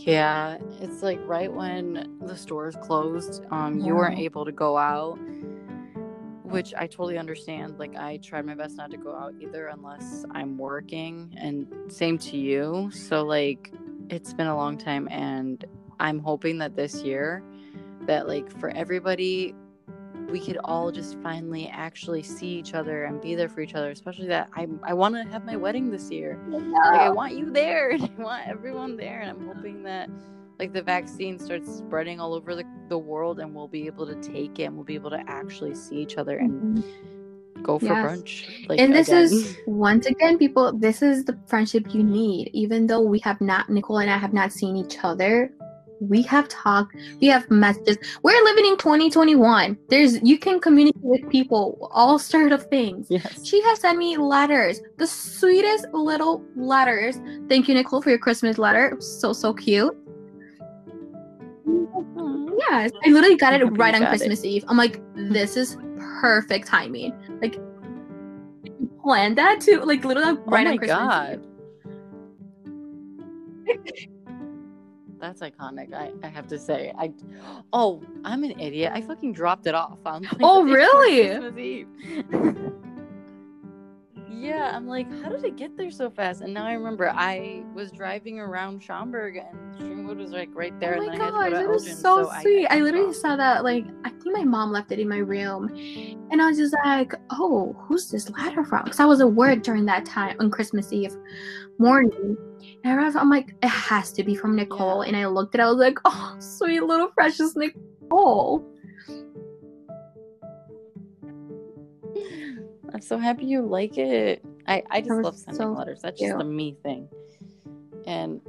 Yeah, 0.05 0.57
it's 0.81 1.01
like 1.01 1.19
right 1.25 1.51
when 1.51 2.17
the 2.21 2.35
stores 2.35 2.75
closed, 2.81 3.45
um, 3.51 3.79
you 3.79 3.95
weren't 3.95 4.19
able 4.19 4.43
to 4.43 4.51
go 4.51 4.77
out, 4.77 5.17
which 6.53 6.71
I 6.77 6.85
totally 6.85 7.17
understand. 7.17 7.79
Like 7.79 7.95
I 7.95 8.17
tried 8.17 8.45
my 8.45 8.53
best 8.53 8.77
not 8.77 8.91
to 8.91 8.97
go 8.97 9.15
out 9.15 9.33
either 9.39 9.67
unless 9.67 10.23
I'm 10.31 10.55
working, 10.57 11.35
and 11.35 11.67
same 11.91 12.19
to 12.19 12.37
you. 12.37 12.91
So 12.93 13.23
like 13.23 13.73
it's 14.09 14.33
been 14.33 14.47
a 14.47 14.55
long 14.55 14.77
time, 14.77 15.07
and 15.09 15.65
I'm 15.99 16.19
hoping 16.19 16.59
that 16.59 16.75
this 16.75 17.01
year, 17.01 17.43
that 18.01 18.27
like 18.27 18.51
for 18.59 18.69
everybody, 18.69 19.55
we 20.29 20.39
could 20.39 20.59
all 20.63 20.91
just 20.91 21.17
finally 21.23 21.67
actually 21.69 22.21
see 22.21 22.49
each 22.49 22.75
other 22.75 23.05
and 23.05 23.19
be 23.19 23.33
there 23.33 23.49
for 23.49 23.61
each 23.61 23.73
other. 23.73 23.89
Especially 23.89 24.27
that 24.27 24.49
I 24.55 24.67
I 24.83 24.93
want 24.93 25.15
to 25.15 25.23
have 25.31 25.45
my 25.45 25.55
wedding 25.55 25.89
this 25.89 26.11
year 26.11 26.39
like 26.47 26.63
I 26.83 27.09
want 27.09 27.33
you 27.35 27.51
there 27.51 27.89
and 27.93 28.03
I 28.03 28.21
want 28.21 28.47
everyone 28.47 28.95
there 28.95 29.21
and 29.21 29.31
I'm 29.31 29.47
hoping 29.47 29.81
that 29.83 30.07
like 30.59 30.73
the 30.73 30.81
vaccine 30.81 31.39
starts 31.39 31.69
spreading 31.77 32.19
all 32.19 32.33
over 32.33 32.55
the, 32.55 32.63
the 32.89 32.97
world 32.97 33.39
and 33.39 33.53
we'll 33.53 33.67
be 33.67 33.85
able 33.87 34.05
to 34.05 34.15
take 34.15 34.59
it 34.59 34.63
and 34.63 34.75
we'll 34.75 34.85
be 34.85 34.95
able 34.95 35.09
to 35.09 35.23
actually 35.27 35.73
see 35.75 35.95
each 35.97 36.17
other 36.17 36.37
and 36.37 36.77
Mhm. 36.77 36.83
go 37.63 37.79
for 37.79 37.85
Yes. 37.85 38.05
brunch 38.05 38.67
like 38.69 38.79
and 38.79 38.93
this 38.93 39.07
again. 39.09 39.23
is 39.23 39.57
once 39.67 40.05
again, 40.05 40.37
people. 40.37 40.73
This 40.73 41.01
is 41.01 41.25
the 41.25 41.37
friendship 41.47 41.93
you 41.93 42.03
need. 42.03 42.49
Even 42.53 42.87
though 42.87 43.01
we 43.01 43.19
have 43.19 43.39
not, 43.41 43.69
Nicolle 43.69 43.99
and 43.99 44.11
I 44.11 44.17
have 44.17 44.33
not 44.33 44.51
seen 44.51 44.75
each 44.75 44.97
other. 45.03 45.51
We 46.01 46.21
have 46.23 46.49
talked. 46.49 46.93
We 47.21 47.27
have 47.27 47.49
messages. 47.49 47.97
We're 48.23 48.43
living 48.43 48.65
in 48.65 48.75
2021. 48.77 49.77
There's 49.87 50.21
you 50.21 50.37
can 50.37 50.59
communicate 50.59 51.01
with 51.01 51.29
people 51.29 51.87
all 51.93 52.19
sort 52.19 52.51
of 52.51 52.63
things. 52.65 53.07
yes 53.09 53.45
She 53.47 53.61
has 53.61 53.79
sent 53.79 53.97
me 53.97 54.17
letters, 54.17 54.81
the 54.97 55.07
sweetest 55.07 55.85
little 55.93 56.43
letters. 56.57 57.21
Thank 57.47 57.69
you, 57.69 57.75
Nicolle, 57.75 58.01
for 58.03 58.09
your 58.09 58.19
Christmas 58.19 58.57
letter. 58.57 58.97
So 58.99 59.31
so 59.31 59.53
cute. 59.53 59.95
Yes, 61.65 62.91
I 63.05 63.09
literally 63.09 63.35
got 63.37 63.53
it 63.53 63.63
right 63.77 63.93
on 63.95 64.01
got 64.01 64.07
it. 64.07 64.17
Christmas 64.17 64.43
Eve. 64.43 64.63
I'm 64.67 64.77
like, 64.77 65.01
this 65.15 65.55
is 65.57 65.77
perfect 66.21 66.67
timing. 66.67 67.13
Like, 67.41 67.55
you 67.55 68.89
planned 69.01 69.37
that 69.37 69.61
too, 69.61 69.79
like 69.81 70.03
literally 70.05 70.37
oh 70.37 70.43
right 70.45 70.65
my 70.65 70.71
on 70.71 70.77
Christmas 70.77 70.97
god 70.99 71.43
Eve. 73.67 74.09
that's 75.19 75.41
iconic 75.41 75.93
I, 75.93 76.11
I 76.21 76.27
have 76.27 76.47
to 76.47 76.59
say 76.59 76.91
i 76.97 77.11
oh 77.71 78.01
i'm 78.25 78.43
an 78.43 78.59
idiot 78.59 78.91
i 78.93 79.01
fucking 79.01 79.31
dropped 79.33 79.67
it 79.67 79.73
off 79.75 79.99
on 80.05 80.23
like, 80.23 80.33
Oh, 80.41 80.65
the 80.65 80.73
day 80.75 80.79
before 80.81 80.99
really? 81.01 81.27
Christmas 81.27 81.57
Eve. 81.59 82.73
yeah 84.43 84.75
i'm 84.75 84.87
like 84.87 85.09
how 85.21 85.29
did 85.29 85.43
it 85.43 85.55
get 85.55 85.75
there 85.77 85.89
so 85.91 86.09
fast 86.09 86.41
and 86.41 86.53
now 86.53 86.65
i 86.65 86.73
remember 86.73 87.09
i 87.09 87.63
was 87.73 87.91
driving 87.91 88.39
around 88.39 88.81
schaumburg 88.83 89.37
and 89.37 89.75
streamwood 89.75 90.17
was 90.17 90.31
like 90.31 90.49
right 90.53 90.73
oh 90.75 90.79
there 90.79 90.97
oh 90.97 91.01
and 91.01 91.07
my 91.07 91.17
then 91.17 91.21
i 91.21 91.43
had 91.43 91.49
to 91.49 91.55
gosh, 91.55 91.59
that 91.61 91.69
was 91.69 91.83
Elgin, 91.83 91.97
so 91.97 92.29
I- 92.29 92.41
sweet. 92.41 92.65
I, 92.67 92.77
dropped 92.77 92.83
literally 92.83 93.07
off. 93.07 93.15
saw 93.15 93.35
that. 93.35 93.63
Like, 93.63 93.85
I 94.05 94.09
think 94.09 94.37
my 94.37 94.43
mom 94.43 94.71
left 94.71 94.91
it 94.91 94.99
in 94.99 95.07
my 95.09 95.17
room, 95.17 95.69
and 96.31 96.41
I 96.41 96.47
was 96.47 96.57
just 96.57 96.75
like, 96.85 97.13
"Oh, 97.31 97.75
who's 97.79 98.09
this 98.09 98.29
letter 98.29 98.63
from?" 98.63 98.83
Because 98.83 98.99
I 98.99 99.05
was 99.05 99.21
at 99.21 99.31
work 99.31 99.63
during 99.63 99.85
that 99.85 100.05
time 100.05 100.35
on 100.39 100.49
Christmas 100.51 100.91
Eve 100.93 101.15
morning, 101.77 102.37
and 102.83 102.99
I 102.99 103.05
was, 103.05 103.15
I'm 103.15 103.29
like, 103.29 103.55
"It 103.61 103.69
has 103.69 104.11
to 104.13 104.23
be 104.23 104.35
from 104.35 104.55
Nicolle." 104.55 105.03
Yeah. 105.03 105.07
And 105.09 105.17
I 105.17 105.27
looked 105.27 105.55
at, 105.55 105.61
it, 105.61 105.63
I 105.63 105.67
was 105.69 105.77
like, 105.77 105.97
"Oh, 106.05 106.35
sweet 106.39 106.81
little 106.83 107.07
precious 107.07 107.55
Nicolle." 107.55 108.65
I'm 112.93 113.01
so 113.01 113.17
happy 113.17 113.45
you 113.45 113.61
like 113.61 113.97
it. 113.97 114.43
I 114.67 114.83
i 114.91 115.01
just 115.01 115.11
love 115.11 115.37
sending 115.37 115.61
so 115.61 115.71
letters. 115.71 116.01
That's 116.01 116.19
just 116.19 116.39
a 116.39 116.43
me 116.43 116.77
thing. 116.83 117.09
And 118.05 118.41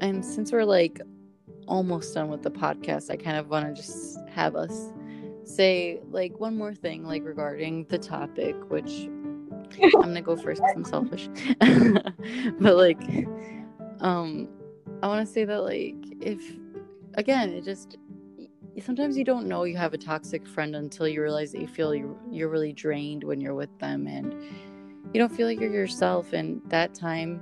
and 0.00 0.24
since 0.24 0.52
we're 0.52 0.64
like 0.64 1.00
almost 1.66 2.14
done 2.14 2.28
with 2.28 2.42
the 2.42 2.50
podcast 2.50 3.10
i 3.10 3.16
kind 3.16 3.36
of 3.36 3.48
want 3.48 3.66
to 3.66 3.82
just 3.82 4.18
have 4.28 4.54
us 4.54 4.92
say 5.44 6.00
like 6.10 6.38
one 6.38 6.56
more 6.56 6.74
thing 6.74 7.04
like 7.04 7.24
regarding 7.24 7.84
the 7.86 7.98
topic 7.98 8.54
which 8.70 9.08
i'm 9.82 9.90
gonna 10.02 10.22
go 10.22 10.36
first 10.36 10.62
because 10.62 10.76
i'm 10.76 10.84
selfish. 10.84 11.28
But 12.60 12.76
like 12.76 13.00
um 14.00 14.48
i 15.02 15.06
want 15.06 15.26
to 15.26 15.32
say 15.32 15.44
that 15.44 15.62
like 15.62 15.96
if 16.20 16.40
again 17.14 17.50
it 17.50 17.64
just 17.64 17.96
sometimes 18.82 19.16
you 19.16 19.24
don't 19.24 19.46
know 19.46 19.64
you 19.64 19.76
have 19.76 19.94
a 19.94 19.98
toxic 19.98 20.46
friend 20.46 20.76
until 20.76 21.08
you 21.08 21.22
realize 21.22 21.52
that 21.52 21.60
you 21.60 21.66
feel 21.66 21.94
you, 21.94 22.18
you're 22.30 22.48
really 22.48 22.72
drained 22.72 23.24
when 23.24 23.40
you're 23.40 23.54
with 23.54 23.76
them 23.78 24.06
and 24.06 24.34
you 25.12 25.20
don't 25.20 25.32
feel 25.32 25.46
like 25.46 25.58
you're 25.60 25.72
yourself 25.72 26.32
and 26.32 26.60
that 26.66 26.94
time 26.94 27.40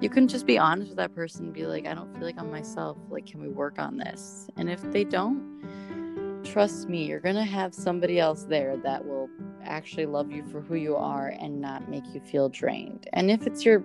you 0.00 0.08
can 0.08 0.28
just 0.28 0.46
be 0.46 0.56
honest 0.56 0.90
with 0.90 0.96
that 0.96 1.14
person 1.14 1.46
and 1.46 1.54
be 1.54 1.66
like 1.66 1.86
i 1.86 1.94
don't 1.94 2.12
feel 2.14 2.24
like 2.24 2.38
i'm 2.38 2.50
myself. 2.50 2.96
Like 3.10 3.26
can 3.26 3.40
we 3.40 3.48
work 3.48 3.78
on 3.78 3.96
this? 3.96 4.48
And 4.56 4.70
if 4.70 4.80
they 4.92 5.04
don't 5.04 6.42
trust 6.44 6.88
me 6.88 7.04
you're 7.04 7.20
gonna 7.20 7.44
have 7.44 7.74
somebody 7.74 8.20
else 8.20 8.44
there 8.44 8.76
that 8.78 9.04
will 9.04 9.28
actually 9.64 10.06
love 10.06 10.30
you 10.30 10.44
for 10.44 10.60
who 10.60 10.76
you 10.76 10.96
are 10.96 11.34
and 11.40 11.60
not 11.60 11.88
make 11.88 12.04
you 12.14 12.20
feel 12.20 12.48
drained. 12.48 13.08
And 13.12 13.30
if 13.30 13.46
it's 13.46 13.64
your 13.64 13.84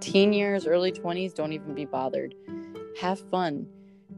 teen 0.00 0.32
years 0.32 0.66
early 0.66 0.92
20s 0.92 1.34
don't 1.34 1.52
even 1.52 1.74
be 1.74 1.84
bothered. 1.84 2.34
Have 3.00 3.20
fun 3.30 3.66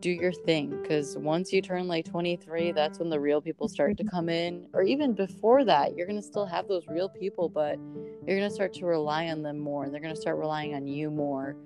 do 0.01 0.11
your 0.11 0.33
thing 0.33 0.81
because 0.83 1.17
once 1.19 1.53
you 1.53 1.61
turn 1.61 1.87
like 1.87 2.05
23 2.05 2.73
that's 2.73 2.99
when 2.99 3.11
the 3.11 3.21
real 3.21 3.41
people 3.41 3.69
start 3.69 3.97
to 3.97 4.05
come 4.05 4.29
in 4.29 4.67
or 4.73 4.83
even 4.83 5.13
before 5.13 5.65
that 5.65 5.97
you're 5.97 6.07
going 6.07 6.21
to 6.21 6.27
still 6.27 6.47
have 6.47 6.67
those 6.69 6.87
real 6.89 7.09
people 7.09 7.49
but 7.49 7.79
you're 8.27 8.39
going 8.39 8.49
to 8.49 8.55
start 8.55 8.73
to 8.73 8.87
rely 8.87 9.29
on 9.29 9.43
them 9.43 9.59
more 9.59 9.85
and 9.85 9.93
they're 9.93 10.01
going 10.01 10.15
to 10.15 10.21
start 10.21 10.39
relying 10.39 10.75
on 10.75 10.87
you 10.87 11.11
more 11.11 11.57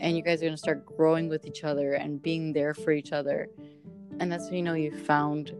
and 0.00 0.16
you 0.16 0.22
guys 0.22 0.40
are 0.40 0.46
going 0.46 0.52
to 0.52 0.58
start 0.58 0.84
growing 0.84 1.28
with 1.28 1.46
each 1.46 1.64
other 1.64 1.94
and 1.94 2.22
being 2.22 2.52
there 2.52 2.74
for 2.74 2.90
each 2.90 3.12
other 3.12 3.48
and 4.18 4.30
that's 4.30 4.46
when 4.46 4.54
you 4.54 4.62
know 4.62 4.74
you 4.74 4.96
found 5.04 5.52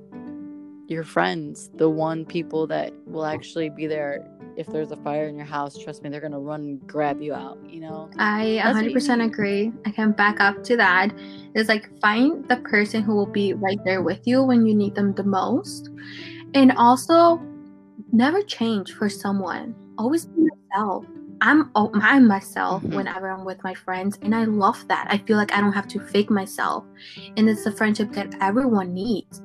your 0.89 1.05
friends 1.05 1.71
the 1.75 1.89
one 1.89 2.25
people 2.25 2.67
that 2.67 2.93
will 3.07 3.27
actually 3.27 3.69
be 3.69 3.87
there 3.87 4.29
if 4.57 4.67
there's 4.69 4.91
a 4.91 4.97
fire 4.97 5.29
in 5.29 5.37
your 5.37 5.47
house 5.47 5.77
trust 5.77 6.03
me 6.03 6.09
they're 6.11 6.21
to 6.21 6.39
run 6.39 6.61
and 6.61 6.87
grab 6.87 7.21
you 7.21 7.35
out 7.35 7.59
you 7.69 7.81
know 7.81 8.11
I 8.19 8.61
That's 8.65 8.79
100% 8.79 9.25
agree. 9.25 9.73
I 9.85 9.91
can 9.91 10.13
back 10.13 10.41
up 10.41 10.63
to 10.65 10.77
that. 10.77 11.13
It's 11.55 11.69
like 11.69 11.89
find 12.01 12.49
the 12.49 12.57
person 12.57 13.03
who 13.03 13.15
will 13.15 13.27
be 13.27 13.53
right 13.53 13.79
there 13.85 14.03
with 14.03 14.27
you 14.27 14.43
when 14.43 14.67
you 14.67 14.75
need 14.75 14.95
them 14.95 15.13
the 15.15 15.25
most. 15.25 15.91
And 16.55 16.73
also 16.73 17.41
never 18.13 18.43
change 18.43 18.93
for 18.93 19.09
someone. 19.09 19.75
Always 19.99 20.27
be 20.27 20.43
yourself. 20.43 21.05
I'm 21.43 21.71
I'm 21.75 22.27
myself 22.27 22.83
Mhm. 22.83 22.95
whenever 22.95 23.29
I'm 23.31 23.45
with 23.45 23.63
my 23.63 23.75
friends 23.75 24.19
and 24.23 24.35
I 24.35 24.45
love 24.45 24.83
that. 24.89 25.07
I 25.11 25.19
feel 25.19 25.37
like 25.37 25.53
I 25.55 25.61
don't 25.61 25.73
have 25.73 25.89
to 25.89 26.01
fake 26.01 26.31
myself. 26.31 26.85
And 27.37 27.49
it's 27.49 27.67
a 27.67 27.73
friendship 27.73 28.13
that 28.13 28.35
everyone 28.41 28.95
needs. 28.95 29.43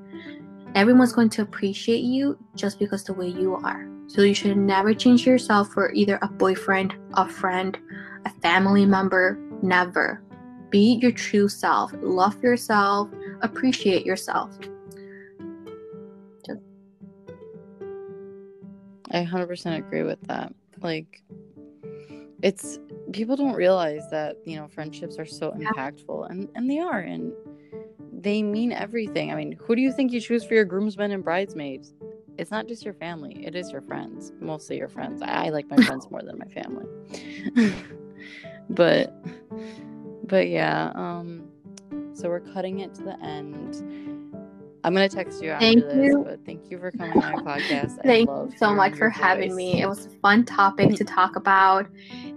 Everyone's 0.75 1.13
going 1.13 1.29
to 1.29 1.41
appreciate 1.41 2.03
you 2.03 2.37
just 2.55 2.79
because 2.79 3.03
the 3.03 3.13
way 3.13 3.27
you 3.27 3.55
are. 3.55 3.87
So 4.07 4.21
you 4.21 4.33
should 4.33 4.57
never 4.57 4.93
change 4.93 5.25
yourself 5.25 5.69
for 5.69 5.91
either 5.93 6.17
a 6.21 6.27
boyfriend, 6.27 6.95
a 7.13 7.27
friend, 7.27 7.77
a 8.25 8.29
family 8.41 8.85
member. 8.85 9.37
Never. 9.61 10.21
Be 10.69 10.99
your 11.01 11.11
true 11.11 11.49
self. 11.49 11.91
Love 12.01 12.41
yourself. 12.41 13.09
Appreciate 13.41 14.05
yourself. 14.05 14.57
I 19.13 19.25
100% 19.25 19.77
agree 19.77 20.03
with 20.03 20.21
that. 20.27 20.53
Like, 20.81 21.21
it's 22.41 22.79
people 23.11 23.35
don't 23.35 23.53
realize 23.53 24.09
that 24.09 24.37
you 24.45 24.55
know 24.55 24.67
friendships 24.67 25.19
are 25.19 25.25
so 25.25 25.51
impactful 25.51 26.29
and 26.31 26.49
and 26.55 26.69
they 26.69 26.79
are 26.79 26.99
and 26.99 27.31
they 28.21 28.43
mean 28.43 28.71
everything 28.71 29.31
i 29.31 29.35
mean 29.35 29.53
who 29.53 29.75
do 29.75 29.81
you 29.81 29.91
think 29.91 30.11
you 30.11 30.21
choose 30.21 30.43
for 30.43 30.53
your 30.53 30.65
groomsmen 30.65 31.11
and 31.11 31.23
bridesmaids 31.23 31.93
it's 32.37 32.51
not 32.51 32.67
just 32.67 32.85
your 32.85 32.93
family 32.93 33.45
it 33.45 33.55
is 33.55 33.71
your 33.71 33.81
friends 33.81 34.31
mostly 34.39 34.77
your 34.77 34.87
friends 34.87 35.21
i, 35.21 35.45
I 35.45 35.49
like 35.49 35.69
my 35.69 35.77
friends 35.85 36.09
more 36.11 36.21
than 36.21 36.37
my 36.37 36.45
family 36.45 36.85
but 38.69 39.13
but 40.25 40.47
yeah 40.47 40.91
um 40.95 41.47
so 42.13 42.29
we're 42.29 42.39
cutting 42.39 42.79
it 42.79 42.93
to 42.95 43.03
the 43.03 43.19
end 43.23 43.83
I'm 44.83 44.95
gonna 44.95 45.07
text 45.07 45.43
you 45.43 45.51
after 45.51 45.63
Thank 45.63 45.83
this, 45.83 46.07
you. 46.07 46.23
but 46.25 46.43
thank 46.43 46.71
you 46.71 46.79
for 46.79 46.89
coming 46.89 47.21
on 47.21 47.33
my 47.33 47.41
podcast. 47.59 47.99
I 47.99 48.01
Thank 48.01 48.27
love 48.27 48.51
you 48.51 48.57
so 48.57 48.73
much 48.73 48.93
for 48.93 49.05
your 49.05 49.09
having 49.11 49.55
me. 49.55 49.79
It 49.79 49.87
was 49.87 50.07
a 50.07 50.09
fun 50.21 50.43
topic 50.43 50.95
to 50.95 51.03
talk 51.03 51.35
about. 51.35 51.85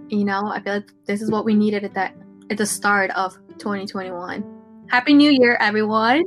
You 0.09 0.25
know, 0.25 0.45
I 0.45 0.61
feel 0.61 0.75
like 0.75 0.91
this 1.05 1.23
is 1.23 1.31
what 1.31 1.43
we 1.43 1.55
needed 1.55 1.83
at 1.83 1.95
that 1.95 2.15
at 2.51 2.57
the 2.57 2.65
start 2.67 3.09
of 3.11 3.35
2021. 3.57 4.54
Happy 4.89 5.13
New 5.13 5.31
Year, 5.31 5.57
everyone. 5.59 6.25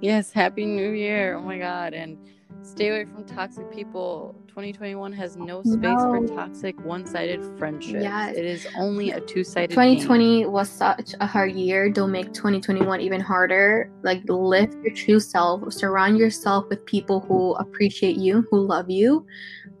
Yes, 0.00 0.30
happy 0.30 0.66
new 0.66 0.90
year. 0.90 1.36
Oh 1.36 1.42
my 1.42 1.58
god. 1.58 1.94
And 1.94 2.18
stay 2.62 2.88
away 2.88 3.06
from 3.06 3.24
toxic 3.24 3.70
people. 3.72 4.34
2021 4.48 5.12
has 5.14 5.36
no 5.36 5.62
space 5.62 6.00
for 6.00 6.26
toxic 6.28 6.78
one-sided 6.84 7.58
friendships. 7.58 8.02
Yes. 8.02 8.36
It 8.36 8.44
is 8.44 8.66
only 8.78 9.10
a 9.10 9.20
two-sided 9.20 9.70
2020 9.70 10.46
was 10.46 10.68
such 10.68 11.14
a 11.20 11.26
hard 11.26 11.52
year. 11.52 11.90
Don't 11.90 12.12
make 12.12 12.32
2021 12.34 13.00
even 13.00 13.20
harder. 13.20 13.90
Like 14.02 14.22
live 14.28 14.72
your 14.84 14.94
true 14.94 15.18
self. 15.18 15.72
Surround 15.72 16.18
yourself 16.18 16.66
with 16.68 16.84
people 16.84 17.20
who 17.20 17.54
appreciate 17.54 18.16
you, 18.16 18.46
who 18.50 18.60
love 18.60 18.90
you. 18.90 19.26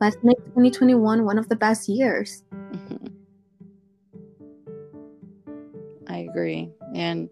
Let's 0.00 0.16
make 0.22 0.38
2021 0.46 1.24
one 1.24 1.38
of 1.38 1.48
the 1.48 1.56
best 1.56 1.88
years. 1.88 2.42
Mhm. 2.52 3.12
I 6.08 6.18
agree. 6.18 6.70
And 6.94 7.28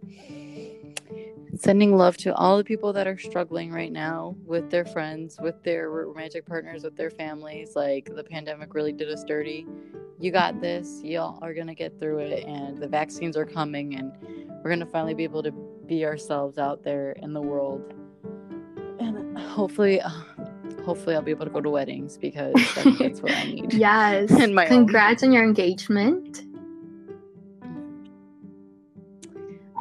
sending 1.59 1.97
love 1.97 2.17
to 2.19 2.35
all 2.35 2.57
the 2.57 2.65
people 2.65 2.93
that 2.93 3.07
are 3.07 3.19
struggling 3.19 3.73
right 3.73 3.93
now 3.93 4.37
with 4.45 4.71
their 4.71 4.85
friends, 4.85 5.39
with 5.41 5.63
their 5.63 5.91
romantic 5.91 6.47
partners, 6.47 6.83
with 6.83 6.97
their 6.97 7.11
families. 7.11 7.77
Like 7.77 8.15
the 8.15 8.25
pandemic 8.25 8.75
really 8.75 8.93
did 8.93 9.09
us 9.11 9.25
dirty. 9.25 9.67
You 10.19 10.31
got 10.31 10.61
this. 10.61 11.01
Y'all 11.03 11.39
are 11.43 11.55
going 11.55 11.67
to 11.67 11.75
get 11.75 11.99
through 11.99 12.19
it. 12.19 12.45
And 12.45 12.79
the 12.79 12.89
vaccines 12.89 13.37
are 13.37 13.45
coming. 13.45 13.97
And 13.97 14.13
we're 14.63 14.71
going 14.71 14.81
to 14.81 14.87
finally 14.87 15.15
be 15.15 15.25
able 15.25 15.43
to 15.43 15.53
be 15.87 16.05
ourselves 16.05 16.59
out 16.59 16.83
there 16.83 17.13
in 17.13 17.33
the 17.33 17.43
world. 17.43 17.95
And 18.99 19.37
hopefully, 19.39 20.01
uh, 20.01 20.11
hopefully, 20.85 21.15
I'll 21.17 21.23
be 21.23 21.31
able 21.31 21.47
to 21.47 21.51
go 21.51 21.61
to 21.61 21.71
weddings 21.71 22.17
because 22.17 22.55
that's 22.99 23.21
what 23.21 23.33
I 23.33 23.45
need. 23.45 23.75
Yes. 23.75 24.31
And 24.41 24.55
my 24.55 24.65
own. 24.65 24.71
Congrats 24.71 25.23
on 25.23 25.33
your 25.33 25.45
engagement. 25.45 26.45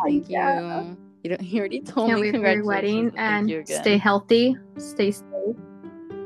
Thank 0.04 0.30
you. 0.30 0.36
Yeah. 0.38 0.94
You 1.24 1.30
don't. 1.30 1.42
You 1.42 1.60
already 1.60 1.80
told 1.82 2.10
Can't 2.10 2.22
me. 2.22 2.32
wait 2.32 2.42
for 2.42 2.52
your 2.52 2.66
wedding 2.66 3.12
and 3.16 3.50
you 3.50 3.64
stay 3.66 3.98
healthy, 3.98 4.58
stay 4.78 5.12
safe, 5.12 5.56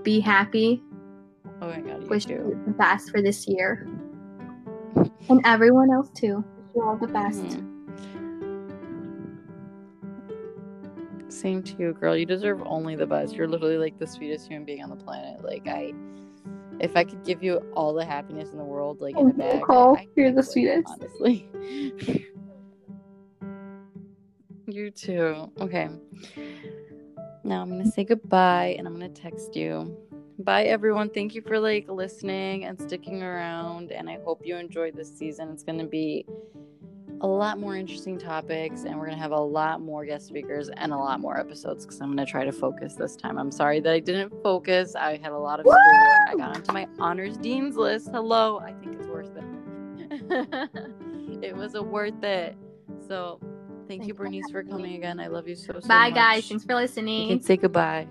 be 0.04 0.20
happy. 0.20 0.82
Oh 1.62 1.68
my 1.68 1.82
god, 1.82 2.02
you 2.04 2.08
Wish 2.10 2.28
you 2.28 2.60
the 2.66 2.72
best 2.74 3.12
for 3.12 3.22
this 3.22 3.48
year. 3.48 3.88
And 5.30 5.42
everyone 5.46 5.92
else 5.92 6.10
too. 6.16 6.38
Wish 6.38 6.76
you 6.76 6.84
all 6.84 6.96
the 6.98 7.08
best. 7.08 7.42
Mhm. 7.44 7.74
Same 11.32 11.62
to 11.64 11.76
you, 11.78 11.94
girl. 11.94 12.16
You 12.16 12.26
deserve 12.26 12.64
only 12.66 12.96
the 12.96 13.06
best. 13.06 13.36
You're 13.36 13.48
literally 13.48 13.78
like 13.78 14.00
the 14.00 14.08
sweetest 14.08 14.48
human 14.48 14.66
being 14.66 14.82
on 14.82 14.90
the 14.90 14.96
planet. 14.96 15.44
Like 15.44 15.68
I, 15.68 15.94
if 16.80 16.96
I 16.96 17.04
could 17.04 17.24
give 17.26 17.44
you 17.44 17.58
all 17.76 17.94
the 17.94 18.06
happiness 18.06 18.52
in 18.52 18.58
the 18.58 18.64
world, 18.64 19.02
like 19.02 19.16
in 19.18 19.26
a 19.26 19.28
you, 19.28 19.34
bag, 19.34 19.60
Nicolle. 19.62 19.98
I, 19.98 20.02
I 20.02 20.08
You're 20.16 20.30
the 20.32 20.38
would, 20.38 20.46
sweetest. 20.46 20.88
Honestly. 20.90 21.50
you 24.68 24.92
too. 24.92 25.52
Okay. 25.60 25.90
Now 27.44 27.62
I'm 27.62 27.70
gonna 27.70 27.90
say 27.92 28.04
goodbye, 28.04 28.76
and 28.78 28.88
I'm 28.88 28.94
gonna 28.94 29.10
text 29.10 29.56
you. 29.56 29.98
Bye, 30.40 30.66
everyone. 30.66 31.10
Thank 31.10 31.34
you 31.34 31.42
for 31.42 31.60
like 31.60 31.90
listening 31.90 32.66
and 32.66 32.80
sticking 32.80 33.24
around, 33.24 33.92
and 33.92 34.10
I 34.10 34.20
hope 34.24 34.42
you 34.46 34.58
enjoyed 34.58 34.96
this 34.96 35.18
season. 35.18 35.50
It's 35.50 35.64
gonna 35.64 35.88
be 35.88 36.26
a 37.22 37.28
lot 37.28 37.60
more 37.60 37.76
interesting 37.76 38.18
topics 38.18 38.84
and 38.84 38.96
we're 38.96 39.06
going 39.06 39.18
to 39.18 39.22
have 39.22 39.32
a 39.32 39.40
lot 39.40 39.82
more 39.82 40.06
guest 40.06 40.28
speakers 40.28 40.70
and 40.78 40.94
a 40.94 40.98
lot 40.98 41.20
more 41.20 41.40
episodes 41.40 41.84
because 41.84 42.00
i'm 42.00 42.14
going 42.14 42.24
to 42.24 42.32
try 42.32 42.46
to 42.46 42.52
focus 42.52 42.94
this 42.94 43.16
time 43.16 43.40
i'm 43.40 43.52
sorry 43.52 43.80
that 43.80 43.92
i 43.92 44.00
didn't 44.00 44.32
focus 44.44 44.96
i 44.96 45.18
had 45.18 45.32
a 45.32 45.38
lot 45.38 45.60
of 45.60 45.66
schoolwork 45.66 46.30
i 46.30 46.36
got 46.38 46.56
onto 46.56 46.72
my 46.72 46.88
honors 47.00 47.38
dean's 47.38 47.76
list 47.76 48.10
hello 48.12 48.60
i 48.60 48.72
think 48.74 48.96
it's 48.96 49.08
worth 49.08 49.32
it 49.36 50.70
it 51.42 51.56
was 51.56 51.74
a 51.74 51.82
worth 51.82 52.24
it 52.24 52.56
so 53.08 53.40
thank 53.88 54.02
you 54.02 54.14
Thanks 54.14 54.18
for 54.18 54.24
Berenice 54.24 54.52
for 54.52 54.64
coming 54.64 54.96
again 54.96 55.20
i 55.20 55.28
love 55.28 55.48
you 55.48 55.56
so 55.56 55.74
so 55.80 55.88
Bye 55.88 56.10
much 56.10 56.16
guys. 56.16 56.48
Thanks 56.48 56.66
for 56.66 56.76
listening. 56.76 57.08
you 57.08 57.20
listening. 57.22 57.40
can 57.40 57.42
say 57.42 57.58
goodbye 57.58 58.08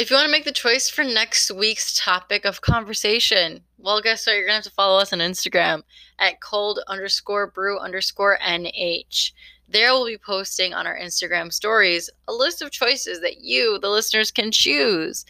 If 0.00 0.08
you 0.08 0.16
want 0.16 0.24
to 0.26 0.32
make 0.32 0.46
the 0.46 0.52
choice 0.52 0.88
for 0.88 1.04
next 1.04 1.50
week's 1.50 1.94
topic 1.98 2.46
of 2.46 2.62
conversation, 2.62 3.60
well, 3.76 4.00
guess 4.00 4.26
what? 4.26 4.32
You're 4.32 4.46
going 4.46 4.52
to 4.52 4.54
have 4.54 4.64
to 4.64 4.70
follow 4.70 4.98
us 4.98 5.12
on 5.12 5.18
Instagram 5.18 5.82
at 6.18 6.40
cold 6.40 6.80
underscore 6.88 7.48
brew 7.48 7.78
underscore 7.78 8.38
NH. 8.42 9.32
There 9.68 9.92
we'll 9.92 10.06
be 10.06 10.16
posting 10.16 10.72
on 10.72 10.86
our 10.86 10.98
Instagram 10.98 11.52
stories 11.52 12.08
a 12.26 12.32
list 12.32 12.62
of 12.62 12.70
choices 12.70 13.20
that 13.20 13.42
you, 13.42 13.78
the 13.78 13.90
listeners, 13.90 14.30
can 14.30 14.50
choose. 14.50 15.26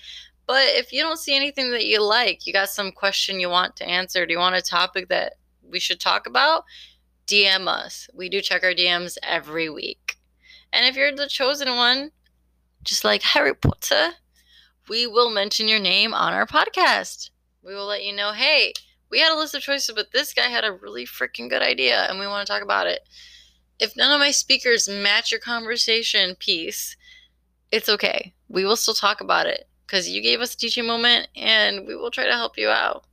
But 0.51 0.65
if 0.71 0.93
you 0.93 1.01
don't 1.01 1.21
see 1.21 1.37
anything 1.37 1.71
that 1.71 1.87
you 1.87 2.03
like, 2.03 2.45
you 2.45 2.53
got 2.53 2.71
some 2.71 2.91
question 2.91 3.39
you 3.39 3.49
want 3.49 3.77
to 3.77 3.89
answer, 3.89 4.27
do 4.27 4.33
you 4.33 4.41
want 4.41 4.57
a 4.57 4.61
topic 4.61 5.07
that 5.07 5.35
we 5.63 5.79
should 5.79 6.01
talk 6.01 6.27
about? 6.27 6.65
DM 7.29 7.69
us. 7.69 8.11
We 8.13 8.29
do 8.29 8.41
check 8.41 8.65
our 8.65 8.75
DMs 8.75 9.17
every 9.23 9.71
week. 9.71 10.17
And 10.73 10.85
if 10.85 10.97
you're 10.97 11.15
the 11.15 11.29
chosen 11.29 11.69
one, 11.77 12.11
just 12.83 13.05
like 13.05 13.23
Harry 13.23 13.55
Potter, 13.55 14.15
we 14.89 15.07
will 15.07 15.31
mention 15.31 15.69
your 15.69 15.79
name 15.79 16.13
on 16.13 16.33
our 16.33 16.49
podcast. 16.49 17.31
We 17.63 17.73
will 17.73 17.87
let 17.87 18.03
you 18.03 18.13
know, 18.13 18.33
hey, 18.33 18.73
we 19.09 19.21
had 19.21 19.33
a 19.33 19.39
list 19.39 19.55
of 19.55 19.63
choices, 19.63 19.95
but 19.95 20.11
this 20.11 20.35
guy 20.35 20.49
had 20.49 20.65
a 20.65 20.73
really 20.73 21.07
freaking 21.07 21.49
good 21.49 21.63
idea 21.63 22.07
and 22.09 22.19
we 22.19 22.27
want 22.27 22.45
to 22.45 22.53
talk 22.53 22.65
about 22.65 22.89
it. 22.89 23.09
If 23.79 23.97
none 23.97 24.11
of 24.11 24.19
my 24.19 24.33
speakers 24.33 24.89
match 24.89 25.31
your 25.31 25.41
conversation 25.41 26.35
piece, 26.35 26.97
it's 27.71 27.89
okay. 27.89 28.35
We 28.49 28.65
will 28.65 28.75
still 28.75 28.95
talk 28.95 29.21
about 29.21 29.47
it 29.47 29.69
because 29.91 30.09
you 30.09 30.23
gave 30.23 30.41
us 30.41 30.55
a 30.55 30.57
teaching 30.57 30.87
moment 30.87 31.27
and 31.35 31.85
we 31.87 31.97
will 31.97 32.13
try 32.13 32.25
to 32.25 32.33
help 32.33 32.57
you 32.57 32.69
out. 32.69 33.05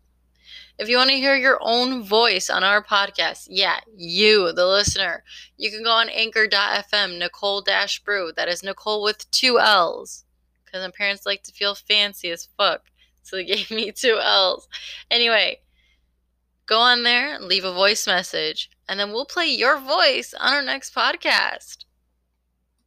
If 0.77 0.87
you 0.87 0.97
want 0.97 1.09
to 1.09 1.15
hear 1.15 1.35
your 1.35 1.57
own 1.59 2.03
voice 2.03 2.51
on 2.51 2.63
our 2.63 2.83
podcast, 2.83 3.47
yeah, 3.49 3.79
you, 3.95 4.51
the 4.53 4.67
listener, 4.67 5.23
you 5.57 5.71
can 5.71 5.81
go 5.81 5.89
on 5.89 6.07
anchor.fm, 6.09 7.17
Nicolle 7.17 7.63
Dash 7.63 8.03
Brew. 8.03 8.31
That 8.35 8.47
is 8.47 8.61
Nicolle 8.61 9.01
with 9.01 9.29
two 9.31 9.59
L's 9.59 10.23
because 10.63 10.85
my 10.85 10.91
parents 10.95 11.25
like 11.25 11.41
to 11.43 11.51
feel 11.51 11.73
fancy 11.73 12.29
as 12.29 12.47
fuck. 12.57 12.83
So 13.23 13.37
they 13.37 13.45
gave 13.55 13.71
me 13.71 13.91
two 13.91 14.19
L's. 14.21 14.67
Anyway, 15.09 15.61
go 16.67 16.77
on 16.77 17.01
there 17.01 17.33
and 17.33 17.45
leave 17.45 17.65
a 17.65 17.73
voice 17.73 18.05
message, 18.05 18.69
and 18.87 18.99
then 18.99 19.11
we'll 19.11 19.25
play 19.25 19.47
your 19.47 19.79
voice 19.79 20.35
on 20.39 20.53
our 20.53 20.61
next 20.61 20.93
podcast. 20.93 21.85